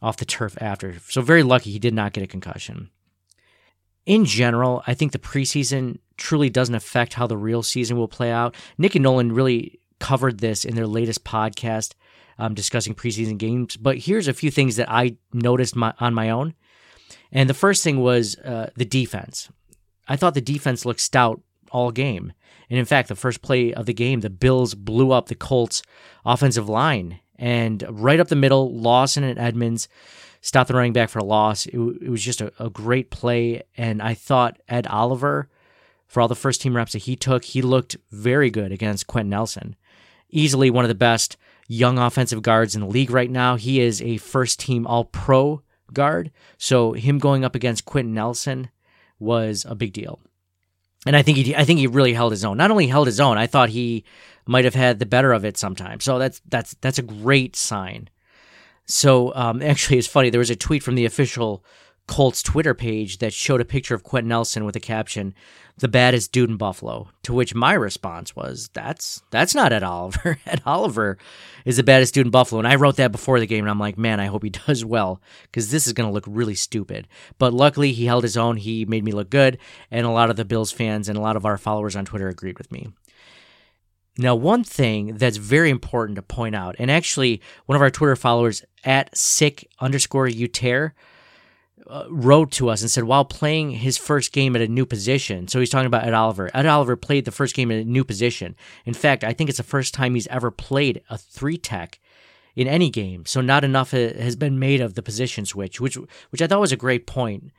off 0.00 0.16
the 0.16 0.24
turf 0.24 0.56
after. 0.60 0.96
So 1.08 1.20
very 1.20 1.42
lucky 1.42 1.70
he 1.70 1.78
did 1.78 1.94
not 1.94 2.12
get 2.12 2.24
a 2.24 2.28
concussion. 2.28 2.90
In 4.06 4.24
general, 4.24 4.82
I 4.86 4.94
think 4.94 5.12
the 5.12 5.18
preseason 5.18 5.98
truly 6.16 6.48
doesn't 6.48 6.74
affect 6.74 7.14
how 7.14 7.26
the 7.26 7.36
real 7.36 7.62
season 7.62 7.96
will 7.96 8.08
play 8.08 8.30
out. 8.30 8.54
Nick 8.78 8.94
and 8.94 9.02
Nolan 9.02 9.32
really 9.32 9.80
covered 10.00 10.38
this 10.38 10.64
in 10.64 10.74
their 10.74 10.86
latest 10.86 11.24
podcast 11.24 11.94
um, 12.38 12.54
discussing 12.54 12.94
preseason 12.94 13.36
games. 13.36 13.76
But 13.76 13.98
here's 13.98 14.28
a 14.28 14.32
few 14.32 14.50
things 14.50 14.76
that 14.76 14.90
I 14.90 15.16
noticed 15.32 15.76
my, 15.76 15.92
on 16.00 16.14
my 16.14 16.30
own. 16.30 16.54
And 17.32 17.50
the 17.50 17.54
first 17.54 17.84
thing 17.84 18.00
was 18.00 18.38
uh, 18.38 18.70
the 18.76 18.84
defense. 18.84 19.50
I 20.06 20.16
thought 20.16 20.34
the 20.34 20.40
defense 20.40 20.86
looked 20.86 21.00
stout 21.00 21.42
all 21.70 21.90
game. 21.90 22.32
And 22.70 22.78
in 22.78 22.84
fact, 22.84 23.08
the 23.08 23.14
first 23.14 23.42
play 23.42 23.72
of 23.72 23.86
the 23.86 23.94
game, 23.94 24.20
the 24.20 24.30
Bills 24.30 24.74
blew 24.74 25.12
up 25.12 25.28
the 25.28 25.34
Colts' 25.34 25.82
offensive 26.24 26.68
line. 26.68 27.20
And 27.38 27.84
right 27.88 28.20
up 28.20 28.28
the 28.28 28.36
middle, 28.36 28.74
Lawson 28.74 29.24
and 29.24 29.38
Edmunds 29.38 29.88
stopped 30.40 30.68
the 30.68 30.74
running 30.74 30.92
back 30.92 31.08
for 31.08 31.18
a 31.18 31.24
loss. 31.24 31.66
It, 31.66 31.78
it 31.78 32.08
was 32.08 32.22
just 32.22 32.40
a, 32.40 32.52
a 32.58 32.70
great 32.70 33.10
play. 33.10 33.62
And 33.76 34.02
I 34.02 34.14
thought 34.14 34.60
Ed 34.68 34.86
Oliver, 34.86 35.48
for 36.06 36.20
all 36.20 36.28
the 36.28 36.34
first 36.34 36.60
team 36.60 36.76
reps 36.76 36.92
that 36.92 37.00
he 37.00 37.16
took, 37.16 37.44
he 37.44 37.62
looked 37.62 37.96
very 38.10 38.50
good 38.50 38.72
against 38.72 39.06
Quenton 39.06 39.30
Nelson. 39.30 39.76
Easily 40.30 40.70
one 40.70 40.84
of 40.84 40.88
the 40.88 40.94
best 40.94 41.36
young 41.68 41.98
offensive 41.98 42.42
guards 42.42 42.74
in 42.74 42.80
the 42.80 42.86
league 42.86 43.10
right 43.10 43.30
now. 43.30 43.56
He 43.56 43.80
is 43.80 44.02
a 44.02 44.16
first 44.16 44.58
team 44.58 44.86
all 44.86 45.04
pro 45.04 45.62
guard. 45.92 46.30
So 46.56 46.92
him 46.92 47.18
going 47.18 47.44
up 47.44 47.54
against 47.54 47.84
Quenton 47.84 48.14
Nelson 48.14 48.70
was 49.18 49.66
a 49.68 49.74
big 49.74 49.92
deal. 49.92 50.20
And 51.06 51.16
I 51.16 51.22
think 51.22 51.38
he 51.38 51.54
I 51.54 51.64
think 51.64 51.78
he 51.78 51.86
really 51.86 52.12
held 52.12 52.32
his 52.32 52.44
own. 52.44 52.56
Not 52.56 52.70
only 52.70 52.88
held 52.88 53.06
his 53.06 53.20
own, 53.20 53.38
I 53.38 53.46
thought 53.46 53.68
he 53.68 54.04
might 54.46 54.64
have 54.64 54.74
had 54.74 54.98
the 54.98 55.06
better 55.06 55.32
of 55.32 55.44
it 55.44 55.56
sometimes. 55.56 56.04
So 56.04 56.18
that's 56.18 56.40
that's 56.48 56.74
that's 56.80 56.98
a 56.98 57.02
great 57.02 57.54
sign. 57.54 58.08
So 58.86 59.34
um, 59.34 59.62
actually, 59.62 59.98
it's 59.98 60.08
funny. 60.08 60.30
There 60.30 60.38
was 60.38 60.50
a 60.50 60.56
tweet 60.56 60.82
from 60.82 60.96
the 60.96 61.04
official 61.04 61.64
Colts 62.06 62.42
Twitter 62.42 62.74
page 62.74 63.18
that 63.18 63.32
showed 63.32 63.60
a 63.60 63.66
picture 63.66 63.94
of 63.94 64.02
Quenton 64.02 64.28
Nelson 64.28 64.64
with 64.64 64.74
a 64.74 64.80
caption, 64.80 65.34
"The 65.78 65.88
baddest 65.88 66.32
dude 66.32 66.50
in 66.50 66.56
Buffalo." 66.56 67.08
To 67.24 67.32
which 67.32 67.54
my 67.54 67.72
response 67.72 68.34
was, 68.36 68.70
"That's 68.72 69.22
that's 69.30 69.54
not 69.54 69.72
Ed 69.72 69.82
Oliver. 69.82 70.38
Ed 70.46 70.62
Oliver 70.66 71.18
is 71.64 71.76
the 71.76 71.82
baddest 71.82 72.14
dude 72.14 72.26
in 72.26 72.30
Buffalo." 72.30 72.58
And 72.58 72.68
I 72.68 72.76
wrote 72.76 72.96
that 72.96 73.12
before 73.12 73.40
the 73.40 73.46
game, 73.46 73.64
and 73.64 73.70
I'm 73.70 73.78
like, 73.78 73.98
"Man, 73.98 74.20
I 74.20 74.26
hope 74.26 74.42
he 74.42 74.50
does 74.66 74.84
well 74.84 75.20
because 75.42 75.70
this 75.70 75.86
is 75.86 75.92
going 75.92 76.08
to 76.08 76.12
look 76.12 76.24
really 76.26 76.54
stupid." 76.54 77.08
But 77.38 77.54
luckily, 77.54 77.92
he 77.92 78.06
held 78.06 78.24
his 78.24 78.36
own. 78.36 78.56
He 78.56 78.84
made 78.84 79.04
me 79.04 79.12
look 79.12 79.30
good, 79.30 79.58
and 79.90 80.06
a 80.06 80.10
lot 80.10 80.30
of 80.30 80.36
the 80.36 80.44
Bills 80.44 80.72
fans 80.72 81.08
and 81.08 81.18
a 81.18 81.22
lot 81.22 81.36
of 81.36 81.44
our 81.44 81.58
followers 81.58 81.96
on 81.96 82.04
Twitter 82.04 82.28
agreed 82.28 82.58
with 82.58 82.70
me. 82.72 82.88
Now, 84.20 84.34
one 84.34 84.64
thing 84.64 85.16
that's 85.16 85.36
very 85.36 85.70
important 85.70 86.16
to 86.16 86.22
point 86.22 86.56
out, 86.56 86.74
and 86.80 86.90
actually, 86.90 87.40
one 87.66 87.76
of 87.76 87.82
our 87.82 87.90
Twitter 87.90 88.16
followers 88.16 88.64
at 88.84 89.16
sick 89.16 89.68
underscore 89.80 90.26
uter 90.26 90.92
uh, 91.88 92.04
wrote 92.10 92.50
to 92.52 92.68
us 92.68 92.82
and 92.82 92.90
said 92.90 93.04
while 93.04 93.24
playing 93.24 93.70
his 93.70 93.96
first 93.96 94.32
game 94.32 94.54
at 94.54 94.62
a 94.62 94.68
new 94.68 94.84
position, 94.84 95.48
so 95.48 95.58
he's 95.58 95.70
talking 95.70 95.86
about 95.86 96.04
Ed 96.04 96.14
Oliver. 96.14 96.50
Ed 96.54 96.66
Oliver 96.66 96.96
played 96.96 97.24
the 97.24 97.30
first 97.30 97.54
game 97.54 97.70
at 97.70 97.78
a 97.78 97.84
new 97.84 98.04
position. 98.04 98.54
In 98.84 98.94
fact, 98.94 99.24
I 99.24 99.32
think 99.32 99.48
it's 99.48 99.58
the 99.58 99.64
first 99.64 99.94
time 99.94 100.14
he's 100.14 100.26
ever 100.28 100.50
played 100.50 101.02
a 101.08 101.16
three 101.16 101.56
tech 101.56 101.98
in 102.54 102.66
any 102.66 102.90
game. 102.90 103.24
So 103.24 103.40
not 103.40 103.64
enough 103.64 103.92
has 103.92 104.36
been 104.36 104.58
made 104.58 104.80
of 104.80 104.94
the 104.94 105.02
position 105.02 105.46
switch, 105.46 105.80
which 105.80 105.96
which 106.30 106.42
I 106.42 106.46
thought 106.46 106.60
was 106.60 106.72
a 106.72 106.76
great 106.76 107.06
point 107.06 107.52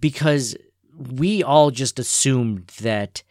because 0.00 0.56
we 0.96 1.42
all 1.42 1.70
just 1.70 1.98
assumed 1.98 2.68
that 2.80 3.22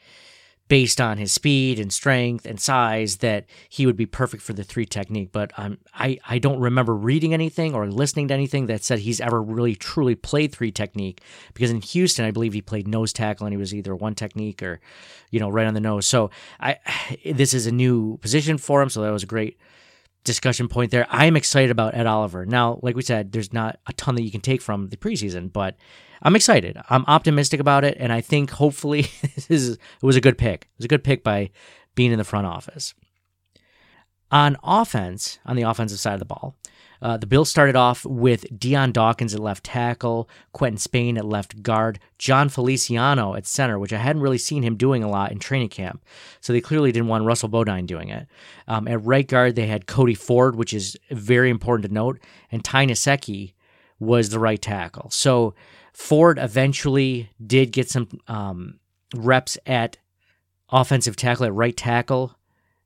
based 0.71 1.01
on 1.01 1.17
his 1.17 1.33
speed 1.33 1.77
and 1.81 1.91
strength 1.91 2.45
and 2.45 2.57
size 2.57 3.17
that 3.17 3.43
he 3.67 3.85
would 3.85 3.97
be 3.97 4.05
perfect 4.05 4.41
for 4.41 4.53
the 4.53 4.63
three 4.63 4.85
technique. 4.85 5.29
But 5.33 5.51
I, 5.57 6.17
I 6.25 6.39
don't 6.39 6.61
remember 6.61 6.95
reading 6.95 7.33
anything 7.33 7.75
or 7.75 7.87
listening 7.87 8.29
to 8.29 8.33
anything 8.33 8.67
that 8.67 8.81
said 8.81 8.99
he's 8.99 9.19
ever 9.19 9.43
really 9.43 9.75
truly 9.75 10.15
played 10.15 10.53
three 10.53 10.71
technique. 10.71 11.19
Because 11.53 11.71
in 11.71 11.81
Houston, 11.81 12.23
I 12.23 12.31
believe 12.31 12.53
he 12.53 12.61
played 12.61 12.87
nose 12.87 13.11
tackle 13.11 13.47
and 13.47 13.53
he 13.53 13.57
was 13.57 13.75
either 13.75 13.93
one 13.93 14.15
technique 14.15 14.63
or, 14.63 14.79
you 15.29 15.41
know, 15.41 15.49
right 15.49 15.67
on 15.67 15.73
the 15.73 15.81
nose. 15.81 16.07
So 16.07 16.29
I 16.61 16.77
this 17.25 17.53
is 17.53 17.67
a 17.67 17.71
new 17.73 18.15
position 18.19 18.57
for 18.57 18.81
him. 18.81 18.87
So 18.87 19.01
that 19.01 19.11
was 19.11 19.23
a 19.23 19.27
great 19.27 19.57
discussion 20.23 20.67
point 20.67 20.91
there. 20.91 21.07
I 21.09 21.25
am 21.25 21.35
excited 21.35 21.71
about 21.71 21.95
Ed 21.95 22.05
Oliver. 22.05 22.45
Now, 22.45 22.79
like 22.81 22.95
we 22.95 23.01
said, 23.01 23.31
there's 23.31 23.53
not 23.53 23.79
a 23.87 23.93
ton 23.93 24.15
that 24.15 24.23
you 24.23 24.31
can 24.31 24.41
take 24.41 24.61
from 24.61 24.89
the 24.89 24.97
preseason, 24.97 25.51
but 25.51 25.75
I'm 26.21 26.35
excited. 26.35 26.77
I'm 26.89 27.05
optimistic 27.07 27.59
about 27.59 27.83
it, 27.83 27.97
and 27.99 28.13
I 28.13 28.21
think 28.21 28.51
hopefully 28.51 29.01
this 29.35 29.49
is, 29.49 29.69
it 29.71 29.79
was 30.01 30.15
a 30.15 30.21
good 30.21 30.37
pick. 30.37 30.63
It 30.63 30.77
was 30.77 30.85
a 30.85 30.89
good 30.89 31.03
pick 31.03 31.23
by 31.23 31.49
Beane 31.95 32.11
in 32.11 32.17
the 32.17 32.23
front 32.23 32.47
office. 32.47 32.93
On 34.31 34.55
offense, 34.63 35.39
on 35.45 35.55
the 35.55 35.63
offensive 35.63 35.99
side 35.99 36.13
of 36.13 36.19
the 36.19 36.25
ball, 36.25 36.55
uh, 37.01 37.17
the 37.17 37.25
Bills 37.25 37.49
started 37.49 37.75
off 37.75 38.05
with 38.05 38.45
Dion 38.57 38.91
Dawkins 38.91 39.33
at 39.33 39.39
left 39.39 39.63
tackle, 39.63 40.29
Quinton 40.53 40.77
Spain 40.77 41.17
at 41.17 41.25
left 41.25 41.63
guard, 41.63 41.99
Jon 42.17 42.49
Feliciano 42.49 43.35
at 43.35 43.47
center, 43.47 43.79
which 43.79 43.93
I 43.93 43.97
hadn't 43.97 44.21
really 44.21 44.37
seen 44.37 44.63
him 44.63 44.75
doing 44.75 45.03
a 45.03 45.09
lot 45.09 45.31
in 45.31 45.39
training 45.39 45.69
camp. 45.69 46.03
So 46.41 46.53
they 46.53 46.61
clearly 46.61 46.91
didn't 46.91 47.09
want 47.09 47.25
Russell 47.25 47.49
Bodine 47.49 47.85
doing 47.85 48.09
it. 48.09 48.27
Um, 48.67 48.87
at 48.87 49.03
right 49.03 49.27
guard, 49.27 49.55
they 49.55 49.67
had 49.67 49.87
Cody 49.87 50.15
Ford, 50.15 50.55
which 50.55 50.73
is 50.73 50.97
very 51.09 51.49
important 51.49 51.87
to 51.87 51.93
note, 51.93 52.19
and 52.51 52.63
Ty 52.63 52.87
Nsekhe 52.87 53.53
was 53.99 54.29
the 54.29 54.39
right 54.39 54.61
tackle. 54.61 55.09
So 55.09 55.53
Ford 55.93 56.37
eventually 56.39 57.29
did 57.45 57.71
get 57.71 57.89
some 57.89 58.07
um, 58.27 58.79
reps 59.15 59.57
at 59.65 59.97
offensive 60.69 61.15
tackle, 61.15 61.45
at 61.45 61.53
right 61.53 61.75
tackle, 61.75 62.35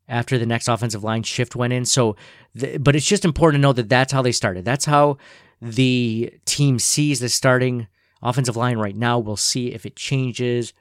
after 0.07 0.37
the 0.37 0.45
next 0.45 0.67
offensive 0.67 1.03
line 1.03 1.23
shift 1.23 1.55
went 1.55 1.73
in. 1.73 1.85
So, 1.85 2.15
the, 2.53 2.77
but 2.77 2.95
it's 2.95 3.05
just 3.05 3.25
important 3.25 3.61
to 3.61 3.61
know 3.61 3.73
that 3.73 3.89
that's 3.89 4.13
how 4.13 4.21
they 4.21 4.31
started. 4.31 4.65
That's 4.65 4.85
how 4.85 5.17
the 5.61 6.33
team 6.45 6.79
sees 6.79 7.19
the 7.19 7.29
starting 7.29 7.87
offensive 8.21 8.55
line 8.55 8.77
right 8.77 8.95
now. 8.95 9.19
We'll 9.19 9.37
see 9.37 9.73
if 9.73 9.85
it 9.85 9.95
changes. 9.95 10.73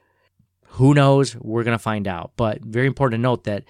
Who 0.69 0.93
knows? 0.93 1.35
We're 1.35 1.63
going 1.63 1.77
to 1.77 1.81
find 1.81 2.07
out. 2.07 2.31
But 2.35 2.63
very 2.63 2.87
important 2.87 3.19
to 3.19 3.23
note 3.23 3.45
that 3.45 3.63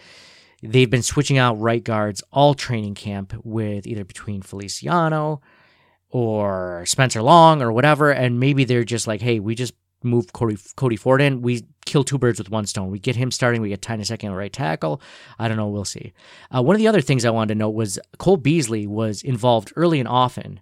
they've 0.62 0.90
been 0.90 1.04
switching 1.04 1.38
out 1.38 1.60
right 1.60 1.84
guards 1.84 2.24
all 2.32 2.54
training 2.54 2.96
camp 2.96 3.34
with 3.44 3.86
either 3.86 4.04
between 4.04 4.42
Feliciano 4.42 5.42
or 6.10 6.84
Spencer 6.86 7.22
Long 7.22 7.62
or 7.62 7.72
whatever. 7.72 8.12
And 8.12 8.40
maybe 8.40 8.64
they're 8.64 8.84
just 8.84 9.08
like, 9.08 9.22
hey, 9.22 9.40
we 9.40 9.56
just 9.56 9.74
move 10.06 10.32
Cody, 10.34 10.58
Cody 10.76 10.96
Ford 10.96 11.22
in. 11.22 11.42
We 11.42 11.66
kill 11.86 12.04
two 12.04 12.18
birds 12.18 12.40
with 12.40 12.50
one 12.50 12.66
stone. 12.66 12.92
We 12.92 13.00
get 13.00 13.16
him 13.16 13.32
starting. 13.32 13.62
We 13.62 13.70
get 13.70 13.82
Ty 13.82 13.98
Nsekhe 13.98 14.36
right 14.36 14.52
tackle. 14.52 15.02
I 15.40 15.48
don't 15.48 15.58
know. 15.58 15.68
We'll 15.68 15.86
see. 15.86 16.14
Uh, 16.56 16.62
one 16.62 16.76
of 16.76 16.80
the 16.80 16.88
other 16.88 17.02
things 17.02 17.26
I 17.26 17.30
wanted 17.30 17.54
to 17.54 17.60
note 17.60 17.72
was 17.72 18.00
Cole 18.18 18.38
Beasley 18.38 18.88
was 18.88 19.22
involved 19.22 19.74
early 19.76 20.00
and 20.00 20.08
often 20.08 20.62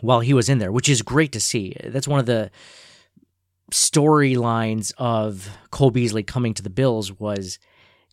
while 0.00 0.20
he 0.20 0.34
was 0.34 0.48
in 0.48 0.58
there, 0.58 0.72
which 0.72 0.88
is 0.88 1.02
great 1.02 1.32
to 1.32 1.40
see. 1.40 1.76
That's 1.84 2.08
one 2.08 2.20
of 2.20 2.26
the 2.26 2.50
storylines 3.70 4.92
of 4.98 5.48
Cole 5.70 5.90
Beasley 5.90 6.22
coming 6.22 6.54
to 6.54 6.62
the 6.62 6.70
Bills 6.70 7.12
was 7.12 7.58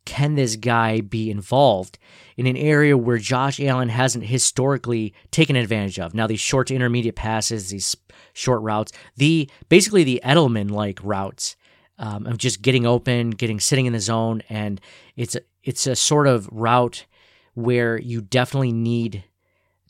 can 0.05 0.33
this 0.35 0.55
guy 0.55 1.01
be 1.01 1.29
involved 1.29 1.99
in 2.35 2.47
an 2.47 2.57
area 2.57 2.97
where 2.97 3.17
Josh 3.17 3.59
Allen 3.59 3.89
hasn't 3.89 4.25
historically 4.25 5.13
taken 5.29 5.55
advantage 5.55 5.99
of? 5.99 6.15
Now 6.15 6.25
these 6.25 6.39
short 6.39 6.67
to 6.67 6.75
intermediate 6.75 7.15
passes, 7.15 7.69
these 7.69 7.95
short 8.33 8.61
routes, 8.61 8.91
the 9.17 9.49
basically 9.69 10.03
the 10.03 10.21
Edelman 10.23 10.71
like 10.71 10.99
routes 11.03 11.55
um, 11.97 12.25
of 12.25 12.37
just 12.37 12.61
getting 12.61 12.85
open, 12.85 13.31
getting 13.31 13.59
sitting 13.59 13.85
in 13.85 13.93
the 13.93 13.99
zone, 13.99 14.41
and 14.49 14.81
it's 15.15 15.35
a, 15.35 15.41
it's 15.63 15.85
a 15.87 15.95
sort 15.95 16.27
of 16.27 16.47
route 16.51 17.05
where 17.53 17.99
you 17.99 18.21
definitely 18.21 18.71
need 18.71 19.23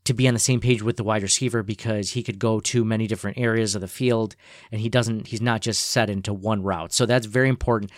to 0.04 0.14
be 0.14 0.28
on 0.28 0.34
the 0.34 0.40
same 0.40 0.60
page 0.60 0.82
with 0.82 0.98
the 0.98 1.04
wide 1.04 1.22
receiver 1.22 1.62
because 1.64 2.12
he 2.12 2.24
could 2.24 2.40
go 2.40 2.60
to 2.60 2.84
many 2.84 3.08
different 3.08 3.38
areas 3.38 3.76
of 3.76 3.82
the 3.82 3.88
field 3.88 4.36
and 4.72 4.82
he 4.82 4.90
doesn't 4.90 5.28
he's 5.28 5.42
not 5.42 5.62
just 5.62 5.86
set 5.86 6.10
into 6.10 6.34
one 6.34 6.64
route. 6.64 6.92
So 6.92 7.06
that's 7.06 7.28
very 7.28 7.50
important. 7.50 7.92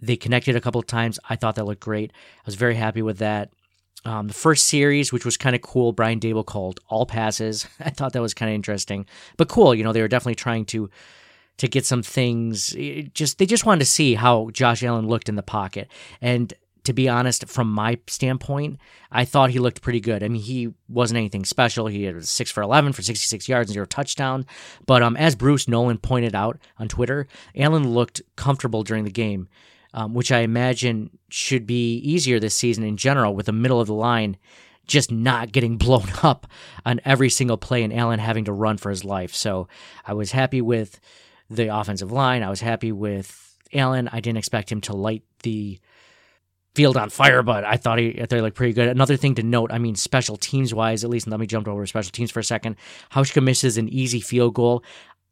They 0.00 0.16
connected 0.16 0.56
a 0.56 0.60
couple 0.60 0.78
of 0.78 0.86
times. 0.86 1.18
I 1.28 1.36
thought 1.36 1.56
that 1.56 1.66
looked 1.66 1.82
great. 1.82 2.12
I 2.12 2.42
was 2.46 2.54
very 2.54 2.74
happy 2.74 3.02
with 3.02 3.18
that. 3.18 3.52
Um, 4.04 4.28
the 4.28 4.34
first 4.34 4.66
series, 4.66 5.12
which 5.12 5.26
was 5.26 5.36
kind 5.36 5.54
of 5.54 5.60
cool, 5.60 5.92
Brian 5.92 6.20
Daboll 6.20 6.44
called 6.44 6.80
all 6.88 7.04
passes. 7.04 7.66
I 7.80 7.90
thought 7.90 8.12
that 8.14 8.22
was 8.22 8.34
kind 8.34 8.50
of 8.50 8.54
interesting, 8.54 9.06
but 9.36 9.48
cool. 9.48 9.74
You 9.74 9.84
know, 9.84 9.92
they 9.92 10.00
were 10.00 10.08
definitely 10.08 10.36
trying 10.36 10.64
to 10.66 10.90
to 11.58 11.68
get 11.68 11.84
some 11.84 12.02
things. 12.02 12.74
Just 13.12 13.38
they 13.38 13.46
just 13.46 13.66
wanted 13.66 13.80
to 13.80 13.86
see 13.86 14.14
how 14.14 14.50
Josh 14.50 14.82
Allen 14.82 15.06
looked 15.06 15.28
in 15.28 15.36
the 15.36 15.42
pocket, 15.42 15.90
and 16.22 16.54
to 16.84 16.92
be 16.92 17.08
honest, 17.08 17.46
from 17.46 17.70
my 17.70 17.98
standpoint, 18.06 18.80
I 19.12 19.24
thought 19.24 19.50
he 19.50 19.58
looked 19.58 19.82
pretty 19.82 20.00
good. 20.00 20.22
I 20.22 20.28
mean, 20.28 20.40
he 20.40 20.72
wasn't 20.88 21.18
anything 21.18 21.44
special. 21.44 21.86
He 21.86 22.04
had 22.04 22.26
six 22.26 22.50
for 22.50 22.62
eleven 22.62 22.92
for 22.92 23.02
sixty 23.02 23.26
six 23.26 23.48
yards 23.48 23.70
and 23.70 23.74
zero 23.74 23.86
touchdown. 23.86 24.46
But 24.86 25.02
um, 25.02 25.16
as 25.16 25.36
Bruce 25.36 25.68
Nolan 25.68 25.98
pointed 25.98 26.34
out 26.34 26.58
on 26.78 26.88
Twitter, 26.88 27.26
Allen 27.54 27.90
looked 27.90 28.22
comfortable 28.36 28.82
during 28.82 29.04
the 29.04 29.10
game 29.10 29.48
um, 29.94 30.14
which 30.14 30.32
I 30.32 30.40
imagine 30.40 31.18
should 31.28 31.66
be 31.66 31.96
easier 31.98 32.38
this 32.38 32.54
season 32.54 32.84
in 32.84 32.96
general 32.96 33.34
with 33.34 33.46
the 33.46 33.52
middle 33.52 33.80
of 33.80 33.86
the 33.86 33.94
line 33.94 34.36
just 34.86 35.10
not 35.10 35.52
getting 35.52 35.76
blown 35.78 36.08
up 36.22 36.46
on 36.84 37.00
every 37.04 37.30
single 37.30 37.56
play 37.56 37.82
and 37.82 37.92
Allen 37.92 38.18
having 38.18 38.44
to 38.44 38.52
run 38.52 38.76
for 38.76 38.90
his 38.90 39.04
life. 39.04 39.34
So 39.34 39.68
I 40.04 40.14
was 40.14 40.32
happy 40.32 40.60
with 40.60 41.00
the 41.48 41.74
offensive 41.74 42.12
line. 42.12 42.42
I 42.42 42.50
was 42.50 42.60
happy 42.60 42.92
with 42.92 43.56
Allen. 43.72 44.08
I 44.12 44.20
didn't 44.20 44.38
expect 44.38 44.70
him 44.70 44.80
to 44.82 44.92
light 44.94 45.22
the 45.42 45.78
field 46.74 46.96
on 46.96 47.10
fire, 47.10 47.42
but 47.42 47.64
I 47.64 47.76
thought 47.76 47.98
he, 47.98 48.20
I 48.20 48.26
thought 48.26 48.36
he 48.36 48.42
looked 48.42 48.56
pretty 48.56 48.72
good. 48.72 48.88
Another 48.88 49.16
thing 49.16 49.34
to 49.36 49.42
note, 49.42 49.72
I 49.72 49.78
mean, 49.78 49.96
special 49.96 50.36
teams 50.36 50.72
wise, 50.72 51.02
at 51.02 51.10
least, 51.10 51.26
let 51.26 51.40
me 51.40 51.46
jump 51.46 51.66
over 51.66 51.84
special 51.86 52.12
teams 52.12 52.30
for 52.30 52.40
a 52.40 52.44
second. 52.44 52.76
Hauschka 53.12 53.42
misses 53.42 53.76
an 53.76 53.88
easy 53.88 54.20
field 54.20 54.54
goal. 54.54 54.84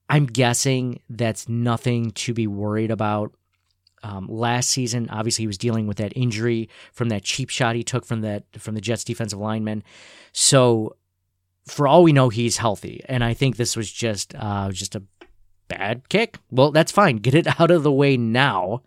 I'm 0.08 0.26
guessing 0.26 1.00
that's 1.08 1.48
nothing 1.48 2.10
to 2.12 2.32
be 2.32 2.46
worried 2.46 2.90
about 2.90 3.32
um, 4.02 4.26
last 4.28 4.70
season. 4.70 5.08
Obviously, 5.10 5.42
he 5.42 5.46
was 5.46 5.58
dealing 5.58 5.86
with 5.86 5.96
that 5.98 6.12
injury 6.16 6.68
from 6.92 7.08
that 7.10 7.24
cheap 7.24 7.50
shot 7.50 7.76
he 7.76 7.82
took 7.82 8.04
from 8.04 8.20
that 8.22 8.44
from 8.58 8.74
the 8.74 8.80
Jets 8.80 9.04
defensive 9.04 9.38
lineman. 9.38 9.82
So, 10.32 10.96
for 11.66 11.86
all 11.86 12.02
we 12.02 12.12
know, 12.12 12.28
he's 12.28 12.56
healthy, 12.56 13.02
and 13.08 13.22
I 13.24 13.34
think 13.34 13.56
this 13.56 13.76
was 13.76 13.90
just 13.90 14.34
uh, 14.34 14.70
just 14.70 14.94
a 14.94 15.02
bad 15.68 16.08
kick. 16.08 16.38
Well, 16.50 16.70
that's 16.70 16.92
fine. 16.92 17.16
Get 17.16 17.34
it 17.34 17.46
out 17.60 17.70
of 17.70 17.82
the 17.82 17.92
way 17.92 18.16
now 18.16 18.82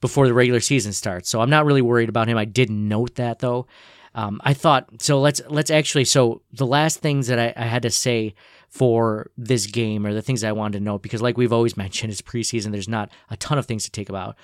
before 0.00 0.26
the 0.26 0.34
regular 0.34 0.60
season 0.60 0.92
starts. 0.92 1.30
So 1.30 1.40
I'm 1.40 1.50
not 1.50 1.64
really 1.64 1.82
worried 1.82 2.08
about 2.10 2.28
him. 2.28 2.36
I 2.36 2.44
did 2.44 2.70
note 2.70 3.14
that 3.14 3.38
though. 3.38 3.66
Um, 4.14 4.40
I 4.44 4.54
thought 4.54 5.02
so. 5.02 5.20
Let's 5.20 5.40
let's 5.48 5.70
actually. 5.70 6.04
So 6.04 6.42
the 6.52 6.66
last 6.66 7.00
things 7.00 7.26
that 7.26 7.38
I, 7.38 7.52
I 7.56 7.66
had 7.66 7.82
to 7.82 7.90
say 7.90 8.34
for 8.74 9.30
this 9.38 9.66
game 9.66 10.04
or 10.04 10.12
the 10.12 10.20
things 10.20 10.42
I 10.42 10.50
wanted 10.50 10.78
to 10.78 10.84
note 10.84 11.00
because 11.00 11.22
like 11.22 11.38
we've 11.38 11.52
always 11.52 11.76
mentioned 11.76 12.10
it's 12.10 12.20
preseason 12.20 12.72
there's 12.72 12.88
not 12.88 13.08
a 13.30 13.36
ton 13.36 13.56
of 13.56 13.66
things 13.66 13.84
to 13.84 13.90
take 13.92 14.08
about 14.08 14.34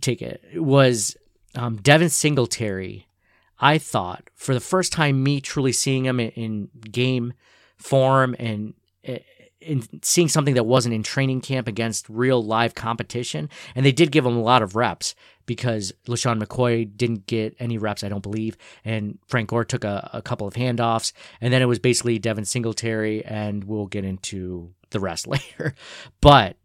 take 0.00 0.22
it 0.22 0.40
was 0.54 1.16
um, 1.56 1.74
Devin 1.78 2.08
Singletary 2.08 3.08
I 3.58 3.78
thought 3.78 4.30
for 4.36 4.54
the 4.54 4.60
first 4.60 4.92
time 4.92 5.24
me 5.24 5.40
truly 5.40 5.72
seeing 5.72 6.06
him 6.06 6.20
in, 6.20 6.28
in 6.30 6.68
game 6.92 7.32
form 7.76 8.36
and 8.38 8.74
eh, 9.02 9.18
in 9.60 9.82
seeing 10.00 10.28
something 10.28 10.54
that 10.54 10.62
wasn't 10.62 10.94
in 10.94 11.02
training 11.02 11.40
camp 11.40 11.66
against 11.66 12.08
real 12.08 12.40
live 12.40 12.76
competition 12.76 13.50
and 13.74 13.84
they 13.84 13.90
did 13.90 14.12
give 14.12 14.24
him 14.24 14.36
a 14.36 14.42
lot 14.42 14.62
of 14.62 14.76
reps 14.76 15.16
because 15.46 15.92
LeSean 16.06 16.42
McCoy 16.42 16.90
didn't 16.96 17.26
get 17.26 17.56
any 17.58 17.78
reps, 17.78 18.04
I 18.04 18.08
don't 18.08 18.22
believe, 18.22 18.56
and 18.84 19.18
Frank 19.26 19.50
Gore 19.50 19.64
took 19.64 19.84
a, 19.84 20.10
a 20.12 20.22
couple 20.22 20.46
of 20.46 20.54
handoffs, 20.54 21.12
and 21.40 21.52
then 21.52 21.62
it 21.62 21.66
was 21.66 21.78
basically 21.78 22.18
Devin 22.18 22.44
Singletary, 22.44 23.24
and 23.24 23.64
we'll 23.64 23.86
get 23.86 24.04
into 24.04 24.72
the 24.90 25.00
rest 25.00 25.26
later. 25.26 25.74
But 26.20 26.56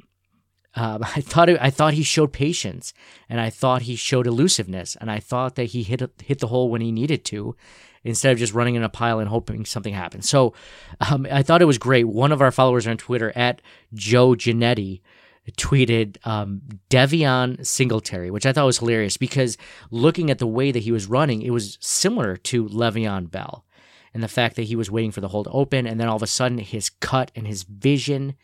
um, 0.76 1.04
I 1.04 1.22
thought 1.22 1.50
it, 1.50 1.58
I 1.60 1.72
thought 1.72 1.94
he 1.94 2.04
showed 2.04 2.32
patience, 2.32 2.94
and 3.28 3.42
I 3.42 3.50
thought 3.50 3.84
he 3.84 3.96
showed 3.96 4.28
elusiveness, 4.28 4.96
and 5.00 5.10
I 5.10 5.20
thought 5.20 5.56
that 5.56 5.66
he 5.66 5.84
hit 5.84 6.02
hit 6.24 6.40
the 6.40 6.48
hole 6.48 6.70
when 6.70 6.82
he 6.82 6.92
needed 6.92 7.26
to, 7.26 7.56
instead 8.04 8.32
of 8.32 8.38
just 8.38 8.54
running 8.54 8.76
in 8.76 8.84
a 8.84 8.90
pile 8.90 9.20
and 9.20 9.28
hoping 9.28 9.66
something 9.66 9.94
happens. 9.94 10.30
So 10.30 10.54
um, 11.02 11.28
I 11.32 11.44
thought 11.44 11.62
it 11.62 11.66
was 11.66 11.78
great. 11.78 12.06
One 12.06 12.32
of 12.32 12.42
our 12.42 12.52
followers 12.52 12.88
on 12.88 12.98
Twitter 12.98 13.34
at 13.36 13.62
Joe 13.94 14.30
Giannetti 14.30 15.02
tweeted 15.54 16.18
um, 16.28 16.62
Devion 16.90 17.66
Singletary, 17.66 18.32
which 18.32 18.46
I 18.46 18.54
thought 18.54 18.66
was 18.66 18.80
hilarious 18.80 19.18
because 19.18 19.58
looking 19.92 20.30
at 20.30 20.40
the 20.40 20.48
way 20.48 20.72
that 20.72 20.84
he 20.84 20.92
was 20.92 21.08
running, 21.08 21.42
it 21.42 21.52
was 21.52 21.78
similar 21.80 22.36
to 22.38 22.68
Le'Veon 22.68 23.32
Bell. 23.32 23.64
And 24.14 24.24
the 24.24 24.28
fact 24.28 24.56
that 24.56 24.64
he 24.64 24.76
was 24.76 24.90
waiting 24.90 25.12
for 25.12 25.22
the 25.22 25.28
hole 25.28 25.44
to 25.44 25.50
open, 25.52 25.86
and 25.86 26.00
then 26.00 26.08
all 26.08 26.16
of 26.16 26.24
a 26.24 26.28
sudden 26.28 26.58
his 26.58 26.90
cut 26.90 27.32
and 27.36 27.46
his 27.46 27.64
vision 27.64 28.36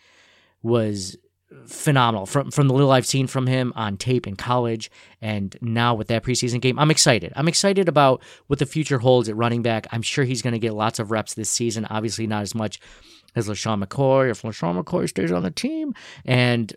was 0.61 1.17
phenomenal 1.67 2.25
from 2.25 2.51
from 2.51 2.67
the 2.67 2.73
little 2.73 2.91
I've 2.91 3.05
seen 3.05 3.27
from 3.27 3.47
him 3.47 3.73
on 3.75 3.95
tape 3.97 4.25
in 4.25 4.35
college 4.35 4.89
and 5.21 5.55
now 5.61 5.93
with 5.93 6.07
that 6.07 6.23
preseason 6.23 6.59
game. 6.61 6.79
I'm 6.79 6.91
excited. 6.91 7.31
I'm 7.35 7.47
excited 7.47 7.87
about 7.87 8.23
what 8.47 8.59
the 8.59 8.65
future 8.65 8.99
holds 8.99 9.29
at 9.29 9.35
running 9.35 9.61
back. 9.61 9.87
I'm 9.91 10.01
sure 10.01 10.25
he's 10.25 10.41
going 10.41 10.53
to 10.53 10.59
get 10.59 10.73
lots 10.73 10.99
of 10.99 11.11
reps 11.11 11.33
this 11.33 11.49
season. 11.49 11.85
Obviously, 11.89 12.27
not 12.27 12.41
as 12.41 12.55
much 12.55 12.79
as 13.35 13.47
LeSean 13.47 13.83
McCoy 13.83 14.29
if 14.29 14.41
LeSean 14.41 14.81
McCoy 14.81 15.07
stays 15.09 15.31
on 15.31 15.43
the 15.43 15.51
team. 15.51 15.93
And 16.25 16.73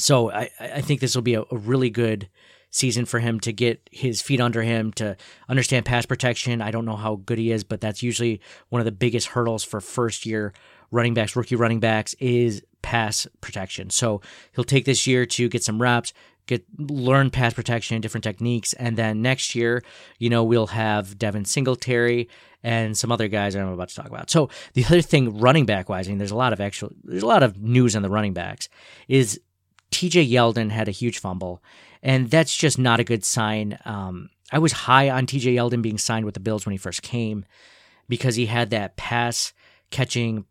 so 0.00 0.30
I, 0.30 0.50
I 0.58 0.80
think 0.80 1.00
this 1.00 1.14
will 1.14 1.22
be 1.22 1.34
a, 1.34 1.42
a 1.42 1.56
really 1.56 1.90
good 1.90 2.28
season 2.70 3.04
for 3.04 3.18
him 3.18 3.40
to 3.40 3.52
get 3.52 3.88
his 3.90 4.22
feet 4.22 4.40
under 4.40 4.62
him 4.62 4.92
to 4.92 5.16
understand 5.48 5.84
pass 5.84 6.06
protection. 6.06 6.62
I 6.62 6.70
don't 6.70 6.84
know 6.84 6.96
how 6.96 7.16
good 7.16 7.38
he 7.38 7.50
is, 7.50 7.64
but 7.64 7.80
that's 7.80 8.02
usually 8.02 8.40
one 8.68 8.80
of 8.80 8.84
the 8.84 8.92
biggest 8.92 9.28
hurdles 9.28 9.64
for 9.64 9.80
first 9.80 10.24
year 10.24 10.52
running 10.92 11.14
backs, 11.14 11.36
rookie 11.36 11.56
running 11.56 11.80
backs, 11.80 12.14
is 12.14 12.62
pass 12.82 13.26
protection. 13.40 13.90
So 13.90 14.20
he'll 14.54 14.64
take 14.64 14.84
this 14.84 15.06
year 15.06 15.26
to 15.26 15.48
get 15.48 15.62
some 15.62 15.80
reps, 15.80 16.12
get 16.46 16.64
learn 16.78 17.30
pass 17.30 17.54
protection, 17.54 18.00
different 18.00 18.24
techniques, 18.24 18.72
and 18.74 18.96
then 18.96 19.22
next 19.22 19.54
year, 19.54 19.82
you 20.18 20.30
know, 20.30 20.44
we'll 20.44 20.68
have 20.68 21.18
Devin 21.18 21.44
Singletary 21.44 22.28
and 22.62 22.96
some 22.96 23.10
other 23.10 23.28
guys 23.28 23.56
I'm 23.56 23.68
about 23.68 23.88
to 23.88 23.94
talk 23.94 24.08
about. 24.08 24.30
So 24.30 24.48
the 24.74 24.84
other 24.84 25.02
thing, 25.02 25.38
running 25.38 25.66
back 25.66 25.88
wise, 25.88 26.08
I 26.08 26.10
mean, 26.10 26.18
there's 26.18 26.30
a 26.30 26.36
lot 26.36 26.52
of 26.52 26.60
actual, 26.60 26.92
there's 27.04 27.22
a 27.22 27.26
lot 27.26 27.42
of 27.42 27.60
news 27.60 27.96
on 27.96 28.02
the 28.02 28.10
running 28.10 28.34
backs. 28.34 28.68
Is 29.08 29.40
T.J. 29.90 30.26
Yeldon 30.26 30.70
had 30.70 30.88
a 30.88 30.92
huge 30.92 31.18
fumble, 31.18 31.62
and 32.02 32.30
that's 32.30 32.56
just 32.56 32.78
not 32.78 33.00
a 33.00 33.04
good 33.04 33.24
sign. 33.24 33.78
Um, 33.84 34.30
I 34.52 34.58
was 34.58 34.72
high 34.72 35.10
on 35.10 35.26
T.J. 35.26 35.54
Yeldon 35.54 35.82
being 35.82 35.98
signed 35.98 36.24
with 36.24 36.34
the 36.34 36.40
Bills 36.40 36.66
when 36.66 36.72
he 36.72 36.78
first 36.78 37.02
came 37.02 37.44
because 38.08 38.36
he 38.36 38.46
had 38.46 38.70
that 38.70 38.96
pass 38.96 39.52
catching 39.90 40.44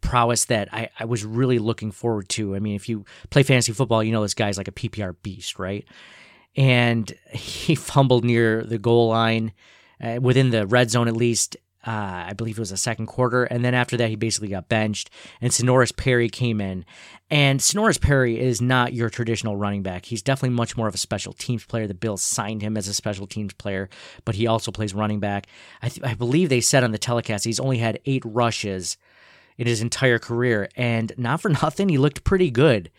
prowess 0.00 0.46
that 0.46 0.72
I, 0.72 0.88
I 0.98 1.04
was 1.04 1.24
really 1.24 1.58
looking 1.58 1.90
forward 1.90 2.28
to. 2.30 2.54
I 2.54 2.60
mean, 2.60 2.76
if 2.76 2.88
you 2.88 3.04
play 3.30 3.42
fantasy 3.42 3.72
football, 3.72 4.02
you 4.02 4.12
know 4.12 4.22
this 4.22 4.34
guy's 4.34 4.58
like 4.58 4.68
a 4.68 4.72
PPR 4.72 5.16
beast, 5.22 5.58
right? 5.58 5.84
And 6.54 7.12
he 7.32 7.74
fumbled 7.74 8.24
near 8.24 8.62
the 8.62 8.78
goal 8.78 9.08
line, 9.08 9.52
uh, 10.02 10.18
within 10.20 10.50
the 10.50 10.66
red 10.66 10.90
zone 10.90 11.08
at 11.08 11.16
least. 11.16 11.56
Uh, 11.86 12.26
I 12.28 12.32
believe 12.32 12.56
it 12.56 12.60
was 12.60 12.70
the 12.70 12.76
second 12.76 13.06
quarter. 13.06 13.44
And 13.44 13.64
then 13.64 13.74
after 13.74 13.96
that, 13.96 14.10
he 14.10 14.16
basically 14.16 14.48
got 14.48 14.68
benched. 14.68 15.08
And 15.40 15.52
Senorise 15.52 15.96
Perry 15.96 16.28
came 16.28 16.60
in. 16.60 16.84
And 17.30 17.60
Senorise 17.60 18.00
Perry 18.00 18.40
is 18.40 18.60
not 18.60 18.92
your 18.92 19.08
traditional 19.08 19.56
running 19.56 19.82
back. 19.82 20.06
He's 20.06 20.22
definitely 20.22 20.56
much 20.56 20.76
more 20.76 20.88
of 20.88 20.94
a 20.94 20.98
special 20.98 21.32
teams 21.32 21.64
player. 21.64 21.86
The 21.86 21.94
Bills 21.94 22.22
signed 22.22 22.62
him 22.62 22.76
as 22.76 22.88
a 22.88 22.94
special 22.94 23.26
teams 23.26 23.52
player, 23.54 23.88
but 24.24 24.34
he 24.34 24.46
also 24.46 24.72
plays 24.72 24.94
running 24.94 25.20
back. 25.20 25.46
I, 25.80 25.88
th- 25.88 26.06
I 26.06 26.14
believe 26.14 26.48
they 26.48 26.60
said 26.60 26.82
on 26.82 26.92
the 26.92 26.98
telecast 26.98 27.44
he's 27.44 27.60
only 27.60 27.78
had 27.78 28.00
eight 28.04 28.22
rushes 28.24 28.96
in 29.56 29.66
his 29.66 29.80
entire 29.80 30.18
career. 30.18 30.68
And 30.76 31.12
not 31.16 31.40
for 31.40 31.48
nothing, 31.62 31.88
he 31.88 31.98
looked 31.98 32.24
pretty 32.24 32.50
good 32.50 32.90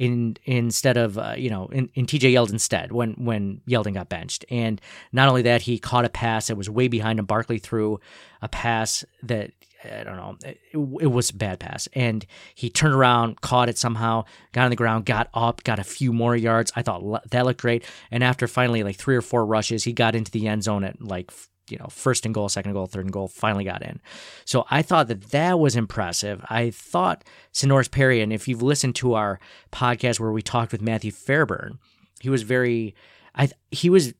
in 0.00 0.38
instead 0.46 0.96
of 0.96 1.18
uh, 1.18 1.34
you 1.36 1.50
know 1.50 1.66
in, 1.66 1.90
in 1.94 2.06
TJ 2.06 2.32
Yeldon 2.32 2.54
instead 2.54 2.90
when 2.90 3.12
when 3.12 3.60
Yeldon 3.68 3.94
got 3.94 4.08
benched. 4.08 4.46
And 4.50 4.80
not 5.12 5.28
only 5.28 5.42
that, 5.42 5.62
he 5.62 5.78
caught 5.78 6.06
a 6.06 6.08
pass 6.08 6.48
that 6.48 6.56
was 6.56 6.70
way 6.70 6.88
behind 6.88 7.18
him. 7.18 7.26
Barkley 7.26 7.58
threw 7.58 8.00
a 8.40 8.48
pass 8.48 9.04
that 9.22 9.52
I 9.84 10.02
don't 10.02 10.16
know. 10.16 10.36
It, 10.44 10.60
it, 11.02 11.06
was 11.06 11.30
a 11.30 11.34
bad 11.34 11.58
pass. 11.58 11.88
And 11.94 12.26
he 12.54 12.68
turned 12.68 12.94
around, 12.94 13.40
caught 13.40 13.70
it 13.70 13.78
somehow, 13.78 14.24
got 14.52 14.64
on 14.64 14.70
the 14.70 14.76
ground, 14.76 15.06
got 15.06 15.28
up, 15.32 15.64
got 15.64 15.78
a 15.78 15.84
few 15.84 16.12
more 16.12 16.36
yards. 16.36 16.70
I 16.76 16.82
thought 16.82 17.30
that 17.30 17.46
looked 17.46 17.62
great. 17.62 17.84
And 18.10 18.22
after 18.22 18.46
finally 18.46 18.82
like 18.82 18.96
three 18.96 19.16
or 19.16 19.22
four 19.22 19.46
rushes, 19.46 19.84
he 19.84 19.94
got 19.94 20.14
into 20.14 20.30
the 20.30 20.48
end 20.48 20.64
zone 20.64 20.84
at 20.84 21.00
like 21.00 21.30
you 21.70 21.78
know, 21.78 21.88
first 21.88 22.24
and 22.24 22.34
goal, 22.34 22.48
second 22.48 22.70
and 22.70 22.76
goal, 22.76 22.86
third 22.86 23.04
and 23.04 23.12
goal, 23.12 23.28
finally 23.28 23.64
got 23.64 23.82
in. 23.82 24.00
So 24.44 24.66
I 24.70 24.82
thought 24.82 25.08
that 25.08 25.30
that 25.30 25.58
was 25.58 25.76
impressive. 25.76 26.44
I 26.48 26.70
thought 26.70 27.24
Senorise 27.52 27.90
Perry, 27.90 28.20
and 28.20 28.32
if 28.32 28.48
you've 28.48 28.62
listened 28.62 28.94
to 28.96 29.14
our 29.14 29.40
podcast 29.72 30.20
where 30.20 30.32
we 30.32 30.42
talked 30.42 30.72
with 30.72 30.82
Matthew 30.82 31.12
Fairburn, 31.12 31.78
he 32.20 32.28
was 32.28 32.42
very, 32.42 32.94
I 33.34 33.50
he 33.70 33.90
was 33.90 34.14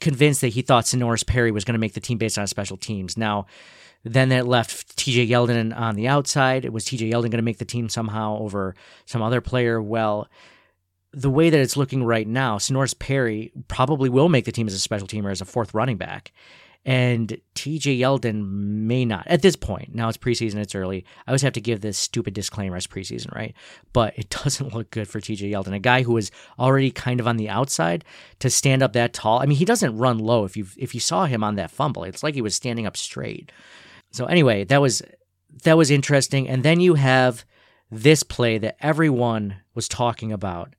convinced 0.00 0.40
that 0.40 0.48
he 0.48 0.62
thought 0.62 0.84
Senorise 0.84 1.26
Perry 1.26 1.50
was 1.50 1.64
going 1.64 1.74
to 1.74 1.80
make 1.80 1.94
the 1.94 2.00
team 2.00 2.18
based 2.18 2.38
on 2.38 2.46
special 2.46 2.76
teams. 2.76 3.16
Now, 3.16 3.46
then 4.02 4.30
that 4.30 4.46
left 4.46 4.96
TJ 4.96 5.28
Yeldon 5.28 5.76
on 5.76 5.94
the 5.94 6.08
outside. 6.08 6.68
Was 6.70 6.86
TJ 6.86 7.10
Yeldon 7.10 7.30
going 7.30 7.32
to 7.32 7.42
make 7.42 7.58
the 7.58 7.64
team 7.64 7.88
somehow 7.88 8.38
over 8.38 8.74
some 9.04 9.20
other 9.20 9.40
player. 9.40 9.80
Well, 9.80 10.28
the 11.12 11.30
way 11.30 11.50
that 11.50 11.60
it's 11.60 11.76
looking 11.76 12.04
right 12.04 12.26
now, 12.26 12.56
Senorise 12.58 12.98
Perry 12.98 13.52
probably 13.68 14.08
will 14.08 14.28
make 14.28 14.44
the 14.44 14.52
team 14.52 14.66
as 14.66 14.74
a 14.74 14.78
special 14.78 15.08
teamer 15.08 15.30
as 15.30 15.40
a 15.40 15.44
fourth 15.44 15.74
running 15.74 15.96
back 15.96 16.32
and 16.84 17.38
TJ 17.54 17.98
Yeldon 17.98 18.48
may 18.48 19.04
not 19.04 19.26
at 19.26 19.42
this 19.42 19.56
point. 19.56 19.94
Now 19.94 20.08
it's 20.08 20.16
preseason, 20.16 20.56
it's 20.56 20.74
early. 20.74 21.04
I 21.26 21.30
always 21.30 21.42
have 21.42 21.52
to 21.54 21.60
give 21.60 21.80
this 21.80 21.98
stupid 21.98 22.32
disclaimer 22.32 22.76
as 22.76 22.86
preseason, 22.86 23.34
right? 23.34 23.54
But 23.92 24.18
it 24.18 24.30
doesn't 24.42 24.74
look 24.74 24.90
good 24.90 25.08
for 25.08 25.20
TJ 25.20 25.50
Yeldon, 25.50 25.74
a 25.74 25.78
guy 25.78 26.02
who 26.02 26.16
is 26.16 26.30
already 26.58 26.90
kind 26.90 27.20
of 27.20 27.28
on 27.28 27.36
the 27.36 27.48
outside 27.48 28.04
to 28.38 28.48
stand 28.48 28.82
up 28.82 28.94
that 28.94 29.12
tall. 29.12 29.40
I 29.40 29.46
mean, 29.46 29.58
he 29.58 29.64
doesn't 29.64 29.96
run 29.96 30.18
low. 30.18 30.44
If 30.44 30.56
you 30.56 30.66
if 30.78 30.94
you 30.94 31.00
saw 31.00 31.26
him 31.26 31.44
on 31.44 31.56
that 31.56 31.70
fumble, 31.70 32.04
it's 32.04 32.22
like 32.22 32.34
he 32.34 32.42
was 32.42 32.54
standing 32.54 32.86
up 32.86 32.96
straight. 32.96 33.52
So 34.10 34.24
anyway, 34.24 34.64
that 34.64 34.80
was 34.80 35.02
that 35.64 35.76
was 35.76 35.90
interesting. 35.90 36.48
And 36.48 36.62
then 36.62 36.80
you 36.80 36.94
have 36.94 37.44
this 37.90 38.22
play 38.22 38.58
that 38.58 38.76
everyone 38.80 39.56
was 39.74 39.88
talking 39.88 40.32
about 40.32 40.74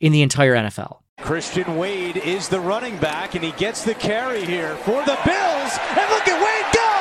in 0.00 0.12
the 0.12 0.22
entire 0.22 0.54
NFL. 0.54 1.00
Christian 1.22 1.76
Wade 1.78 2.18
is 2.18 2.48
the 2.48 2.60
running 2.60 2.98
back, 2.98 3.34
and 3.34 3.42
he 3.42 3.50
gets 3.52 3.82
the 3.82 3.94
carry 3.94 4.44
here 4.44 4.76
for 4.84 5.02
the 5.02 5.18
Bills. 5.24 5.72
And 5.96 6.06
look 6.12 6.28
at 6.28 6.36
Wade 6.38 6.70
go! 6.76 6.92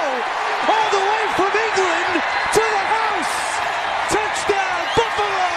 All 0.72 0.90
the 0.90 1.04
way 1.04 1.24
from 1.36 1.52
England 1.52 2.24
to 2.56 2.64
the 2.64 2.84
house! 2.96 3.36
Touchdown, 4.16 4.82
Buffalo! 4.96 5.52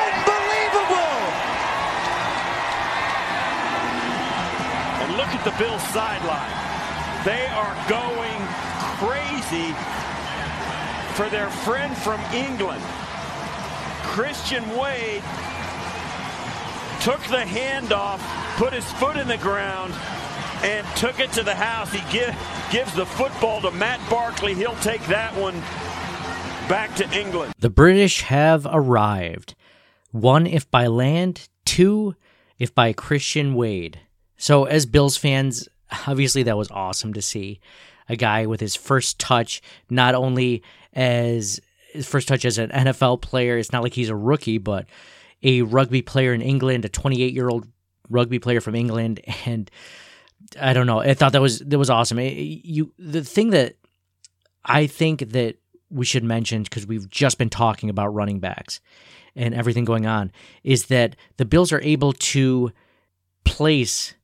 Unbelievable! 0.00 1.20
And 5.04 5.16
look 5.20 5.28
at 5.28 5.44
the 5.44 5.54
Bills 5.62 5.82
sideline. 5.92 6.56
They 7.22 7.46
are 7.52 7.76
going 7.86 8.40
crazy 8.98 9.76
for 11.14 11.28
their 11.28 11.50
friend 11.50 11.94
from 11.98 12.18
England. 12.32 12.82
Christian 14.02 14.64
Wade 14.76 15.22
took 17.02 17.20
the 17.24 17.38
handoff, 17.38 18.20
put 18.56 18.72
his 18.72 18.84
foot 18.92 19.16
in 19.16 19.26
the 19.26 19.38
ground, 19.38 19.92
and 20.62 20.86
took 20.96 21.18
it 21.18 21.32
to 21.32 21.42
the 21.42 21.54
house. 21.54 21.92
He 21.92 22.00
give, 22.12 22.36
gives 22.70 22.94
the 22.94 23.04
football 23.04 23.60
to 23.62 23.72
Matt 23.72 23.98
Barkley. 24.08 24.54
He'll 24.54 24.76
take 24.76 25.04
that 25.06 25.34
one 25.34 25.54
back 26.68 26.94
to 26.96 27.18
England. 27.18 27.54
The 27.58 27.70
British 27.70 28.22
have 28.22 28.66
arrived. 28.70 29.56
One, 30.12 30.46
if 30.46 30.70
by 30.70 30.86
land, 30.86 31.48
two, 31.64 32.14
if 32.60 32.72
by 32.72 32.92
Christian 32.92 33.54
Wade. 33.54 33.98
So, 34.36 34.64
as 34.64 34.86
Bills 34.86 35.16
fans, 35.16 35.68
obviously 36.06 36.44
that 36.44 36.56
was 36.56 36.70
awesome 36.70 37.14
to 37.14 37.22
see. 37.22 37.58
A 38.08 38.14
guy 38.14 38.46
with 38.46 38.60
his 38.60 38.76
first 38.76 39.18
touch, 39.18 39.60
not 39.90 40.14
only 40.14 40.62
as 40.92 41.60
his 41.92 42.06
first 42.06 42.28
touch 42.28 42.44
as 42.44 42.58
an 42.58 42.70
NFL 42.70 43.22
player, 43.22 43.58
it's 43.58 43.72
not 43.72 43.82
like 43.82 43.94
he's 43.94 44.08
a 44.08 44.16
rookie, 44.16 44.58
but 44.58 44.86
a 45.42 45.62
rugby 45.62 46.02
player 46.02 46.32
in 46.32 46.42
England, 46.42 46.84
a 46.84 46.88
28 46.88 47.32
year 47.32 47.48
old 47.48 47.66
rugby 48.08 48.38
player 48.38 48.60
from 48.60 48.74
England, 48.74 49.20
and 49.46 49.70
I 50.60 50.72
don't 50.72 50.86
know. 50.86 51.00
I 51.00 51.14
thought 51.14 51.32
that 51.32 51.42
was 51.42 51.60
that 51.60 51.78
was 51.78 51.90
awesome. 51.90 52.18
It, 52.18 52.32
you 52.32 52.92
the 52.98 53.24
thing 53.24 53.50
that 53.50 53.76
I 54.64 54.86
think 54.86 55.30
that 55.30 55.56
we 55.90 56.04
should 56.04 56.24
mention 56.24 56.62
because 56.62 56.86
we've 56.86 57.08
just 57.08 57.38
been 57.38 57.50
talking 57.50 57.90
about 57.90 58.08
running 58.08 58.40
backs 58.40 58.80
and 59.36 59.54
everything 59.54 59.84
going 59.84 60.06
on 60.06 60.32
is 60.62 60.86
that 60.86 61.16
the 61.36 61.44
Bills 61.44 61.72
are 61.72 61.80
able 61.82 62.12
to 62.12 62.72
place 63.44 64.14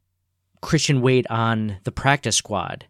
Christian 0.60 1.00
Wade 1.00 1.26
on 1.28 1.78
the 1.84 1.92
practice 1.92 2.36
squad 2.36 2.86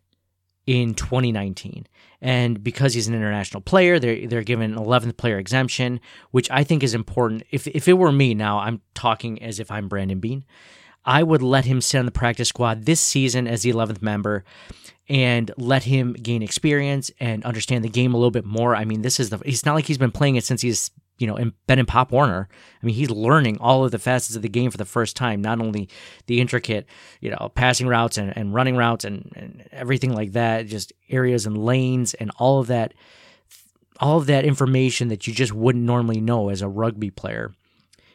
in 0.68 0.92
2019. 0.92 1.86
And 2.20 2.62
because 2.62 2.92
he's 2.92 3.08
an 3.08 3.14
international 3.14 3.62
player, 3.62 3.98
they're 3.98 4.26
they're 4.26 4.42
given 4.42 4.74
an 4.74 4.78
11th 4.78 5.16
player 5.16 5.38
exemption, 5.38 5.98
which 6.30 6.50
I 6.50 6.62
think 6.62 6.82
is 6.82 6.92
important. 6.92 7.44
If 7.50 7.66
if 7.68 7.88
it 7.88 7.94
were 7.94 8.12
me 8.12 8.34
now, 8.34 8.58
I'm 8.58 8.82
talking 8.92 9.42
as 9.42 9.58
if 9.58 9.70
I'm 9.70 9.88
Brandon 9.88 10.20
Beane. 10.20 10.44
I 11.06 11.22
would 11.22 11.40
let 11.40 11.64
him 11.64 11.80
sit 11.80 11.98
on 11.98 12.04
the 12.04 12.10
practice 12.10 12.48
squad 12.48 12.84
this 12.84 13.00
season 13.00 13.46
as 13.46 13.62
the 13.62 13.72
11th 13.72 14.02
member 14.02 14.44
and 15.08 15.50
let 15.56 15.84
him 15.84 16.12
gain 16.12 16.42
experience 16.42 17.10
and 17.18 17.42
understand 17.46 17.82
the 17.82 17.88
game 17.88 18.12
a 18.12 18.18
little 18.18 18.30
bit 18.30 18.44
more. 18.44 18.76
I 18.76 18.84
mean, 18.84 19.00
this 19.00 19.18
is 19.18 19.30
the 19.30 19.40
it's 19.46 19.64
not 19.64 19.74
like 19.74 19.86
he's 19.86 19.96
been 19.96 20.12
playing 20.12 20.36
it 20.36 20.44
since 20.44 20.60
he's 20.60 20.90
you 21.18 21.26
know 21.26 21.36
in 21.36 21.52
Pop 21.86 22.12
Warner. 22.12 22.48
I 22.82 22.86
mean, 22.86 22.94
he's 22.94 23.10
learning 23.10 23.58
all 23.60 23.84
of 23.84 23.90
the 23.90 23.98
facets 23.98 24.36
of 24.36 24.42
the 24.42 24.48
game 24.48 24.70
for 24.70 24.78
the 24.78 24.84
first 24.84 25.16
time, 25.16 25.42
not 25.42 25.60
only 25.60 25.88
the 26.26 26.40
intricate 26.40 26.86
you 27.20 27.30
know 27.30 27.50
passing 27.54 27.86
routes 27.86 28.18
and, 28.18 28.36
and 28.36 28.54
running 28.54 28.76
routes 28.76 29.04
and, 29.04 29.32
and 29.36 29.68
everything 29.72 30.14
like 30.14 30.32
that, 30.32 30.66
just 30.66 30.92
areas 31.10 31.46
and 31.46 31.58
lanes 31.58 32.14
and 32.14 32.30
all 32.38 32.60
of 32.60 32.68
that 32.68 32.94
all 34.00 34.18
of 34.18 34.26
that 34.26 34.44
information 34.44 35.08
that 35.08 35.26
you 35.26 35.34
just 35.34 35.52
wouldn't 35.52 35.84
normally 35.84 36.20
know 36.20 36.48
as 36.50 36.62
a 36.62 36.68
rugby 36.68 37.10
player. 37.10 37.52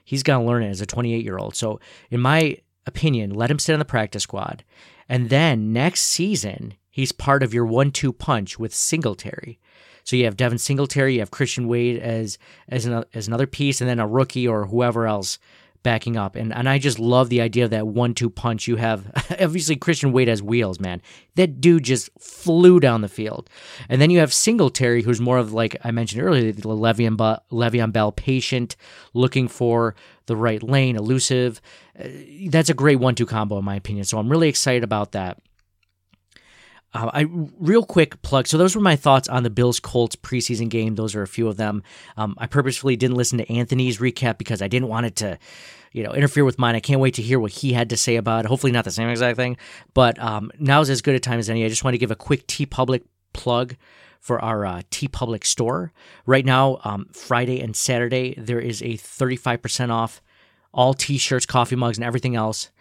He's 0.05 0.23
going 0.23 0.41
to 0.41 0.47
learn 0.47 0.63
it 0.63 0.69
as 0.69 0.81
a 0.81 0.85
28 0.85 1.23
year 1.23 1.37
old. 1.37 1.55
So, 1.55 1.79
in 2.09 2.19
my 2.19 2.57
opinion, 2.85 3.31
let 3.31 3.51
him 3.51 3.59
sit 3.59 3.73
on 3.73 3.79
the 3.79 3.85
practice 3.85 4.23
squad. 4.23 4.63
And 5.07 5.29
then 5.29 5.73
next 5.73 6.01
season, 6.01 6.75
he's 6.89 7.11
part 7.11 7.43
of 7.43 7.53
your 7.53 7.65
one 7.65 7.91
two 7.91 8.13
punch 8.13 8.57
with 8.57 8.73
Singletary. 8.73 9.59
So 10.03 10.15
you 10.15 10.25
have 10.25 10.37
Devin 10.37 10.57
Singletary, 10.57 11.15
you 11.15 11.19
have 11.19 11.31
Christian 11.31 11.67
Wade 11.67 11.99
as 11.99 12.37
as, 12.69 12.85
an, 12.85 13.03
as 13.13 13.27
another 13.27 13.47
piece, 13.47 13.81
and 13.81 13.89
then 13.89 13.99
a 13.99 14.07
rookie 14.07 14.47
or 14.47 14.65
whoever 14.65 15.07
else 15.07 15.39
backing 15.83 16.15
up. 16.17 16.35
And 16.35 16.53
and 16.53 16.67
I 16.67 16.79
just 16.79 16.97
love 16.97 17.29
the 17.29 17.41
idea 17.41 17.65
of 17.65 17.69
that 17.71 17.85
one 17.85 18.13
two 18.13 18.29
punch. 18.29 18.67
You 18.67 18.77
have 18.77 19.05
obviously 19.39 19.75
Christian 19.75 20.11
Wade 20.11 20.29
has 20.29 20.41
wheels, 20.41 20.79
man. 20.79 21.01
That 21.35 21.61
dude 21.61 21.83
just 21.83 22.09
flew 22.19 22.79
down 22.79 23.01
the 23.01 23.09
field. 23.09 23.49
And 23.89 24.01
then 24.01 24.09
you 24.09 24.19
have 24.19 24.33
Singletary, 24.33 25.03
who's 25.03 25.21
more 25.21 25.37
of 25.37 25.53
like 25.53 25.75
I 25.83 25.91
mentioned 25.91 26.23
earlier, 26.23 26.51
the 26.51 26.61
Le'Veon, 26.61 27.17
Le'Veon 27.51 27.91
Bell 27.91 28.11
patient, 28.11 28.75
looking 29.13 29.47
for 29.47 29.95
the 30.25 30.35
right 30.35 30.63
lane, 30.63 30.95
elusive. 30.95 31.61
Uh, 31.99 32.07
that's 32.49 32.69
a 32.69 32.73
great 32.73 32.99
one 32.99 33.13
two 33.13 33.25
combo 33.25 33.59
in 33.59 33.65
my 33.65 33.75
opinion. 33.75 34.05
So 34.05 34.17
I'm 34.17 34.29
really 34.29 34.49
excited 34.49 34.83
about 34.83 35.11
that. 35.11 35.39
Uh, 36.93 37.09
I 37.13 37.25
real 37.59 37.83
quick 37.83 38.21
plug. 38.21 38.47
So 38.47 38.57
those 38.57 38.75
were 38.75 38.81
my 38.81 38.95
thoughts 38.95 39.27
on 39.27 39.43
the 39.43 39.49
Bills 39.49 39.79
Colts 39.79 40.15
preseason 40.15 40.69
game. 40.69 40.95
Those 40.95 41.15
are 41.15 41.21
a 41.21 41.27
few 41.27 41.47
of 41.47 41.57
them. 41.57 41.83
Um, 42.17 42.35
I 42.37 42.47
purposefully 42.47 42.95
didn't 42.95 43.17
listen 43.17 43.39
to 43.39 43.51
Anthony's 43.51 43.97
recap 43.97 44.37
because 44.37 44.61
I 44.61 44.67
didn't 44.67 44.89
want 44.89 45.07
it 45.07 45.15
to, 45.17 45.39
you 45.91 46.03
know, 46.03 46.13
interfere 46.13 46.45
with 46.45 46.59
mine. 46.59 46.75
I 46.75 46.79
can't 46.79 46.99
wait 46.99 47.15
to 47.15 47.21
hear 47.21 47.39
what 47.39 47.51
he 47.51 47.73
had 47.73 47.89
to 47.89 47.97
say 47.97 48.15
about 48.15 48.45
it. 48.45 48.47
Hopefully 48.47 48.71
not 48.71 48.85
the 48.85 48.91
same 48.91 49.09
exact 49.09 49.37
thing, 49.37 49.57
but 49.93 50.19
um, 50.19 50.51
now's 50.59 50.89
as 50.89 51.01
good 51.01 51.15
a 51.15 51.19
time 51.19 51.39
as 51.39 51.49
any. 51.49 51.65
I 51.65 51.69
just 51.69 51.83
want 51.83 51.95
to 51.95 51.99
give 51.99 52.11
a 52.11 52.15
quick 52.15 52.45
TeePublic 52.47 53.03
plug 53.33 53.75
for 54.19 54.39
our 54.39 54.65
uh, 54.65 54.81
Public 55.11 55.43
store. 55.45 55.91
Right 56.25 56.45
now, 56.45 56.79
um, 56.83 57.07
Friday 57.11 57.59
and 57.59 57.75
Saturday, 57.75 58.35
there 58.37 58.59
is 58.59 58.81
a 58.81 58.93
35% 58.93 59.89
off 59.89 60.21
all 60.73 60.93
t-shirts, 60.93 61.45
coffee 61.45 61.75
mugs, 61.75 61.97
and 61.97 62.05
everything 62.05 62.35
else 62.35 62.71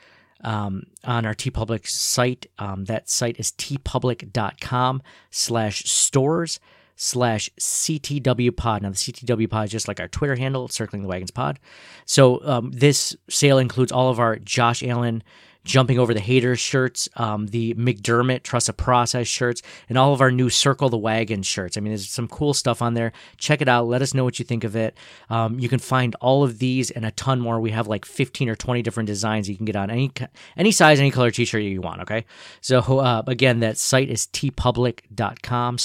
um, 0.43 0.84
on 1.05 1.26
our 1.26 1.34
TeePublic 1.34 1.86
site. 1.86 2.47
Um, 2.59 2.84
that 2.86 3.09
site 3.09 3.38
is 3.38 3.53
teepublic.com 3.53 5.03
slash 5.30 5.84
stores 5.84 6.61
slash 6.97 7.51
CTW 7.59 8.57
pod. 8.57 8.82
Now, 8.82 8.90
the 8.90 8.97
CTW 8.97 9.51
pod 9.51 9.66
is 9.66 9.72
just 9.72 9.88
like 9.88 10.01
our 10.01 10.09
Twitter 10.09 10.36
handle, 10.36 10.68
Circling 10.68 11.03
the 11.03 11.09
Wagons 11.09 11.30
pod. 11.30 11.59
So 12.05 12.45
um, 12.45 12.70
this 12.72 13.16
sale 13.28 13.59
includes 13.59 13.93
all 13.93 14.11
of 14.11 14.20
our 14.20 14.36
Josh 14.36 14.82
Allen 14.82 15.22
jumping 15.65 15.99
over 15.99 16.13
the 16.13 16.21
haters 16.21 16.59
shirts, 16.59 17.09
um, 17.17 17.47
the 17.47 17.75
McDermott 17.75 18.43
Trust 18.43 18.69
a 18.69 18.73
Process 18.73 19.27
shirts, 19.27 19.63
and 19.89 19.97
all 19.97 20.13
of 20.13 20.21
our 20.21 20.31
new 20.31 20.51
Circle 20.51 20.89
the 20.89 20.99
Wagon 20.99 21.43
shirts. 21.43 21.77
I 21.77 21.81
mean, 21.81 21.93
there's 21.93 22.09
some 22.09 22.29
cool 22.29 22.55
stuff 22.55 22.83
on 22.83 22.95
there. 22.95 23.13
Check 23.37 23.61
it 23.63 23.69
out. 23.69 23.87
Let 23.87 24.03
us 24.03 24.15
know 24.15 24.25
what 24.25 24.39
you 24.39 24.45
think 24.45 24.65
of 24.65 24.75
it. 24.77 24.97
Um, 25.31 25.59
you 25.59 25.69
can 25.69 25.79
find 25.79 26.15
all 26.17 26.43
of 26.43 26.59
these 26.59 26.91
and 26.91 27.05
a 27.05 27.11
ton 27.13 27.41
more. 27.41 27.61
We 27.61 27.71
have 27.71 27.87
like 27.87 28.05
15 28.05 28.49
or 28.49 28.57
20 28.57 28.83
different 28.83 29.07
designs 29.07 29.49
you 29.49 29.57
can 29.57 29.65
get 29.65 29.77
on 29.77 29.91
any 29.91 30.13
any 30.57 30.73
size, 30.73 30.99
any 30.99 31.11
color 31.11 31.31
t-shirt 31.31 31.63
you 31.63 31.81
want. 31.81 32.01
Okay, 32.03 32.25
so 32.61 32.81
uh, 32.81 33.23
again, 33.27 33.61
that 33.61 33.79
site 33.79 34.11
is 34.11 34.27
teepublic.com 34.27 35.79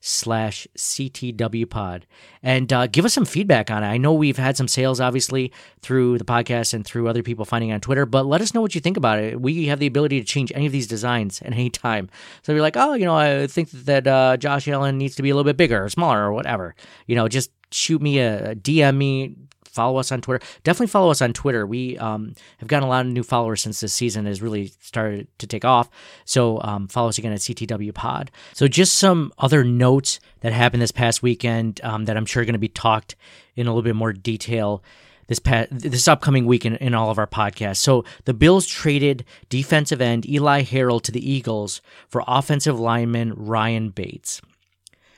slash 0.00 0.36
stores 0.36 0.36
slash 0.46 0.66
CTW 0.76 1.68
pod. 1.68 2.06
And 2.42 2.72
uh, 2.72 2.86
give 2.86 3.04
us 3.04 3.14
some 3.14 3.24
feedback 3.24 3.70
on 3.70 3.82
it. 3.82 3.86
I 3.86 3.96
know 3.96 4.12
we've 4.12 4.36
had 4.36 4.56
some 4.56 4.68
sales, 4.68 5.00
obviously, 5.00 5.52
through 5.80 6.18
the 6.18 6.24
podcast 6.24 6.74
and 6.74 6.84
through 6.84 7.08
other 7.08 7.22
people 7.22 7.44
finding 7.44 7.72
on 7.72 7.80
Twitter, 7.80 8.06
but 8.06 8.26
let 8.26 8.40
us 8.40 8.54
know 8.54 8.60
what 8.60 8.74
you 8.74 8.80
think 8.80 8.96
about 8.96 9.18
it. 9.18 9.40
We 9.40 9.66
have 9.66 9.78
the 9.78 9.86
ability 9.86 10.20
to 10.20 10.26
change 10.26 10.52
any 10.54 10.66
of 10.66 10.72
these 10.72 10.86
designs 10.86 11.40
at 11.42 11.52
any 11.52 11.70
time. 11.70 12.08
So 12.42 12.52
you're 12.52 12.62
like, 12.62 12.76
oh, 12.76 12.94
you 12.94 13.04
know, 13.04 13.16
I 13.16 13.46
think 13.46 13.70
that 13.70 14.06
uh, 14.06 14.36
Josh 14.36 14.68
Allen 14.68 14.98
needs 14.98 15.16
to 15.16 15.22
be 15.22 15.30
a 15.30 15.34
little 15.34 15.48
bit 15.48 15.56
bigger 15.56 15.84
or 15.84 15.88
smaller 15.88 16.24
or 16.24 16.32
whatever, 16.32 16.74
you 17.06 17.16
know, 17.16 17.28
just 17.28 17.50
shoot 17.72 18.00
me 18.00 18.18
a, 18.18 18.52
a 18.52 18.54
DM 18.54 18.96
me, 18.96 19.34
follow 19.76 19.98
us 19.98 20.10
on 20.10 20.22
Twitter. 20.22 20.44
Definitely 20.64 20.88
follow 20.88 21.10
us 21.10 21.22
on 21.22 21.32
Twitter. 21.32 21.66
We 21.66 21.98
um, 21.98 22.34
have 22.58 22.68
gotten 22.68 22.86
a 22.86 22.90
lot 22.90 23.06
of 23.06 23.12
new 23.12 23.22
followers 23.22 23.60
since 23.60 23.80
this 23.80 23.92
season 23.92 24.26
has 24.26 24.42
really 24.42 24.72
started 24.80 25.28
to 25.38 25.46
take 25.46 25.64
off. 25.64 25.90
So 26.24 26.60
um, 26.62 26.88
follow 26.88 27.10
us 27.10 27.18
again 27.18 27.32
at 27.32 27.40
CTW 27.40 27.94
Pod. 27.94 28.30
So 28.54 28.66
just 28.66 28.94
some 28.94 29.32
other 29.38 29.62
notes 29.62 30.18
that 30.40 30.52
happened 30.52 30.82
this 30.82 30.92
past 30.92 31.22
weekend 31.22 31.80
um, 31.84 32.06
that 32.06 32.16
I'm 32.16 32.26
sure 32.26 32.42
are 32.42 32.46
going 32.46 32.54
to 32.54 32.58
be 32.58 32.68
talked 32.68 33.14
in 33.54 33.66
a 33.66 33.70
little 33.70 33.82
bit 33.82 33.94
more 33.96 34.12
detail 34.12 34.82
this 35.26 35.38
past, 35.38 35.68
this 35.70 36.08
upcoming 36.08 36.46
week 36.46 36.64
in, 36.64 36.76
in 36.76 36.94
all 36.94 37.10
of 37.10 37.18
our 37.18 37.26
podcasts. 37.26 37.78
So 37.78 38.04
the 38.24 38.34
Bills 38.34 38.66
traded 38.66 39.24
defensive 39.48 40.00
end 40.00 40.28
Eli 40.28 40.62
Harold 40.62 41.04
to 41.04 41.12
the 41.12 41.30
Eagles 41.30 41.80
for 42.08 42.22
offensive 42.26 42.78
lineman 42.78 43.34
Ryan 43.34 43.90
Bates. 43.90 44.40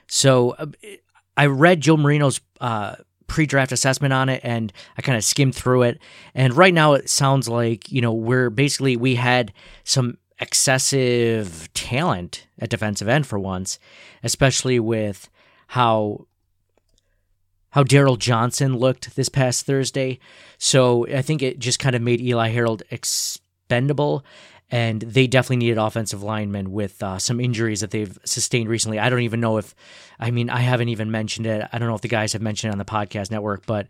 So 0.07 0.51
uh, 0.53 0.67
I 1.37 1.47
read 1.47 1.83
Joe 1.83 1.97
Marino's 1.97 2.41
uh, 2.61 2.97
pre-draft 3.29 3.71
assessment 3.71 4.13
on 4.13 4.29
it 4.29 4.41
and 4.43 4.73
I 4.97 5.03
kind 5.03 5.17
of 5.17 5.23
skimmed 5.23 5.55
through 5.55 5.83
it. 5.83 6.01
And 6.35 6.57
right 6.57 6.75
now 6.75 6.95
it 6.95 7.09
sounds 7.09 7.49
like, 7.49 7.91
you 7.93 8.01
know, 8.01 8.13
we're 8.13 8.51
basically 8.51 8.97
we 8.97 9.15
had 9.15 9.53
some 9.85 10.19
excessive 10.41 11.73
talent 11.75 12.47
at 12.59 12.71
defensive 12.71 13.09
end 13.09 13.27
for 13.27 13.39
once, 13.39 13.79
especially 14.25 14.81
with 14.81 15.29
how 15.69 16.27
how 17.71 17.85
Darryl 17.85 18.19
Johnson 18.19 18.77
looked 18.77 19.15
this 19.15 19.29
past 19.29 19.67
Thursday. 19.67 20.19
So 20.57 21.07
I 21.09 21.23
think 21.23 21.43
it 21.43 21.59
just 21.59 21.79
kind 21.79 21.95
of 21.95 22.03
made 22.03 22.21
Eli 22.21 22.49
Harold 22.49 22.83
expendable 22.91 24.25
and 24.71 25.01
they 25.01 25.27
definitely 25.27 25.57
needed 25.57 25.79
offensive 25.79 26.23
linemen 26.23 26.71
with 26.73 27.03
uh, 27.03 27.19
some 27.19 27.41
injuries 27.41 27.81
that 27.81 27.91
they've 27.91 28.19
sustained 28.25 28.69
recently. 28.69 28.99
I 28.99 29.09
don't 29.09 29.21
even 29.21 29.41
know 29.41 29.57
if, 29.57 29.75
I 30.21 30.31
mean, 30.31 30.51
I 30.51 30.61
haven't 30.61 30.91
even 30.91 31.11
mentioned 31.11 31.47
it. 31.47 31.67
I 31.73 31.79
don't 31.79 31.89
know 31.89 31.95
if 31.95 32.03
the 32.03 32.09
guys 32.09 32.35
have 32.35 32.43
mentioned 32.43 32.71
it 32.71 32.73
on 32.73 32.79
the 32.79 32.85
podcast 32.85 33.31
network, 33.31 33.65
but 33.65 33.87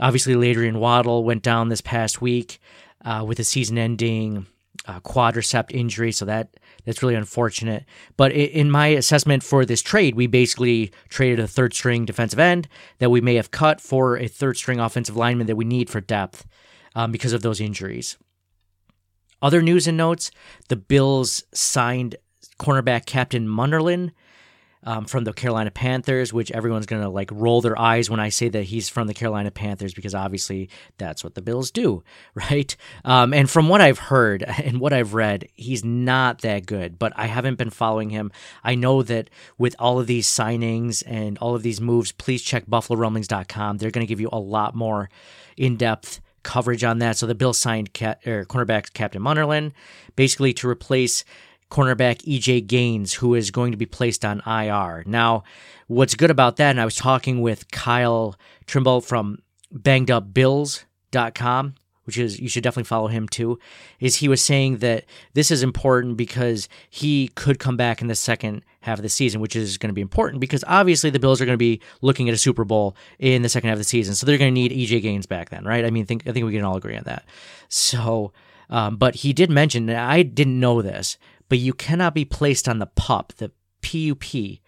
obviously, 0.00 0.34
LaAdrian 0.34 0.78
Waddle 0.78 1.24
went 1.24 1.42
down 1.42 1.68
this 1.68 1.82
past 1.82 2.22
week 2.22 2.60
uh, 3.04 3.24
with 3.26 3.38
a 3.40 3.44
season-ending 3.44 4.46
uh, 4.86 5.00
quadricep 5.00 5.70
injury, 5.70 6.12
so 6.12 6.24
that 6.24 6.56
that's 6.84 7.02
really 7.02 7.14
unfortunate. 7.14 7.84
But 8.16 8.32
in 8.32 8.70
my 8.70 8.88
assessment 8.88 9.44
for 9.44 9.64
this 9.64 9.82
trade, 9.82 10.16
we 10.16 10.26
basically 10.26 10.92
traded 11.08 11.38
a 11.38 11.46
third-string 11.46 12.06
defensive 12.06 12.40
end 12.40 12.68
that 12.98 13.10
we 13.10 13.20
may 13.20 13.36
have 13.36 13.50
cut 13.50 13.80
for 13.80 14.16
a 14.16 14.26
third-string 14.26 14.80
offensive 14.80 15.16
lineman 15.16 15.46
that 15.46 15.56
we 15.56 15.64
need 15.64 15.90
for 15.90 16.00
depth 16.00 16.46
um, 16.94 17.12
because 17.12 17.32
of 17.32 17.42
those 17.42 17.60
injuries. 17.60 18.16
Other 19.42 19.60
news 19.60 19.86
and 19.86 19.96
notes 19.96 20.30
the 20.68 20.76
Bills 20.76 21.42
signed 21.52 22.16
cornerback 22.58 23.04
Captain 23.04 23.46
Munnerlyn 23.46 24.12
um, 24.84 25.04
from 25.04 25.24
the 25.24 25.32
Carolina 25.32 25.70
Panthers, 25.70 26.32
which 26.32 26.50
everyone's 26.50 26.86
going 26.86 27.02
to 27.02 27.08
like 27.08 27.30
roll 27.32 27.60
their 27.60 27.78
eyes 27.78 28.10
when 28.10 28.20
I 28.20 28.30
say 28.30 28.48
that 28.48 28.64
he's 28.64 28.88
from 28.88 29.06
the 29.06 29.14
Carolina 29.14 29.50
Panthers 29.50 29.94
because 29.94 30.14
obviously 30.14 30.70
that's 30.98 31.22
what 31.22 31.34
the 31.34 31.42
Bills 31.42 31.70
do, 31.70 32.02
right? 32.34 32.74
Um, 33.04 33.32
and 33.32 33.48
from 33.48 33.68
what 33.68 33.80
I've 33.80 33.98
heard 33.98 34.42
and 34.64 34.80
what 34.80 34.92
I've 34.92 35.14
read, 35.14 35.48
he's 35.54 35.84
not 35.84 36.40
that 36.42 36.66
good, 36.66 36.98
but 36.98 37.12
I 37.16 37.26
haven't 37.26 37.56
been 37.56 37.70
following 37.70 38.10
him. 38.10 38.32
I 38.64 38.74
know 38.74 39.02
that 39.02 39.30
with 39.58 39.76
all 39.78 40.00
of 40.00 40.06
these 40.06 40.26
signings 40.26 41.02
and 41.06 41.38
all 41.38 41.54
of 41.54 41.62
these 41.62 41.80
moves, 41.80 42.12
please 42.12 42.42
check 42.42 42.66
BuffaloRumblings.com. 42.66 43.78
They're 43.78 43.90
going 43.90 44.06
to 44.06 44.10
give 44.10 44.20
you 44.20 44.30
a 44.32 44.38
lot 44.38 44.74
more 44.74 45.10
in 45.56 45.76
depth 45.76 46.20
coverage 46.42 46.84
on 46.84 46.98
that. 46.98 47.16
So 47.16 47.26
the 47.26 47.34
Bills 47.34 47.58
signed 47.58 47.92
cat, 47.92 48.20
or 48.26 48.44
cornerback 48.44 48.92
Captain 48.92 49.22
Munnerlyn 49.22 49.72
basically 50.16 50.52
to 50.54 50.68
replace 50.68 51.24
cornerback 51.70 52.22
EJ 52.26 52.66
Gaines, 52.66 53.14
who 53.14 53.34
is 53.34 53.50
going 53.50 53.72
to 53.72 53.78
be 53.78 53.86
placed 53.86 54.24
on 54.24 54.42
IR. 54.46 55.04
Now, 55.06 55.44
what's 55.86 56.14
good 56.14 56.30
about 56.30 56.56
that, 56.56 56.70
and 56.70 56.80
I 56.80 56.84
was 56.84 56.96
talking 56.96 57.40
with 57.40 57.70
Kyle 57.70 58.36
Trimble 58.66 59.00
from 59.00 59.38
bangedupbills.com, 59.74 61.74
which 62.04 62.18
is 62.18 62.40
you 62.40 62.48
should 62.48 62.62
definitely 62.62 62.88
follow 62.88 63.08
him 63.08 63.28
too, 63.28 63.58
is 64.00 64.16
he 64.16 64.28
was 64.28 64.42
saying 64.42 64.78
that 64.78 65.04
this 65.34 65.50
is 65.50 65.62
important 65.62 66.16
because 66.16 66.68
he 66.90 67.28
could 67.34 67.58
come 67.58 67.76
back 67.76 68.00
in 68.00 68.08
the 68.08 68.14
second 68.14 68.62
half 68.80 68.98
of 68.98 69.02
the 69.02 69.08
season, 69.08 69.40
which 69.40 69.54
is 69.54 69.78
going 69.78 69.88
to 69.88 69.94
be 69.94 70.00
important 70.00 70.40
because 70.40 70.64
obviously 70.66 71.10
the 71.10 71.20
Bills 71.20 71.40
are 71.40 71.46
going 71.46 71.54
to 71.54 71.58
be 71.58 71.80
looking 72.00 72.28
at 72.28 72.34
a 72.34 72.38
Super 72.38 72.64
Bowl 72.64 72.96
in 73.18 73.42
the 73.42 73.48
second 73.48 73.68
half 73.68 73.76
of 73.76 73.80
the 73.80 73.84
season, 73.84 74.14
so 74.14 74.26
they're 74.26 74.38
going 74.38 74.54
to 74.54 74.60
need 74.60 74.72
EJ 74.72 75.02
Gaines 75.02 75.26
back 75.26 75.50
then, 75.50 75.64
right? 75.64 75.84
I 75.84 75.90
mean, 75.90 76.06
think 76.06 76.26
I 76.26 76.32
think 76.32 76.46
we 76.46 76.52
can 76.52 76.64
all 76.64 76.76
agree 76.76 76.96
on 76.96 77.04
that. 77.04 77.24
So, 77.68 78.32
um, 78.68 78.96
but 78.96 79.16
he 79.16 79.32
did 79.32 79.50
mention, 79.50 79.88
and 79.88 79.98
I 79.98 80.22
didn't 80.22 80.58
know 80.58 80.82
this, 80.82 81.18
but 81.48 81.58
you 81.58 81.72
cannot 81.72 82.14
be 82.14 82.24
placed 82.24 82.68
on 82.68 82.78
the 82.78 82.86
PUP, 82.86 83.34
the 83.34 83.52
PUP, 83.82 84.58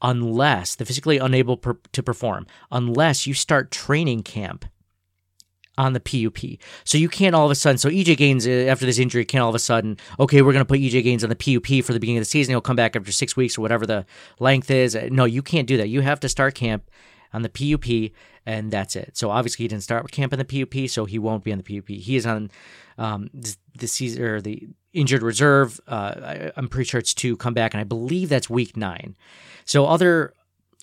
unless 0.00 0.74
the 0.74 0.84
physically 0.84 1.18
unable 1.18 1.56
per, 1.56 1.78
to 1.92 2.02
perform, 2.02 2.46
unless 2.70 3.26
you 3.26 3.34
start 3.34 3.70
training 3.70 4.22
camp 4.22 4.64
on 5.76 5.92
the 5.92 6.00
PUP. 6.00 6.58
So 6.84 6.98
you 6.98 7.08
can't 7.08 7.34
all 7.34 7.44
of 7.44 7.50
a 7.50 7.54
sudden. 7.54 7.78
So 7.78 7.90
EJ 7.90 8.16
Gaines 8.16 8.46
uh, 8.46 8.50
after 8.50 8.86
this 8.86 8.98
injury 8.98 9.24
can't 9.24 9.42
all 9.42 9.48
of 9.48 9.54
a 9.54 9.60
sudden. 9.60 9.96
Okay, 10.20 10.42
we're 10.42 10.52
going 10.52 10.64
to 10.64 10.68
put 10.68 10.80
EJ 10.80 11.02
Gaines 11.02 11.24
on 11.24 11.30
the 11.30 11.36
PUP 11.36 11.84
for 11.84 11.92
the 11.92 12.00
beginning 12.00 12.18
of 12.18 12.22
the 12.22 12.30
season. 12.30 12.52
He'll 12.52 12.60
come 12.60 12.76
back 12.76 12.94
after 12.94 13.12
six 13.12 13.36
weeks 13.36 13.58
or 13.58 13.62
whatever 13.62 13.86
the 13.86 14.06
length 14.38 14.70
is. 14.70 14.94
Uh, 14.94 15.08
No, 15.10 15.24
you 15.24 15.42
can't 15.42 15.66
do 15.66 15.76
that. 15.76 15.88
You 15.88 16.02
have 16.02 16.20
to 16.20 16.28
start 16.28 16.54
camp 16.54 16.90
on 17.32 17.42
the 17.42 17.48
PUP, 17.48 18.12
and 18.46 18.70
that's 18.70 18.94
it. 18.94 19.16
So 19.16 19.30
obviously 19.30 19.64
he 19.64 19.68
didn't 19.68 19.82
start 19.82 20.10
camp 20.12 20.32
in 20.32 20.38
the 20.38 20.44
PUP, 20.44 20.88
so 20.88 21.04
he 21.04 21.18
won't 21.18 21.42
be 21.42 21.52
on 21.52 21.58
the 21.58 21.64
PUP. 21.64 21.88
He 21.88 22.16
is 22.16 22.24
on 22.24 22.50
um, 22.96 23.28
the, 23.34 23.88
season 23.88 24.22
or 24.22 24.40
the 24.40 24.68
injured 24.92 25.22
reserve. 25.22 25.80
Uh, 25.88 26.14
I, 26.22 26.52
I'm 26.56 26.68
pretty 26.68 26.88
sure 26.88 27.00
it's 27.00 27.14
to 27.14 27.36
come 27.36 27.54
back, 27.54 27.74
and 27.74 27.80
I 27.80 27.84
believe 27.84 28.28
that's 28.28 28.48
week 28.48 28.76
nine. 28.76 29.16
So 29.64 29.86
other 29.86 30.32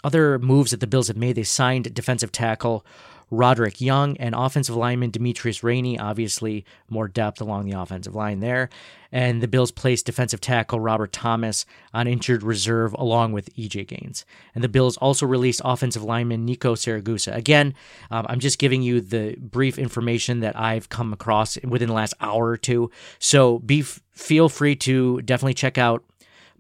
other 0.04 0.40
moves 0.40 0.72
that 0.72 0.80
the 0.80 0.88
Bills 0.88 1.08
have 1.08 1.18
made, 1.18 1.36
they 1.36 1.44
signed 1.44 1.94
defensive 1.94 2.32
tackle 2.32 2.84
Roderick 3.32 3.80
Young 3.80 4.18
and 4.18 4.36
offensive 4.36 4.76
lineman 4.76 5.10
Demetrius 5.10 5.64
Rainey, 5.64 5.98
obviously 5.98 6.66
more 6.90 7.08
depth 7.08 7.40
along 7.40 7.66
the 7.66 7.80
offensive 7.80 8.14
line 8.14 8.42
there. 8.42 8.70
And 9.10 9.42
the 9.42 9.48
Bills 9.48 9.72
placed 9.72 10.06
defensive 10.06 10.42
tackle 10.42 10.80
Robert 10.80 11.14
Thomas 11.14 11.66
on 11.94 12.08
injured 12.08 12.44
reserve 12.44 12.94
along 12.94 13.32
with 13.32 13.54
EJ 13.56 13.88
Gaines. 13.88 14.26
And 14.54 14.64
the 14.64 14.70
Bills 14.70 14.98
also 14.98 15.26
released 15.26 15.62
offensive 15.64 16.04
lineman 16.04 16.46
Nico 16.46 16.76
Siragusa. 16.76 17.34
Again, 17.36 17.74
um, 18.10 18.26
I'm 18.30 18.40
just 18.40 18.60
giving 18.60 18.82
you 18.82 19.00
the 19.00 19.36
brief 19.40 19.80
information 19.80 20.42
that 20.42 20.60
I've 20.60 20.90
come 20.90 21.14
across 21.14 21.58
within 21.64 21.88
the 21.88 21.96
last 21.96 22.14
hour 22.20 22.48
or 22.48 22.58
two. 22.58 22.92
So 23.18 23.60
be 23.60 23.82
feel 23.82 24.50
free 24.50 24.76
to 24.76 25.22
definitely 25.22 25.54
check 25.54 25.78
out 25.78 26.04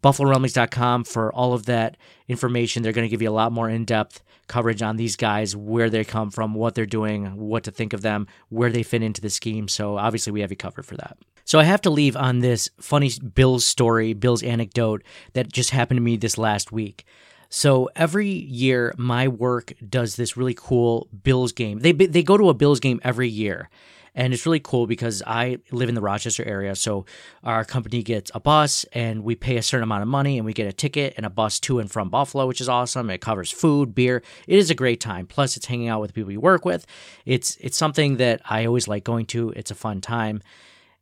BuffaloRumblings.com 0.01 1.03
for 1.03 1.32
all 1.34 1.53
of 1.53 1.65
that 1.65 1.97
information. 2.28 2.82
They're 2.82 2.93
going 2.93 3.05
to 3.05 3.09
give 3.09 3.22
you 3.22 3.30
a 3.30 3.32
lot 3.32 3.51
more 3.51 3.69
in 3.69 3.86
depth 3.86 4.24
coverage 4.51 4.81
on 4.81 4.97
these 4.97 5.15
guys, 5.15 5.55
where 5.55 5.89
they 5.89 6.03
come 6.03 6.29
from, 6.29 6.53
what 6.53 6.75
they're 6.75 6.85
doing, 6.85 7.37
what 7.37 7.63
to 7.63 7.71
think 7.71 7.93
of 7.93 8.01
them, 8.01 8.27
where 8.49 8.69
they 8.69 8.83
fit 8.83 9.01
into 9.01 9.21
the 9.21 9.29
scheme. 9.29 9.67
So 9.67 9.97
obviously, 9.97 10.33
we 10.33 10.41
have 10.41 10.51
you 10.51 10.57
covered 10.57 10.85
for 10.85 10.97
that. 10.97 11.17
So 11.45 11.57
I 11.57 11.63
have 11.63 11.81
to 11.81 11.89
leave 11.89 12.15
on 12.15 12.39
this 12.39 12.69
funny 12.79 13.09
Bills 13.33 13.65
story, 13.65 14.13
Bills 14.13 14.43
anecdote 14.43 15.03
that 15.33 15.51
just 15.51 15.71
happened 15.71 15.97
to 15.97 16.01
me 16.01 16.17
this 16.17 16.37
last 16.37 16.71
week. 16.71 17.05
So 17.49 17.89
every 17.95 18.29
year, 18.29 18.93
my 18.97 19.27
work 19.27 19.73
does 19.89 20.15
this 20.15 20.37
really 20.37 20.53
cool 20.53 21.07
Bills 21.23 21.51
game. 21.51 21.79
They 21.79 21.91
they 21.91 22.23
go 22.23 22.37
to 22.37 22.49
a 22.49 22.53
Bills 22.53 22.79
game 22.79 23.01
every 23.03 23.29
year, 23.29 23.69
and 24.14 24.34
it's 24.34 24.45
really 24.45 24.59
cool 24.59 24.88
because 24.88 25.24
I 25.26 25.59
live 25.72 25.89
in 25.89 25.95
the 25.95 26.01
Rochester 26.01 26.43
area. 26.43 26.76
So 26.76 27.05
our 27.43 27.64
company 27.64 28.03
gets 28.03 28.32
a 28.34 28.39
bus, 28.39 28.86
and 28.93 29.24
we 29.24 29.36
pay 29.36 29.57
a 29.57 29.64
certain 29.64 29.84
amount 29.84 30.01
of 30.01 30.07
money, 30.07 30.38
and 30.38 30.45
we 30.45 30.53
get 30.53 30.68
a 30.68 30.74
ticket 30.74 31.14
and 31.18 31.26
a 31.26 31.30
bus 31.30 31.59
to 31.62 31.80
and 31.80 31.91
from 31.91 32.09
Buffalo, 32.09 32.47
which 32.47 32.62
is 32.62 32.70
awesome. 32.70 33.09
It 33.09 33.22
covers 33.22 33.51
food, 33.51 33.95
beer. 33.95 34.22
It 34.47 34.57
is 34.57 34.70
a 34.70 34.76
great 34.76 34.99
time. 34.99 35.28
Plus, 35.28 35.57
it's 35.57 35.66
hanging 35.66 35.88
out 35.88 36.01
with 36.01 36.09
the 36.09 36.14
people 36.14 36.32
you 36.32 36.41
work 36.41 36.66
with. 36.66 36.86
It's 37.26 37.57
it's 37.62 37.78
something 37.78 38.18
that 38.18 38.41
I 38.45 38.66
always 38.66 38.88
like 38.88 39.03
going 39.03 39.26
to. 39.28 39.51
It's 39.51 39.72
a 39.72 39.76
fun 39.76 40.01
time 40.01 40.41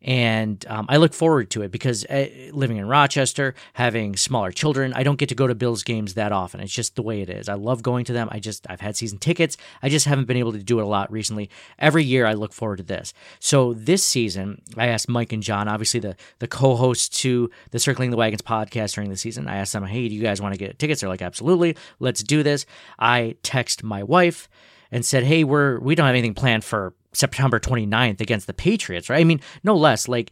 and 0.01 0.65
um, 0.69 0.85
I 0.87 0.97
look 0.97 1.13
forward 1.13 1.49
to 1.51 1.61
it 1.61 1.71
because 1.71 2.05
uh, 2.05 2.27
living 2.51 2.77
in 2.77 2.87
Rochester, 2.87 3.53
having 3.73 4.15
smaller 4.15 4.51
children, 4.51 4.93
I 4.93 5.03
don't 5.03 5.19
get 5.19 5.29
to 5.29 5.35
go 5.35 5.45
to 5.45 5.55
Bills 5.55 5.83
games 5.83 6.13
that 6.13 6.31
often. 6.31 6.61
It's 6.61 6.73
just 6.73 6.95
the 6.95 7.01
way 7.01 7.21
it 7.21 7.29
is. 7.29 7.49
I 7.49 7.55
love 7.55 7.83
going 7.83 8.05
to 8.05 8.13
them. 8.13 8.29
I 8.31 8.39
just 8.39 8.65
I've 8.69 8.79
had 8.79 8.95
season 8.95 9.17
tickets. 9.17 9.57
I 9.83 9.89
just 9.89 10.05
haven't 10.05 10.25
been 10.25 10.37
able 10.37 10.53
to 10.53 10.63
do 10.63 10.79
it 10.79 10.83
a 10.83 10.87
lot 10.87 11.11
recently. 11.11 11.49
Every 11.77 12.05
year 12.05 12.25
I 12.25 12.33
look 12.33 12.53
forward 12.53 12.77
to 12.77 12.83
this. 12.83 13.13
So 13.39 13.73
this 13.73 14.03
season, 14.03 14.61
I 14.77 14.87
asked 14.87 15.09
Mike 15.09 15.33
and 15.33 15.43
John, 15.43 15.67
obviously 15.67 15.99
the 15.99 16.15
the 16.39 16.47
co-hosts 16.47 17.09
to 17.21 17.49
the 17.71 17.79
Circling 17.79 18.11
the 18.11 18.17
Wagons 18.17 18.41
podcast 18.41 18.93
during 18.93 19.09
the 19.09 19.17
season. 19.17 19.49
I 19.49 19.57
asked 19.57 19.73
them, 19.73 19.85
"Hey, 19.85 20.07
do 20.07 20.15
you 20.15 20.21
guys 20.21 20.41
want 20.41 20.53
to 20.53 20.59
get 20.59 20.79
tickets?" 20.79 21.01
They're 21.01 21.09
like, 21.09 21.21
"Absolutely, 21.21 21.75
let's 21.99 22.23
do 22.23 22.41
this." 22.41 22.65
I 22.97 23.35
text 23.43 23.83
my 23.83 24.03
wife 24.03 24.47
and 24.91 25.05
said, 25.05 25.23
"Hey, 25.25 25.43
we're 25.43 25.77
we 25.79 25.93
don't 25.93 26.05
have 26.05 26.15
anything 26.15 26.33
planned 26.33 26.63
for 26.63 26.93
September 27.11 27.59
29th 27.59 28.21
against 28.21 28.47
the 28.47 28.53
Patriots, 28.53 29.09
right? 29.09 29.19
I 29.19 29.23
mean, 29.23 29.41
no 29.63 29.75
less. 29.75 30.07
Like, 30.07 30.31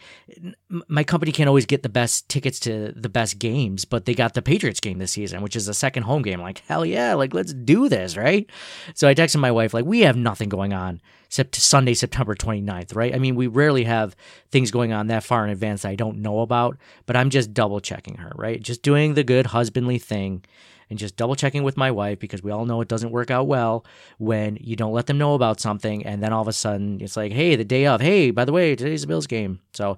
my 0.69 1.03
company 1.03 1.31
can't 1.31 1.47
always 1.47 1.65
get 1.65 1.83
the 1.83 1.89
best 1.89 2.29
tickets 2.29 2.59
to 2.61 2.93
the 2.95 3.09
best 3.09 3.39
games, 3.39 3.83
but 3.85 4.05
they 4.05 4.13
got 4.13 4.35
the 4.35 4.41
Patriots 4.41 4.79
game 4.79 4.99
this 4.99 5.11
season, 5.11 5.41
which 5.41 5.55
is 5.55 5.65
the 5.65 5.73
second 5.73 6.03
home 6.03 6.21
game. 6.21 6.39
Like, 6.39 6.59
hell 6.67 6.85
yeah, 6.85 7.15
like, 7.15 7.33
let's 7.33 7.53
do 7.53 7.89
this, 7.89 8.15
right? 8.15 8.47
So 8.93 9.07
I 9.07 9.15
texted 9.15 9.39
my 9.39 9.51
wife, 9.51 9.73
like, 9.73 9.85
we 9.85 10.01
have 10.01 10.17
nothing 10.17 10.49
going 10.49 10.73
on 10.73 11.01
sept- 11.29 11.55
Sunday, 11.55 11.93
September 11.93 12.35
29th, 12.35 12.95
right? 12.95 13.13
I 13.13 13.17
mean, 13.17 13.35
we 13.35 13.47
rarely 13.47 13.83
have 13.85 14.15
things 14.51 14.71
going 14.71 14.93
on 14.93 15.07
that 15.07 15.23
far 15.23 15.43
in 15.43 15.49
advance 15.49 15.81
that 15.81 15.89
I 15.89 15.95
don't 15.95 16.19
know 16.19 16.41
about, 16.41 16.77
but 17.05 17.15
I'm 17.15 17.29
just 17.29 17.53
double 17.53 17.79
checking 17.79 18.17
her, 18.17 18.31
right? 18.35 18.61
Just 18.61 18.81
doing 18.81 19.13
the 19.13 19.23
good 19.23 19.47
husbandly 19.47 19.97
thing 19.97 20.43
and 20.89 20.99
just 20.99 21.15
double 21.15 21.35
checking 21.35 21.63
with 21.63 21.77
my 21.77 21.91
wife 21.91 22.19
because 22.19 22.43
we 22.43 22.51
all 22.51 22.65
know 22.65 22.81
it 22.81 22.87
doesn't 22.87 23.11
work 23.11 23.31
out 23.31 23.47
well 23.47 23.85
when 24.17 24.57
you 24.61 24.75
don't 24.75 24.93
let 24.93 25.07
them 25.07 25.17
know 25.17 25.33
about 25.33 25.59
something 25.59 26.05
and 26.05 26.21
then 26.23 26.33
all 26.33 26.41
of 26.41 26.47
a 26.47 26.53
sudden 26.53 26.99
it's 27.01 27.17
like, 27.17 27.31
hey, 27.31 27.55
the 27.55 27.65
day 27.65 27.85
of, 27.85 28.01
hey, 28.01 28.31
by 28.31 28.45
the 28.45 28.51
way, 28.51 28.75
today's 28.75 29.01
the 29.01 29.07
Bills 29.07 29.27
game. 29.27 29.59
So 29.73 29.97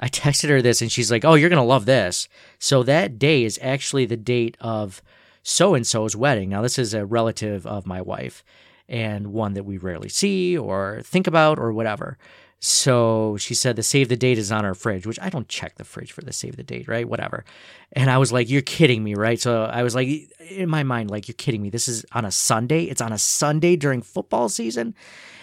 I 0.00 0.08
texted 0.08 0.48
her 0.48 0.62
this 0.62 0.82
and 0.82 0.90
she's 0.90 1.10
like, 1.10 1.24
oh, 1.24 1.34
you're 1.34 1.50
going 1.50 1.62
to 1.62 1.62
love 1.62 1.86
this. 1.86 2.28
So 2.58 2.82
that 2.82 3.18
day 3.18 3.44
is 3.44 3.58
actually 3.62 4.06
the 4.06 4.16
date 4.16 4.56
of 4.60 5.02
so 5.42 5.74
and 5.74 5.86
so's 5.86 6.16
wedding. 6.16 6.48
Now, 6.48 6.62
this 6.62 6.78
is 6.78 6.94
a 6.94 7.04
relative 7.04 7.66
of 7.66 7.86
my 7.86 8.00
wife 8.00 8.44
and 8.88 9.28
one 9.28 9.54
that 9.54 9.64
we 9.64 9.78
rarely 9.78 10.08
see 10.08 10.56
or 10.56 11.00
think 11.04 11.26
about 11.26 11.58
or 11.58 11.72
whatever. 11.72 12.18
So 12.64 13.36
she 13.38 13.54
said 13.54 13.74
the 13.74 13.82
save 13.82 14.08
the 14.08 14.16
date 14.16 14.38
is 14.38 14.52
on 14.52 14.64
our 14.64 14.74
fridge, 14.74 15.04
which 15.04 15.18
I 15.20 15.30
don't 15.30 15.48
check 15.48 15.74
the 15.78 15.84
fridge 15.84 16.12
for 16.12 16.20
the 16.20 16.32
save 16.32 16.54
the 16.54 16.62
date, 16.62 16.86
right? 16.86 17.08
Whatever. 17.08 17.44
And 17.90 18.08
I 18.08 18.18
was 18.18 18.32
like, 18.32 18.48
you're 18.48 18.62
kidding 18.62 19.02
me, 19.02 19.16
right? 19.16 19.40
So 19.40 19.64
I 19.64 19.82
was 19.82 19.96
like, 19.96 20.30
in 20.48 20.68
my 20.68 20.84
mind, 20.84 21.10
like, 21.10 21.26
you're 21.26 21.34
kidding 21.34 21.60
me. 21.60 21.70
This 21.70 21.88
is 21.88 22.06
on 22.12 22.24
a 22.24 22.30
Sunday. 22.30 22.84
It's 22.84 23.00
on 23.00 23.12
a 23.12 23.18
Sunday 23.18 23.74
during 23.74 24.00
football 24.00 24.48
season. 24.48 24.94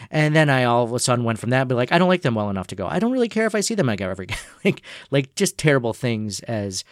And 0.10 0.34
then 0.34 0.50
I 0.50 0.64
all 0.64 0.86
of 0.86 0.94
a 0.94 1.00
sudden 1.00 1.26
went 1.26 1.40
from 1.40 1.50
that, 1.50 1.68
be 1.68 1.76
like, 1.76 1.92
I 1.92 1.98
don't 1.98 2.08
like 2.08 2.22
them 2.22 2.36
well 2.36 2.50
enough 2.50 2.68
to 2.68 2.76
go. 2.76 2.88
I 2.88 3.00
don't 3.00 3.12
really 3.12 3.28
care 3.28 3.46
if 3.46 3.54
I 3.54 3.60
see 3.60 3.76
them 3.76 3.88
like 3.88 4.00
every 4.02 4.28
like, 4.64 4.82
like 5.12 5.36
just 5.36 5.58
terrible 5.58 5.92
things 5.92 6.40
as 6.42 6.86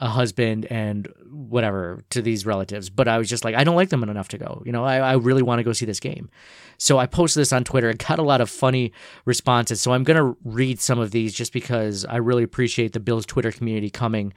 a 0.00 0.08
husband 0.08 0.66
and 0.66 1.08
whatever 1.30 2.02
to 2.10 2.22
these 2.22 2.46
relatives. 2.46 2.88
But 2.90 3.08
I 3.08 3.18
was 3.18 3.28
just 3.28 3.44
like, 3.44 3.54
I 3.54 3.64
don't 3.64 3.76
like 3.76 3.90
them 3.90 4.02
enough 4.02 4.28
to 4.28 4.38
go. 4.38 4.62
You 4.64 4.72
know, 4.72 4.84
I, 4.84 4.98
I 4.98 5.12
really 5.14 5.42
want 5.42 5.58
to 5.58 5.64
go 5.64 5.72
see 5.72 5.86
this 5.86 6.00
game. 6.00 6.30
So 6.78 6.98
I 6.98 7.06
posted 7.06 7.40
this 7.40 7.52
on 7.52 7.64
Twitter 7.64 7.88
and 7.88 7.98
got 7.98 8.18
a 8.18 8.22
lot 8.22 8.40
of 8.40 8.50
funny 8.50 8.92
responses. 9.24 9.80
So 9.80 9.92
I'm 9.92 10.04
going 10.04 10.16
to 10.16 10.36
read 10.44 10.80
some 10.80 10.98
of 10.98 11.10
these 11.10 11.34
just 11.34 11.52
because 11.52 12.04
I 12.04 12.16
really 12.16 12.42
appreciate 12.42 12.92
the 12.92 13.00
Bills 13.00 13.26
Twitter 13.26 13.52
community 13.52 13.90
coming 13.90 14.32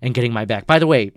and 0.00 0.14
getting 0.14 0.32
my 0.32 0.44
back. 0.44 0.66
By 0.66 0.78
the 0.78 0.86
way, 0.86 1.12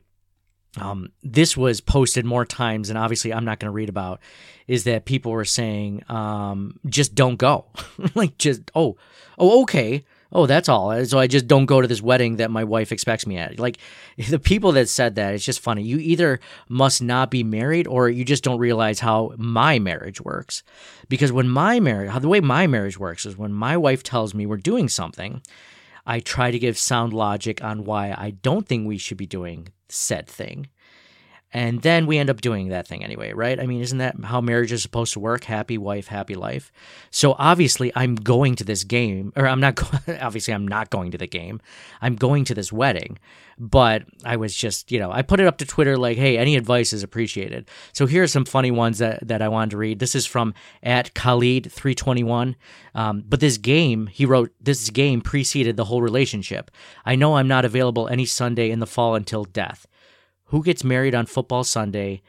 um, 0.78 1.12
this 1.24 1.58
was 1.58 1.82
posted 1.82 2.26
more 2.26 2.46
times, 2.46 2.90
and 2.90 2.98
obviously 2.98 3.34
I'm 3.34 3.46
not 3.46 3.60
going 3.60 3.68
to 3.70 3.74
read 3.74 3.90
about. 3.90 4.20
Is 4.68 4.84
that 4.84 5.06
people 5.06 5.32
were 5.32 5.46
saying, 5.46 6.04
um, 6.10 6.80
just 6.86 7.16
don't 7.16 7.38
go, 7.38 7.66
like 8.16 8.38
just 8.38 8.70
oh, 8.76 8.98
oh 9.38 9.64
okay, 9.64 10.06
oh 10.32 10.46
that's 10.46 10.70
all. 10.70 11.06
So 11.06 11.20
I 11.20 11.28
just 11.28 11.48
don't 11.48 11.66
go 11.66 11.82
to 11.82 11.88
this 11.88 12.02
wedding 12.02 12.38
that 12.38 12.52
my 12.52 12.64
wife 12.64 12.92
expects 12.92 13.26
me 13.26 13.38
at. 13.38 13.60
Like 13.60 13.78
the 14.30 14.40
people 14.40 14.72
that 14.74 14.90
said 14.90 15.16
that, 15.16 15.34
it's 15.34 15.46
just 15.46 15.60
funny. 15.60 15.84
You 15.84 15.98
either 15.98 16.40
must 16.68 17.02
not 17.02 17.32
be 17.32 17.44
married, 17.44 17.88
or 17.88 18.10
you 18.10 18.26
just 18.26 18.44
don't 18.44 18.60
realize 18.60 19.00
how 19.00 19.34
my 19.38 19.80
marriage 19.80 20.22
works. 20.22 20.64
Because 21.08 21.32
when 21.32 21.50
my 21.50 21.80
marriage, 21.80 22.12
the 22.22 22.30
way 22.30 22.40
my 22.40 22.68
marriage 22.68 23.00
works 23.00 23.26
is 23.26 23.38
when 23.38 23.54
my 23.54 23.78
wife 23.78 24.04
tells 24.04 24.34
me 24.34 24.46
we're 24.46 24.58
doing 24.58 24.90
something. 24.90 25.42
I 26.06 26.20
try 26.20 26.50
to 26.50 26.58
give 26.58 26.78
sound 26.78 27.14
logic 27.14 27.64
on 27.64 27.84
why 27.84 28.16
I 28.18 28.32
don't 28.32 28.68
think 28.68 28.88
we 28.88 28.98
should 28.98 29.18
be 29.18 29.28
doing 29.28 29.68
said 29.90 30.28
thing. 30.28 30.68
And 31.52 31.82
then 31.82 32.06
we 32.06 32.20
end 32.20 32.30
up 32.30 32.42
doing 32.42 32.70
that 32.70 32.88
thing 32.88 33.04
anyway, 33.04 33.34
right? 33.34 33.60
I 33.60 33.66
mean, 33.66 33.82
isn't 33.82 33.98
that 33.98 34.16
how 34.24 34.40
marriage 34.40 34.72
is 34.72 34.84
supposed 34.84 35.14
to 35.14 35.20
work? 35.20 35.46
Happy 35.46 35.80
wife, 35.80 36.08
happy 36.08 36.36
life. 36.36 36.72
So 37.10 37.36
obviously, 37.40 37.92
I'm 37.96 38.16
going 38.16 38.56
to 38.58 38.64
this 38.64 38.84
game, 38.84 39.34
or 39.36 39.48
I'm 39.48 39.60
not, 39.60 39.82
obviously, 40.22 40.54
I'm 40.54 40.68
not 40.68 40.92
going 40.92 41.10
to 41.12 41.18
the 41.18 41.28
game. 41.28 41.60
I'm 42.02 42.16
going 42.16 42.46
to 42.46 42.54
this 42.54 42.72
wedding. 42.72 43.18
But 43.62 44.04
I 44.24 44.38
was 44.38 44.56
just, 44.56 44.90
you 44.90 45.00
know, 45.00 45.12
I 45.12 45.22
put 45.22 45.42
it 45.42 45.48
up 45.48 45.58
to 45.58 45.66
Twitter 45.66 45.98
like, 45.98 46.18
hey, 46.18 46.38
any 46.38 46.56
advice 46.56 46.94
is 46.94 47.04
appreciated. 47.04 47.68
So 47.92 48.06
here 48.06 48.24
are 48.24 48.28
some 48.28 48.46
funny 48.46 48.72
ones 48.72 49.00
that, 49.00 49.28
that 49.28 49.42
I 49.42 49.50
wanted 49.50 49.72
to 49.72 49.78
read. 49.78 50.00
This 50.00 50.16
is 50.16 50.26
from 50.26 50.54
at 50.82 51.14
Khalid321. 51.14 52.56
Um, 52.96 53.24
but 53.28 53.42
this 53.42 53.58
game, 53.58 54.08
he 54.08 54.26
wrote, 54.26 54.54
this 54.62 54.90
game 54.92 55.20
preceded 55.20 55.76
the 55.76 55.86
whole 55.86 56.02
relationship. 56.02 56.72
I 57.06 57.16
know 57.16 57.36
I'm 57.36 57.50
not 57.50 57.66
available 57.66 58.08
any 58.08 58.26
Sunday 58.26 58.70
in 58.70 58.80
the 58.80 58.88
fall 58.88 59.16
until 59.16 59.44
death. 59.44 59.88
Who 60.50 60.64
gets 60.64 60.84
married 60.84 61.14
on 61.14 61.26
football 61.26 61.64
Sunday? 61.64 62.22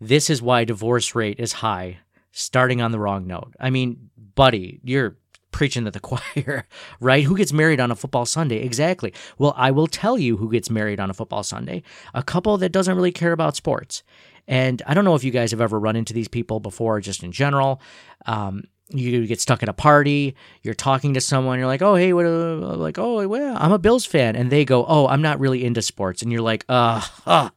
This 0.00 0.28
is 0.28 0.42
why 0.42 0.64
divorce 0.64 1.14
rate 1.14 1.40
is 1.40 1.54
high. 1.54 1.98
Starting 2.30 2.80
on 2.80 2.92
the 2.92 2.98
wrong 2.98 3.26
note. 3.26 3.54
I 3.58 3.70
mean, 3.70 4.10
buddy, 4.34 4.80
you're 4.84 5.16
preaching 5.52 5.84
to 5.84 5.90
the 5.90 6.00
choir, 6.08 6.66
right? 7.00 7.24
Who 7.24 7.36
gets 7.36 7.52
married 7.52 7.80
on 7.80 7.90
a 7.90 7.96
football 7.96 8.26
Sunday? 8.26 8.62
Exactly. 8.62 9.14
Well, 9.38 9.54
I 9.56 9.70
will 9.70 9.86
tell 9.86 10.18
you 10.18 10.36
who 10.36 10.50
gets 10.50 10.68
married 10.68 11.00
on 11.00 11.08
a 11.08 11.14
football 11.14 11.42
Sunday. 11.42 11.82
A 12.12 12.22
couple 12.22 12.58
that 12.58 12.72
doesn't 12.72 12.94
really 12.94 13.12
care 13.12 13.32
about 13.32 13.56
sports. 13.56 14.02
And 14.46 14.82
I 14.86 14.92
don't 14.92 15.04
know 15.04 15.14
if 15.14 15.24
you 15.24 15.30
guys 15.30 15.50
have 15.52 15.60
ever 15.60 15.78
run 15.78 15.96
into 15.96 16.12
these 16.12 16.28
people 16.28 16.60
before, 16.60 17.00
just 17.00 17.22
in 17.22 17.32
general. 17.32 17.80
Um, 18.26 18.64
you 18.98 19.26
get 19.26 19.40
stuck 19.40 19.62
at 19.62 19.68
a 19.68 19.72
party, 19.72 20.34
you're 20.62 20.74
talking 20.74 21.14
to 21.14 21.20
someone, 21.20 21.58
you're 21.58 21.66
like, 21.66 21.82
oh, 21.82 21.94
hey, 21.94 22.12
what, 22.12 22.26
uh, 22.26 22.76
like, 22.76 22.98
oh, 22.98 23.26
well, 23.26 23.56
I'm 23.58 23.72
a 23.72 23.78
Bills 23.78 24.04
fan. 24.04 24.36
And 24.36 24.50
they 24.50 24.64
go, 24.64 24.84
oh, 24.86 25.06
I'm 25.08 25.22
not 25.22 25.40
really 25.40 25.64
into 25.64 25.82
sports. 25.82 26.22
And 26.22 26.30
you're 26.32 26.42
like, 26.42 26.64
uh, 26.68 27.00
uh 27.26 27.50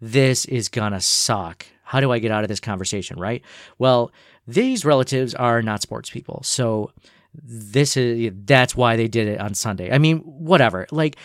this 0.00 0.46
is 0.46 0.68
gonna 0.68 1.00
suck. 1.00 1.66
How 1.82 2.00
do 2.00 2.10
I 2.10 2.18
get 2.18 2.30
out 2.30 2.42
of 2.42 2.48
this 2.48 2.60
conversation, 2.60 3.18
right? 3.18 3.42
Well, 3.78 4.12
These 4.46 4.84
relatives 4.84 5.34
are 5.34 5.62
not 5.62 5.82
sports 5.82 6.10
people. 6.10 6.40
So 6.42 6.90
this 7.34 7.96
is 7.96 8.32
that's 8.44 8.74
why 8.74 8.96
they 8.96 9.08
did 9.08 9.28
it 9.28 9.40
on 9.40 9.54
Sunday. 9.54 9.92
I 9.92 9.98
mean, 9.98 10.18
whatever. 10.20 10.86
Like 10.90 11.16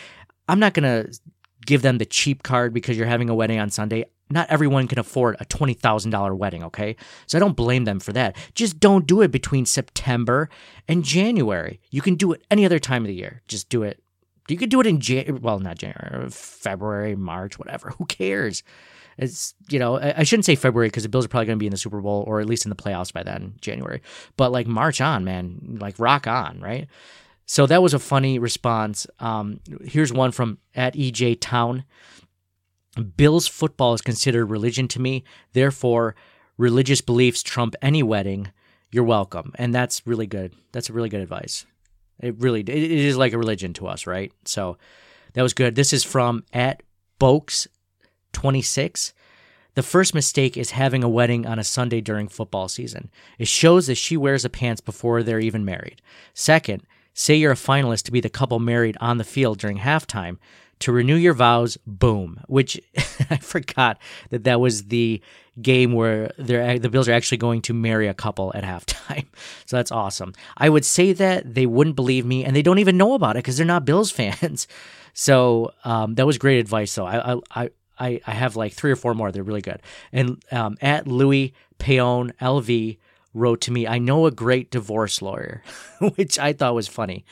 I'm 0.48 0.60
not 0.60 0.74
to 0.84 1.18
give 1.64 1.82
them 1.82 1.98
the 1.98 2.06
cheap 2.06 2.42
card 2.42 2.72
because 2.72 2.96
you're 2.96 3.06
having 3.06 3.28
a 3.28 3.34
wedding 3.34 3.58
on 3.58 3.70
Sunday. 3.70 4.04
Not 4.28 4.48
everyone 4.50 4.88
can 4.88 4.98
afford 4.98 5.36
a 5.38 5.44
$20,000 5.44 6.36
wedding, 6.36 6.64
okay? 6.64 6.96
So 7.26 7.38
I 7.38 7.40
don't 7.40 7.56
blame 7.56 7.84
them 7.84 8.00
for 8.00 8.12
that. 8.12 8.36
Just 8.54 8.80
don't 8.80 9.06
do 9.06 9.22
it 9.22 9.30
between 9.30 9.66
September 9.66 10.48
and 10.88 11.04
January. 11.04 11.80
You 11.90 12.02
can 12.02 12.16
do 12.16 12.32
it 12.32 12.44
any 12.50 12.64
other 12.64 12.80
time 12.80 13.02
of 13.02 13.08
the 13.08 13.14
year. 13.14 13.42
Just 13.46 13.68
do 13.68 13.82
it. 13.82 14.02
You 14.48 14.56
could 14.56 14.70
do 14.70 14.80
it 14.80 14.86
in 14.86 15.00
Jan 15.00 15.40
well, 15.42 15.58
not 15.58 15.78
January, 15.78 16.30
February, 16.30 17.16
March, 17.16 17.58
whatever. 17.58 17.90
Who 17.98 18.06
cares? 18.06 18.62
It's 19.18 19.54
you 19.70 19.78
know 19.78 19.98
I 19.98 20.24
shouldn't 20.24 20.44
say 20.44 20.56
February 20.56 20.88
because 20.88 21.02
the 21.02 21.08
Bills 21.08 21.24
are 21.24 21.28
probably 21.28 21.46
going 21.46 21.58
to 21.58 21.62
be 21.62 21.66
in 21.66 21.70
the 21.70 21.78
Super 21.78 22.00
Bowl 22.00 22.22
or 22.26 22.40
at 22.40 22.46
least 22.46 22.66
in 22.66 22.70
the 22.70 22.76
playoffs 22.76 23.12
by 23.12 23.22
then, 23.22 23.54
January. 23.60 24.02
But 24.36 24.52
like 24.52 24.66
March 24.66 25.00
on, 25.00 25.24
man, 25.24 25.78
like 25.80 25.98
rock 25.98 26.26
on, 26.26 26.60
right? 26.60 26.86
So 27.46 27.66
that 27.66 27.82
was 27.82 27.94
a 27.94 27.98
funny 27.98 28.38
response. 28.38 29.06
Um, 29.20 29.60
here's 29.84 30.12
one 30.12 30.32
from 30.32 30.58
at 30.74 30.94
EJ 30.94 31.38
Town. 31.40 31.84
Bills 33.16 33.46
football 33.46 33.94
is 33.94 34.00
considered 34.00 34.46
religion 34.46 34.88
to 34.88 35.00
me. 35.00 35.24
Therefore, 35.52 36.14
religious 36.56 37.00
beliefs 37.00 37.42
trump 37.42 37.74
any 37.82 38.02
wedding. 38.02 38.52
You're 38.90 39.04
welcome, 39.04 39.52
and 39.56 39.74
that's 39.74 40.06
really 40.06 40.26
good. 40.26 40.54
That's 40.72 40.90
really 40.90 41.08
good 41.08 41.20
advice. 41.20 41.66
It 42.20 42.34
really 42.38 42.60
it 42.60 42.68
is 42.68 43.16
like 43.16 43.32
a 43.32 43.38
religion 43.38 43.72
to 43.74 43.88
us, 43.88 44.06
right? 44.06 44.32
So 44.44 44.78
that 45.34 45.42
was 45.42 45.52
good. 45.52 45.74
This 45.74 45.92
is 45.92 46.02
from 46.02 46.44
at 46.52 46.82
Bokes 47.18 47.68
26. 48.32 49.12
The 49.74 49.82
first 49.82 50.14
mistake 50.14 50.56
is 50.56 50.70
having 50.70 51.04
a 51.04 51.08
wedding 51.08 51.46
on 51.46 51.58
a 51.58 51.64
Sunday 51.64 52.00
during 52.00 52.28
football 52.28 52.68
season. 52.68 53.10
It 53.38 53.48
shows 53.48 53.86
that 53.86 53.96
she 53.96 54.16
wears 54.16 54.44
the 54.44 54.48
pants 54.48 54.80
before 54.80 55.22
they're 55.22 55.38
even 55.38 55.66
married. 55.66 56.00
Second, 56.32 56.82
say 57.12 57.34
you're 57.34 57.52
a 57.52 57.56
finalist 57.56 58.04
to 58.04 58.12
be 58.12 58.20
the 58.20 58.30
couple 58.30 58.58
married 58.58 58.96
on 59.00 59.18
the 59.18 59.24
field 59.24 59.58
during 59.58 59.78
halftime. 59.78 60.38
To 60.80 60.92
renew 60.92 61.16
your 61.16 61.32
vows, 61.32 61.78
boom. 61.86 62.40
Which 62.48 62.80
I 63.30 63.36
forgot 63.36 63.98
that 64.30 64.44
that 64.44 64.60
was 64.60 64.84
the 64.84 65.22
game 65.62 65.92
where 65.92 66.32
the 66.36 66.88
Bills 66.90 67.08
are 67.08 67.12
actually 67.12 67.38
going 67.38 67.62
to 67.62 67.72
marry 67.72 68.08
a 68.08 68.14
couple 68.14 68.52
at 68.54 68.64
halftime. 68.72 69.26
So 69.64 69.76
that's 69.76 69.90
awesome. 69.90 70.34
I 70.56 70.68
would 70.68 70.84
say 70.84 71.12
that 71.14 71.54
they 71.54 71.66
wouldn't 71.66 71.96
believe 71.96 72.26
me, 72.26 72.44
and 72.44 72.54
they 72.54 72.62
don't 72.62 72.78
even 72.78 72.96
know 72.96 73.14
about 73.14 73.36
it 73.36 73.38
because 73.38 73.56
they're 73.56 73.66
not 73.66 73.84
Bills 73.84 74.10
fans. 74.12 74.68
So 75.14 75.72
um, 75.84 76.14
that 76.16 76.26
was 76.26 76.38
great 76.38 76.58
advice, 76.58 76.94
though. 76.94 77.06
I, 77.06 77.40
I 77.50 77.70
I, 77.98 78.20
I 78.26 78.32
have 78.32 78.56
like 78.56 78.74
three 78.74 78.90
or 78.90 78.96
four 78.96 79.14
more. 79.14 79.32
They're 79.32 79.42
really 79.42 79.62
good. 79.62 79.80
And 80.12 80.42
um, 80.52 80.76
at 80.82 81.06
Louis 81.06 81.54
Payon 81.78 82.32
LV 82.40 82.98
wrote 83.36 83.60
to 83.62 83.72
me, 83.72 83.86
I 83.86 83.98
know 83.98 84.26
a 84.26 84.30
great 84.30 84.70
divorce 84.70 85.20
lawyer, 85.20 85.62
which 86.16 86.38
I 86.38 86.52
thought 86.52 86.74
was 86.74 86.88
funny. 86.88 87.24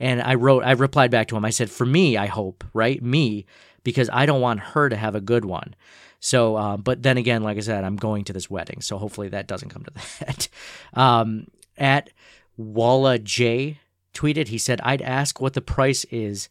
And 0.00 0.20
I 0.20 0.34
wrote, 0.34 0.64
I 0.64 0.72
replied 0.72 1.10
back 1.10 1.28
to 1.28 1.36
him. 1.36 1.44
I 1.44 1.50
said, 1.50 1.70
for 1.70 1.86
me, 1.86 2.16
I 2.16 2.26
hope, 2.26 2.64
right? 2.74 3.02
Me, 3.02 3.46
because 3.84 4.10
I 4.12 4.26
don't 4.26 4.40
want 4.40 4.60
her 4.60 4.88
to 4.88 4.96
have 4.96 5.14
a 5.14 5.20
good 5.20 5.44
one. 5.44 5.74
So, 6.20 6.56
uh, 6.56 6.76
but 6.76 7.02
then 7.02 7.16
again, 7.16 7.42
like 7.42 7.56
I 7.56 7.60
said, 7.60 7.84
I'm 7.84 7.96
going 7.96 8.24
to 8.24 8.32
this 8.32 8.50
wedding. 8.50 8.80
So 8.80 8.98
hopefully 8.98 9.28
that 9.28 9.46
doesn't 9.46 9.70
come 9.70 9.84
to 9.84 9.92
that. 10.20 10.48
Um, 10.94 11.46
at 11.78 12.10
Walla 12.56 13.18
J 13.18 13.78
tweeted, 14.14 14.48
he 14.48 14.58
said, 14.58 14.80
I'd 14.82 15.02
ask 15.02 15.40
what 15.40 15.54
the 15.54 15.60
price 15.60 16.04
is 16.06 16.48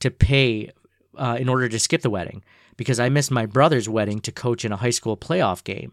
to 0.00 0.10
pay 0.10 0.70
uh, 1.16 1.36
in 1.38 1.48
order 1.48 1.68
to 1.68 1.78
skip 1.78 2.02
the 2.02 2.10
wedding 2.10 2.42
because 2.76 2.98
I 2.98 3.08
missed 3.08 3.30
my 3.30 3.46
brother's 3.46 3.88
wedding 3.88 4.20
to 4.20 4.32
coach 4.32 4.64
in 4.64 4.72
a 4.72 4.76
high 4.76 4.90
school 4.90 5.16
playoff 5.16 5.62
game. 5.64 5.92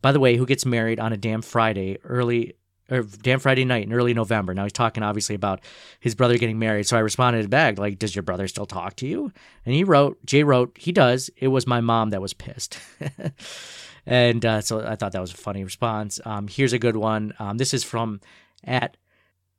By 0.00 0.12
the 0.12 0.20
way, 0.20 0.36
who 0.36 0.46
gets 0.46 0.64
married 0.64 1.00
on 1.00 1.12
a 1.12 1.16
damn 1.16 1.42
Friday, 1.42 1.98
early 2.04 2.54
or 2.90 3.02
damn 3.02 3.38
Friday 3.38 3.64
night 3.64 3.84
in 3.84 3.92
early 3.92 4.14
November. 4.14 4.54
Now 4.54 4.62
he's 4.62 4.72
talking 4.72 5.02
obviously 5.02 5.34
about 5.34 5.60
his 6.00 6.14
brother 6.14 6.38
getting 6.38 6.58
married. 6.58 6.86
So 6.86 6.96
I 6.96 7.00
responded 7.00 7.50
back 7.50 7.78
like, 7.78 7.98
"Does 7.98 8.16
your 8.16 8.22
brother 8.22 8.48
still 8.48 8.66
talk 8.66 8.96
to 8.96 9.06
you?" 9.06 9.32
And 9.66 9.74
he 9.74 9.84
wrote, 9.84 10.24
Jay 10.24 10.42
wrote, 10.42 10.76
"He 10.78 10.92
does. 10.92 11.30
It 11.36 11.48
was 11.48 11.66
my 11.66 11.80
mom 11.80 12.10
that 12.10 12.22
was 12.22 12.32
pissed." 12.32 12.78
and 14.06 14.44
uh, 14.44 14.60
so 14.60 14.80
I 14.80 14.96
thought 14.96 15.12
that 15.12 15.20
was 15.20 15.32
a 15.32 15.36
funny 15.36 15.64
response. 15.64 16.20
Um, 16.24 16.48
here's 16.48 16.72
a 16.72 16.78
good 16.78 16.96
one. 16.96 17.34
Um, 17.38 17.58
this 17.58 17.74
is 17.74 17.84
from 17.84 18.20
at 18.64 18.96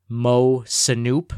Mo 0.08 0.62
Sanoop. 0.62 1.32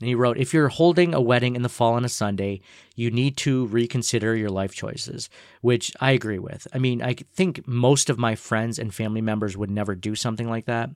And 0.00 0.08
he 0.08 0.14
wrote, 0.14 0.38
If 0.38 0.54
you're 0.54 0.68
holding 0.68 1.14
a 1.14 1.20
wedding 1.20 1.56
in 1.56 1.62
the 1.62 1.68
fall 1.68 1.94
on 1.94 2.04
a 2.04 2.08
Sunday, 2.08 2.60
you 2.94 3.10
need 3.10 3.36
to 3.38 3.66
reconsider 3.66 4.36
your 4.36 4.50
life 4.50 4.74
choices, 4.74 5.28
which 5.60 5.92
I 6.00 6.12
agree 6.12 6.38
with. 6.38 6.66
I 6.72 6.78
mean, 6.78 7.02
I 7.02 7.14
think 7.32 7.66
most 7.66 8.08
of 8.08 8.18
my 8.18 8.34
friends 8.34 8.78
and 8.78 8.94
family 8.94 9.20
members 9.20 9.56
would 9.56 9.70
never 9.70 9.94
do 9.94 10.14
something 10.14 10.48
like 10.48 10.66
that. 10.66 10.90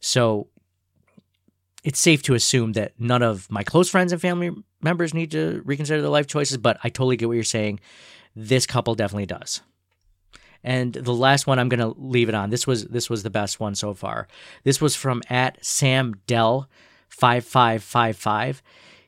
So 0.00 0.48
it's 1.84 2.00
safe 2.00 2.22
to 2.24 2.34
assume 2.34 2.72
that 2.72 2.92
none 2.98 3.22
of 3.22 3.50
my 3.50 3.62
close 3.62 3.88
friends 3.88 4.12
and 4.12 4.20
family 4.20 4.50
members 4.82 5.14
need 5.14 5.30
to 5.30 5.62
reconsider 5.64 6.00
their 6.00 6.10
life 6.10 6.26
choices, 6.26 6.56
but 6.56 6.78
I 6.82 6.88
totally 6.88 7.16
get 7.16 7.28
what 7.28 7.34
you're 7.34 7.44
saying. 7.44 7.80
This 8.34 8.66
couple 8.66 8.94
definitely 8.94 9.26
does. 9.26 9.62
And 10.62 10.92
the 10.92 11.14
last 11.14 11.46
one 11.46 11.58
I'm 11.58 11.68
going 11.70 11.80
to 11.80 11.98
leave 11.98 12.28
it 12.28 12.34
on. 12.34 12.50
This 12.50 12.66
was 12.66 12.84
this 12.86 13.08
was 13.08 13.22
the 13.22 13.30
best 13.30 13.60
one 13.60 13.74
so 13.74 13.94
far. 13.94 14.28
This 14.62 14.80
was 14.80 14.94
from 14.94 15.22
at 15.30 15.64
Sam 15.64 16.16
Dell 16.26 16.68
5555. 17.10 18.62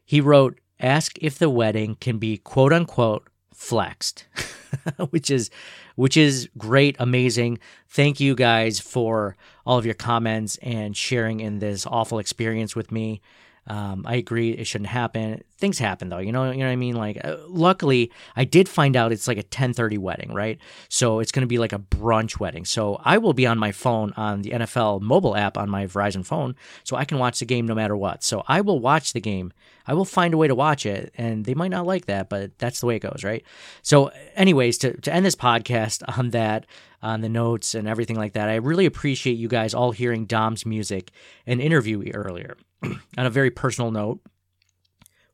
He 0.05 0.21
wrote, 0.21 0.59
Ask 0.79 1.17
if 1.21 1.39
the 1.39 1.49
wedding 1.49 1.97
can 2.01 2.19
be 2.19 2.37
quote 2.39 2.73
unquote 2.73 3.29
flexed, 3.55 4.27
which 5.11 5.31
is 5.31 5.51
which 5.95 6.17
is 6.17 6.49
great, 6.59 6.97
amazing. 6.99 7.59
Thank 7.89 8.19
you 8.19 8.35
guys 8.35 8.81
for 8.81 9.37
all 9.65 9.79
of 9.79 9.87
your 9.87 9.95
comments 9.95 10.59
and 10.63 10.97
sharing 10.97 11.41
in 11.41 11.61
this 11.61 11.87
awful 11.87 12.19
experience 12.19 12.75
with 12.75 12.91
me. 12.91 13.21
Um, 13.69 14.05
I 14.09 14.17
agree 14.17 14.51
it 14.51 14.67
shouldn't 14.67 14.91
happen. 14.91 15.43
Things 15.57 15.79
happen 15.79 16.09
though, 16.09 16.19
you 16.19 16.33
know, 16.33 16.51
you 16.51 16.59
know 16.59 16.67
what 16.67 16.73
I 16.73 16.77
mean. 16.77 16.97
Like, 16.97 17.25
uh, 17.25 17.37
luckily, 17.47 18.11
I 18.35 18.45
did 18.45 18.69
find 18.69 18.97
out 18.97 19.13
it's 19.13 19.29
like 19.29 19.39
a 19.39 19.45
ten 19.45 19.73
thirty 19.73 19.99
wedding, 19.99 20.35
right? 20.35 20.59
So 20.89 21.21
it's 21.21 21.31
going 21.31 21.43
to 21.43 21.47
be 21.47 21.59
like 21.59 21.73
a 21.73 21.79
brunch 21.79 22.41
wedding. 22.41 22.65
So 22.65 23.01
I 23.05 23.19
will 23.19 23.35
be 23.35 23.47
on 23.47 23.59
my 23.59 23.71
phone 23.71 24.13
on 24.17 24.43
the 24.43 24.51
NFL 24.51 25.01
mobile 25.01 25.37
app 25.37 25.57
on 25.57 25.71
my 25.71 25.87
Verizon 25.87 26.27
phone, 26.27 26.57
so 26.83 26.97
I 26.97 27.05
can 27.05 27.19
watch 27.19 27.39
the 27.39 27.45
game 27.45 27.67
no 27.67 27.75
matter 27.75 27.97
what. 27.97 28.25
So 28.25 28.43
I 28.49 28.61
will 28.63 28.81
watch 28.81 29.13
the 29.13 29.21
game. 29.21 29.53
I 29.87 29.95
will 29.95 30.05
find 30.05 30.35
a 30.35 30.37
way 30.37 30.49
to 30.49 30.55
watch 30.55 30.85
it, 30.85 31.13
and 31.17 31.45
they 31.45 31.55
might 31.55 31.71
not 31.71 31.87
like 31.87 32.07
that, 32.07 32.29
but 32.29 32.59
that's 32.59 32.81
the 32.81 32.87
way 32.87 32.97
it 32.97 33.01
goes, 33.03 33.23
right? 33.25 33.45
So, 33.83 34.11
anyways, 34.35 34.79
to 34.79 35.01
to 35.01 35.13
end 35.13 35.25
this 35.25 35.37
podcast 35.37 36.03
on 36.19 36.31
that 36.31 36.67
on 37.03 37.21
the 37.21 37.29
notes 37.29 37.75
and 37.75 37.89
everything 37.89 38.17
like 38.17 38.35
that. 38.35 38.49
I 38.49 38.57
really 38.57 38.87
appreciate 38.87 39.35
you 39.35 39.49
guys 39.49 39.75
all 39.75 39.93
hearing 39.93 40.25
Dom's 40.25 40.65
music 40.65 41.11
and 41.47 41.61
interview 41.61 42.11
earlier. 42.13 42.57
on 42.83 42.99
a 43.17 43.31
very 43.31 43.51
personal 43.51 43.91
note, 43.91 44.21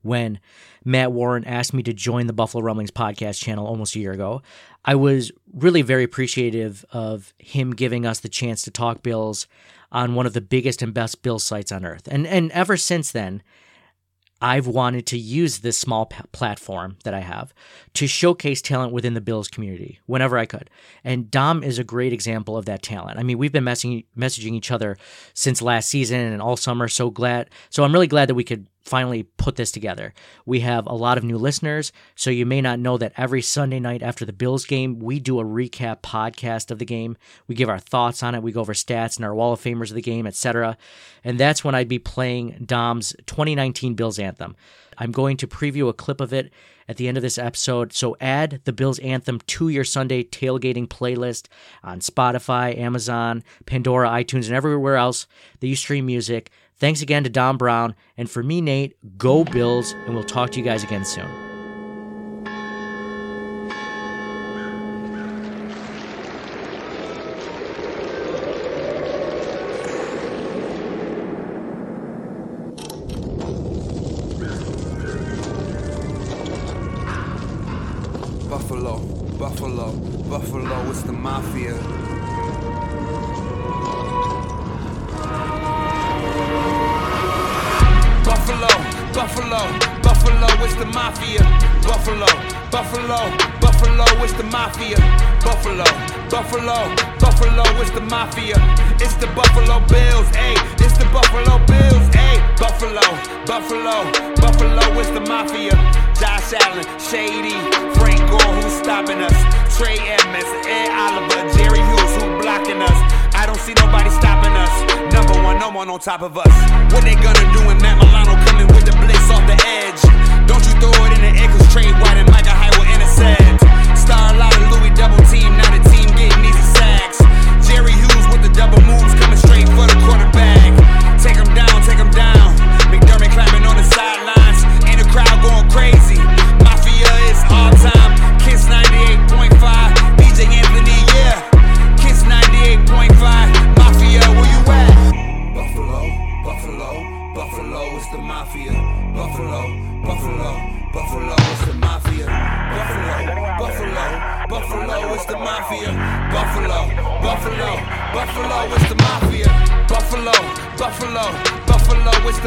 when 0.03 0.41
Matt 0.85 1.13
Warren 1.13 1.45
asked 1.45 1.75
me 1.75 1.83
to 1.83 1.93
join 1.93 2.27
the 2.27 2.33
Buffalo 2.33 2.63
Rumblings 2.63 2.91
podcast 2.91 3.43
channel 3.43 3.67
almost 3.67 3.97
a 3.97 4.01
year 4.01 4.13
ago, 4.13 4.43
I 4.85 4.95
was 4.95 5.33
really 5.53 5.83
very 5.83 6.05
appreciative 6.05 6.85
of 6.93 7.35
him 7.39 7.73
giving 7.73 8.07
us 8.07 8.21
the 8.21 8.29
chance 8.29 8.63
to 8.63 8.71
talk 8.71 9.03
Bills 9.03 9.47
on 9.91 10.15
one 10.15 10.27
of 10.27 10.35
the 10.35 10.41
biggest 10.41 10.83
and 10.83 10.95
best 10.95 11.23
Bills 11.23 11.45
sites 11.45 11.73
on 11.73 11.85
earth. 11.85 12.09
And 12.11 12.27
and 12.27 12.51
ever 12.53 12.77
since 12.77 13.11
then, 13.11 13.43
I've 14.41 14.67
wanted 14.67 15.07
to 15.07 15.19
use 15.19 15.59
this 15.59 15.77
small 15.77 16.07
p- 16.07 16.23
platform 16.31 16.97
that 17.05 17.15
I 17.15 17.21
have 17.21 17.53
to 17.95 18.07
showcase 18.07 18.63
talent 18.63 18.93
within 18.93 19.15
the 19.15 19.21
Bills 19.21 19.49
community 19.49 19.99
whenever 20.07 20.39
I 20.39 20.47
could. 20.47 20.71
And 21.03 21.31
Dom 21.31 21.65
is 21.65 21.79
a 21.79 21.85
great 21.85 22.13
example 22.13 22.57
of 22.57 22.65
that 22.67 22.83
talent. 22.83 23.19
I 23.19 23.25
mean, 23.25 23.39
we've 23.39 23.53
been 23.53 23.65
messaging, 23.65 24.05
messaging 24.17 24.53
each 24.53 24.71
other 24.71 24.97
since 25.35 25.61
last 25.61 25.89
season 25.89 26.21
and 26.21 26.41
all 26.41 26.57
summer. 26.57 26.87
So 26.87 27.11
glad. 27.11 27.51
So 27.71 27.83
I'm 27.83 27.93
really 27.93 28.07
glad 28.07 28.29
that 28.29 28.35
we 28.37 28.45
could 28.45 28.69
finally 28.89 29.23
put 29.23 29.57
this 29.57 29.71
together. 29.71 30.15
We 30.47 30.61
have 30.61 30.87
a 30.87 30.95
lot 30.95 31.19
of 31.19 31.25
new 31.25 31.39
listeners, 31.39 31.93
so 32.15 32.31
you 32.31 32.47
may 32.47 32.61
not 32.61 32.79
know 32.79 32.99
that 32.99 33.13
every 33.17 33.43
Sunday 33.43 33.81
night 33.81 34.03
after 34.03 34.25
the 34.25 34.33
Bills 34.33 34.65
game, 34.65 34.99
we 34.99 35.21
do 35.21 35.39
a 35.39 35.45
recap 35.45 36.01
podcast 36.01 36.71
of 36.71 36.79
the 36.79 36.85
game. 36.85 37.17
We 37.47 37.55
give 37.55 37.69
our 37.69 37.79
thoughts 37.79 38.23
on 38.23 38.35
it, 38.35 38.43
we 38.43 38.53
go 38.53 38.61
over 38.61 38.75
stats 38.75 39.17
and 39.17 39.25
our 39.25 39.35
Wall 39.35 39.53
of 39.53 39.61
Famers 39.61 39.91
of 39.91 39.95
the 39.97 40.03
game, 40.03 40.27
etc. 40.27 40.77
And 41.23 41.39
that's 41.39 41.63
when 41.63 41.75
I'd 41.75 41.89
be 41.89 41.99
playing 41.99 42.65
Dom's 42.65 43.15
2019 43.27 43.95
Bills 43.95 44.19
anthem. 44.19 44.57
I'm 44.99 45.13
going 45.13 45.37
to 45.39 45.47
preview 45.47 45.89
a 45.89 45.93
clip 45.93 46.21
of 46.21 46.33
it 46.33 46.53
at 46.89 46.97
the 46.97 47.07
end 47.07 47.17
of 47.17 47.23
this 47.23 47.39
episode. 47.39 47.93
So 47.93 48.17
add 48.21 48.61
the 48.65 48.73
Bills 48.73 48.99
anthem 48.99 49.41
to 49.47 49.69
your 49.69 49.85
Sunday 49.85 50.25
tailgating 50.25 50.89
playlist 50.89 51.47
on 51.85 52.01
Spotify, 52.01 52.77
Amazon, 52.77 53.45
Pandora, 53.67 54.09
iTunes, 54.09 54.47
and 54.47 54.55
everywhere 54.55 54.97
else 54.97 55.27
that 55.61 55.69
you 55.69 55.77
stream 55.77 56.07
music. 56.07 56.51
Thanks 56.79 57.03
again 57.03 57.25
to 57.25 57.31
Dom 57.31 57.59
Brown. 57.59 57.95
And 58.17 58.31
for 58.31 58.43
me, 58.43 58.61
Nate, 58.61 58.97
go 59.19 59.45
Bills, 59.45 59.93
and 60.07 60.15
we'll 60.15 60.25
talk 60.25 60.51
to 60.51 60.59
you 60.59 60.65
guys 60.65 60.85
again 60.85 61.05
soon. 61.05 61.48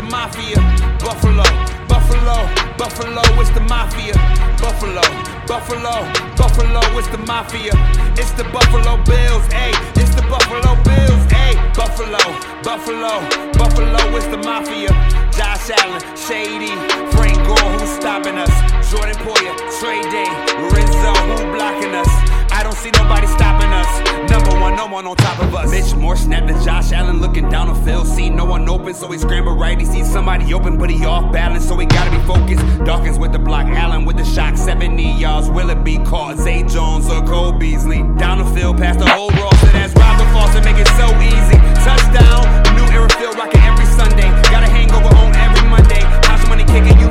The 0.02 0.10
Mafia. 0.10 0.58
Buffalo, 0.99 1.43
Buffalo, 1.88 2.38
Buffalo 2.78 3.22
it's 3.39 3.52
the 3.52 3.62
Mafia. 3.62 4.14
Buffalo, 4.58 5.02
Buffalo, 5.45 6.06
Buffalo 6.36 6.82
it's 6.97 7.08
the 7.10 7.18
Mafia. 7.20 7.74
It's 8.18 8.32
the 8.34 8.43
Buffalo 8.45 8.97
Bills, 9.06 9.45
ayy. 9.54 9.76
It's 9.97 10.16
the 10.16 10.24
Buffalo 10.24 10.76
Bills, 10.84 11.24
ayy. 11.34 11.56
Buffalo, 11.76 12.22
Buffalo, 12.64 13.22
Buffalo 13.54 14.18
is 14.18 14.28
the 14.28 14.38
Mafia. 14.38 14.89
Josh 15.38 15.70
Allen, 15.70 16.02
Shady, 16.16 16.74
Frank 17.14 17.38
Gore, 17.45 17.72
who's 17.78 17.89
stopping 17.89 18.38
us? 18.38 18.54
Jordan 18.89 19.16
Poyer, 19.24 19.54
Trey 19.80 20.02
Day, 20.10 20.30
Lorenzo, 20.62 21.14
who 21.30 21.54
blocking 21.54 21.93
us? 21.93 22.41
I 22.62 22.64
don't 22.64 22.78
see 22.78 22.91
nobody 22.91 23.26
stopping 23.26 23.74
us. 23.74 24.30
Number 24.30 24.51
one, 24.62 24.76
no 24.76 24.86
one 24.86 25.07
on 25.07 25.16
top 25.16 25.41
of 25.41 25.55
us. 25.55 25.72
Mitch 25.72 25.95
Morse 25.95 26.20
snapped 26.22 26.47
to 26.47 26.53
Josh 26.64 26.91
Allen 26.91 27.20
looking 27.20 27.49
down 27.49 27.74
the 27.74 27.82
field. 27.82 28.05
See 28.05 28.30
no 28.30 28.45
one 28.45 28.70
open, 28.70 28.93
so 28.93 29.07
he 29.07 29.18
scrambled 29.18 29.59
right. 29.59 29.80
He 29.80 29.86
sees 29.88 30.07
somebody 30.07 30.53
open, 30.53 30.78
but 30.78 30.91
he 30.91 31.03
off 31.03 31.34
balance, 31.34 31.68
so 31.68 31.76
he 31.80 31.88
gotta 31.88 32.12
be 32.12 32.22
focused. 32.24 32.64
Dawkins 32.86 33.18
with 33.18 33.32
the 33.32 33.39
block, 33.39 33.66
Allen 33.66 34.05
with 34.05 34.18
the 34.18 34.24
shock. 34.24 34.57
70 34.57 35.01
yards, 35.14 35.49
will 35.49 35.72
it 35.72 35.84
be 35.84 35.97
caught? 36.05 36.38
Zay 36.38 36.62
Jones 36.62 37.09
or 37.09 37.26
Cole 37.26 37.51
Beasley. 37.51 38.03
Down 38.20 38.38
the 38.38 38.45
field, 38.53 38.78
past 38.78 38.99
the 38.99 39.09
whole 39.09 39.32
roster. 39.32 39.72
That's 39.74 39.95
Robert 39.95 40.32
Foster, 40.32 40.62
make 40.62 40.78
it 40.78 40.88
so 40.89 41.09
easy. 41.18 41.57
Touchdown, 41.82 42.45
new 42.78 42.86
era 42.93 43.09
field, 43.18 43.38
rocking 43.38 43.62
every 43.62 43.86
Sunday. 43.86 44.30
Got 44.53 44.62
a 44.62 44.70
hangover 44.70 45.09
on 45.18 45.36
every 45.36 45.68
Monday. 45.68 46.01
House 46.30 46.47
money 46.47 46.66
kicking, 46.66 46.99
you 46.99 47.11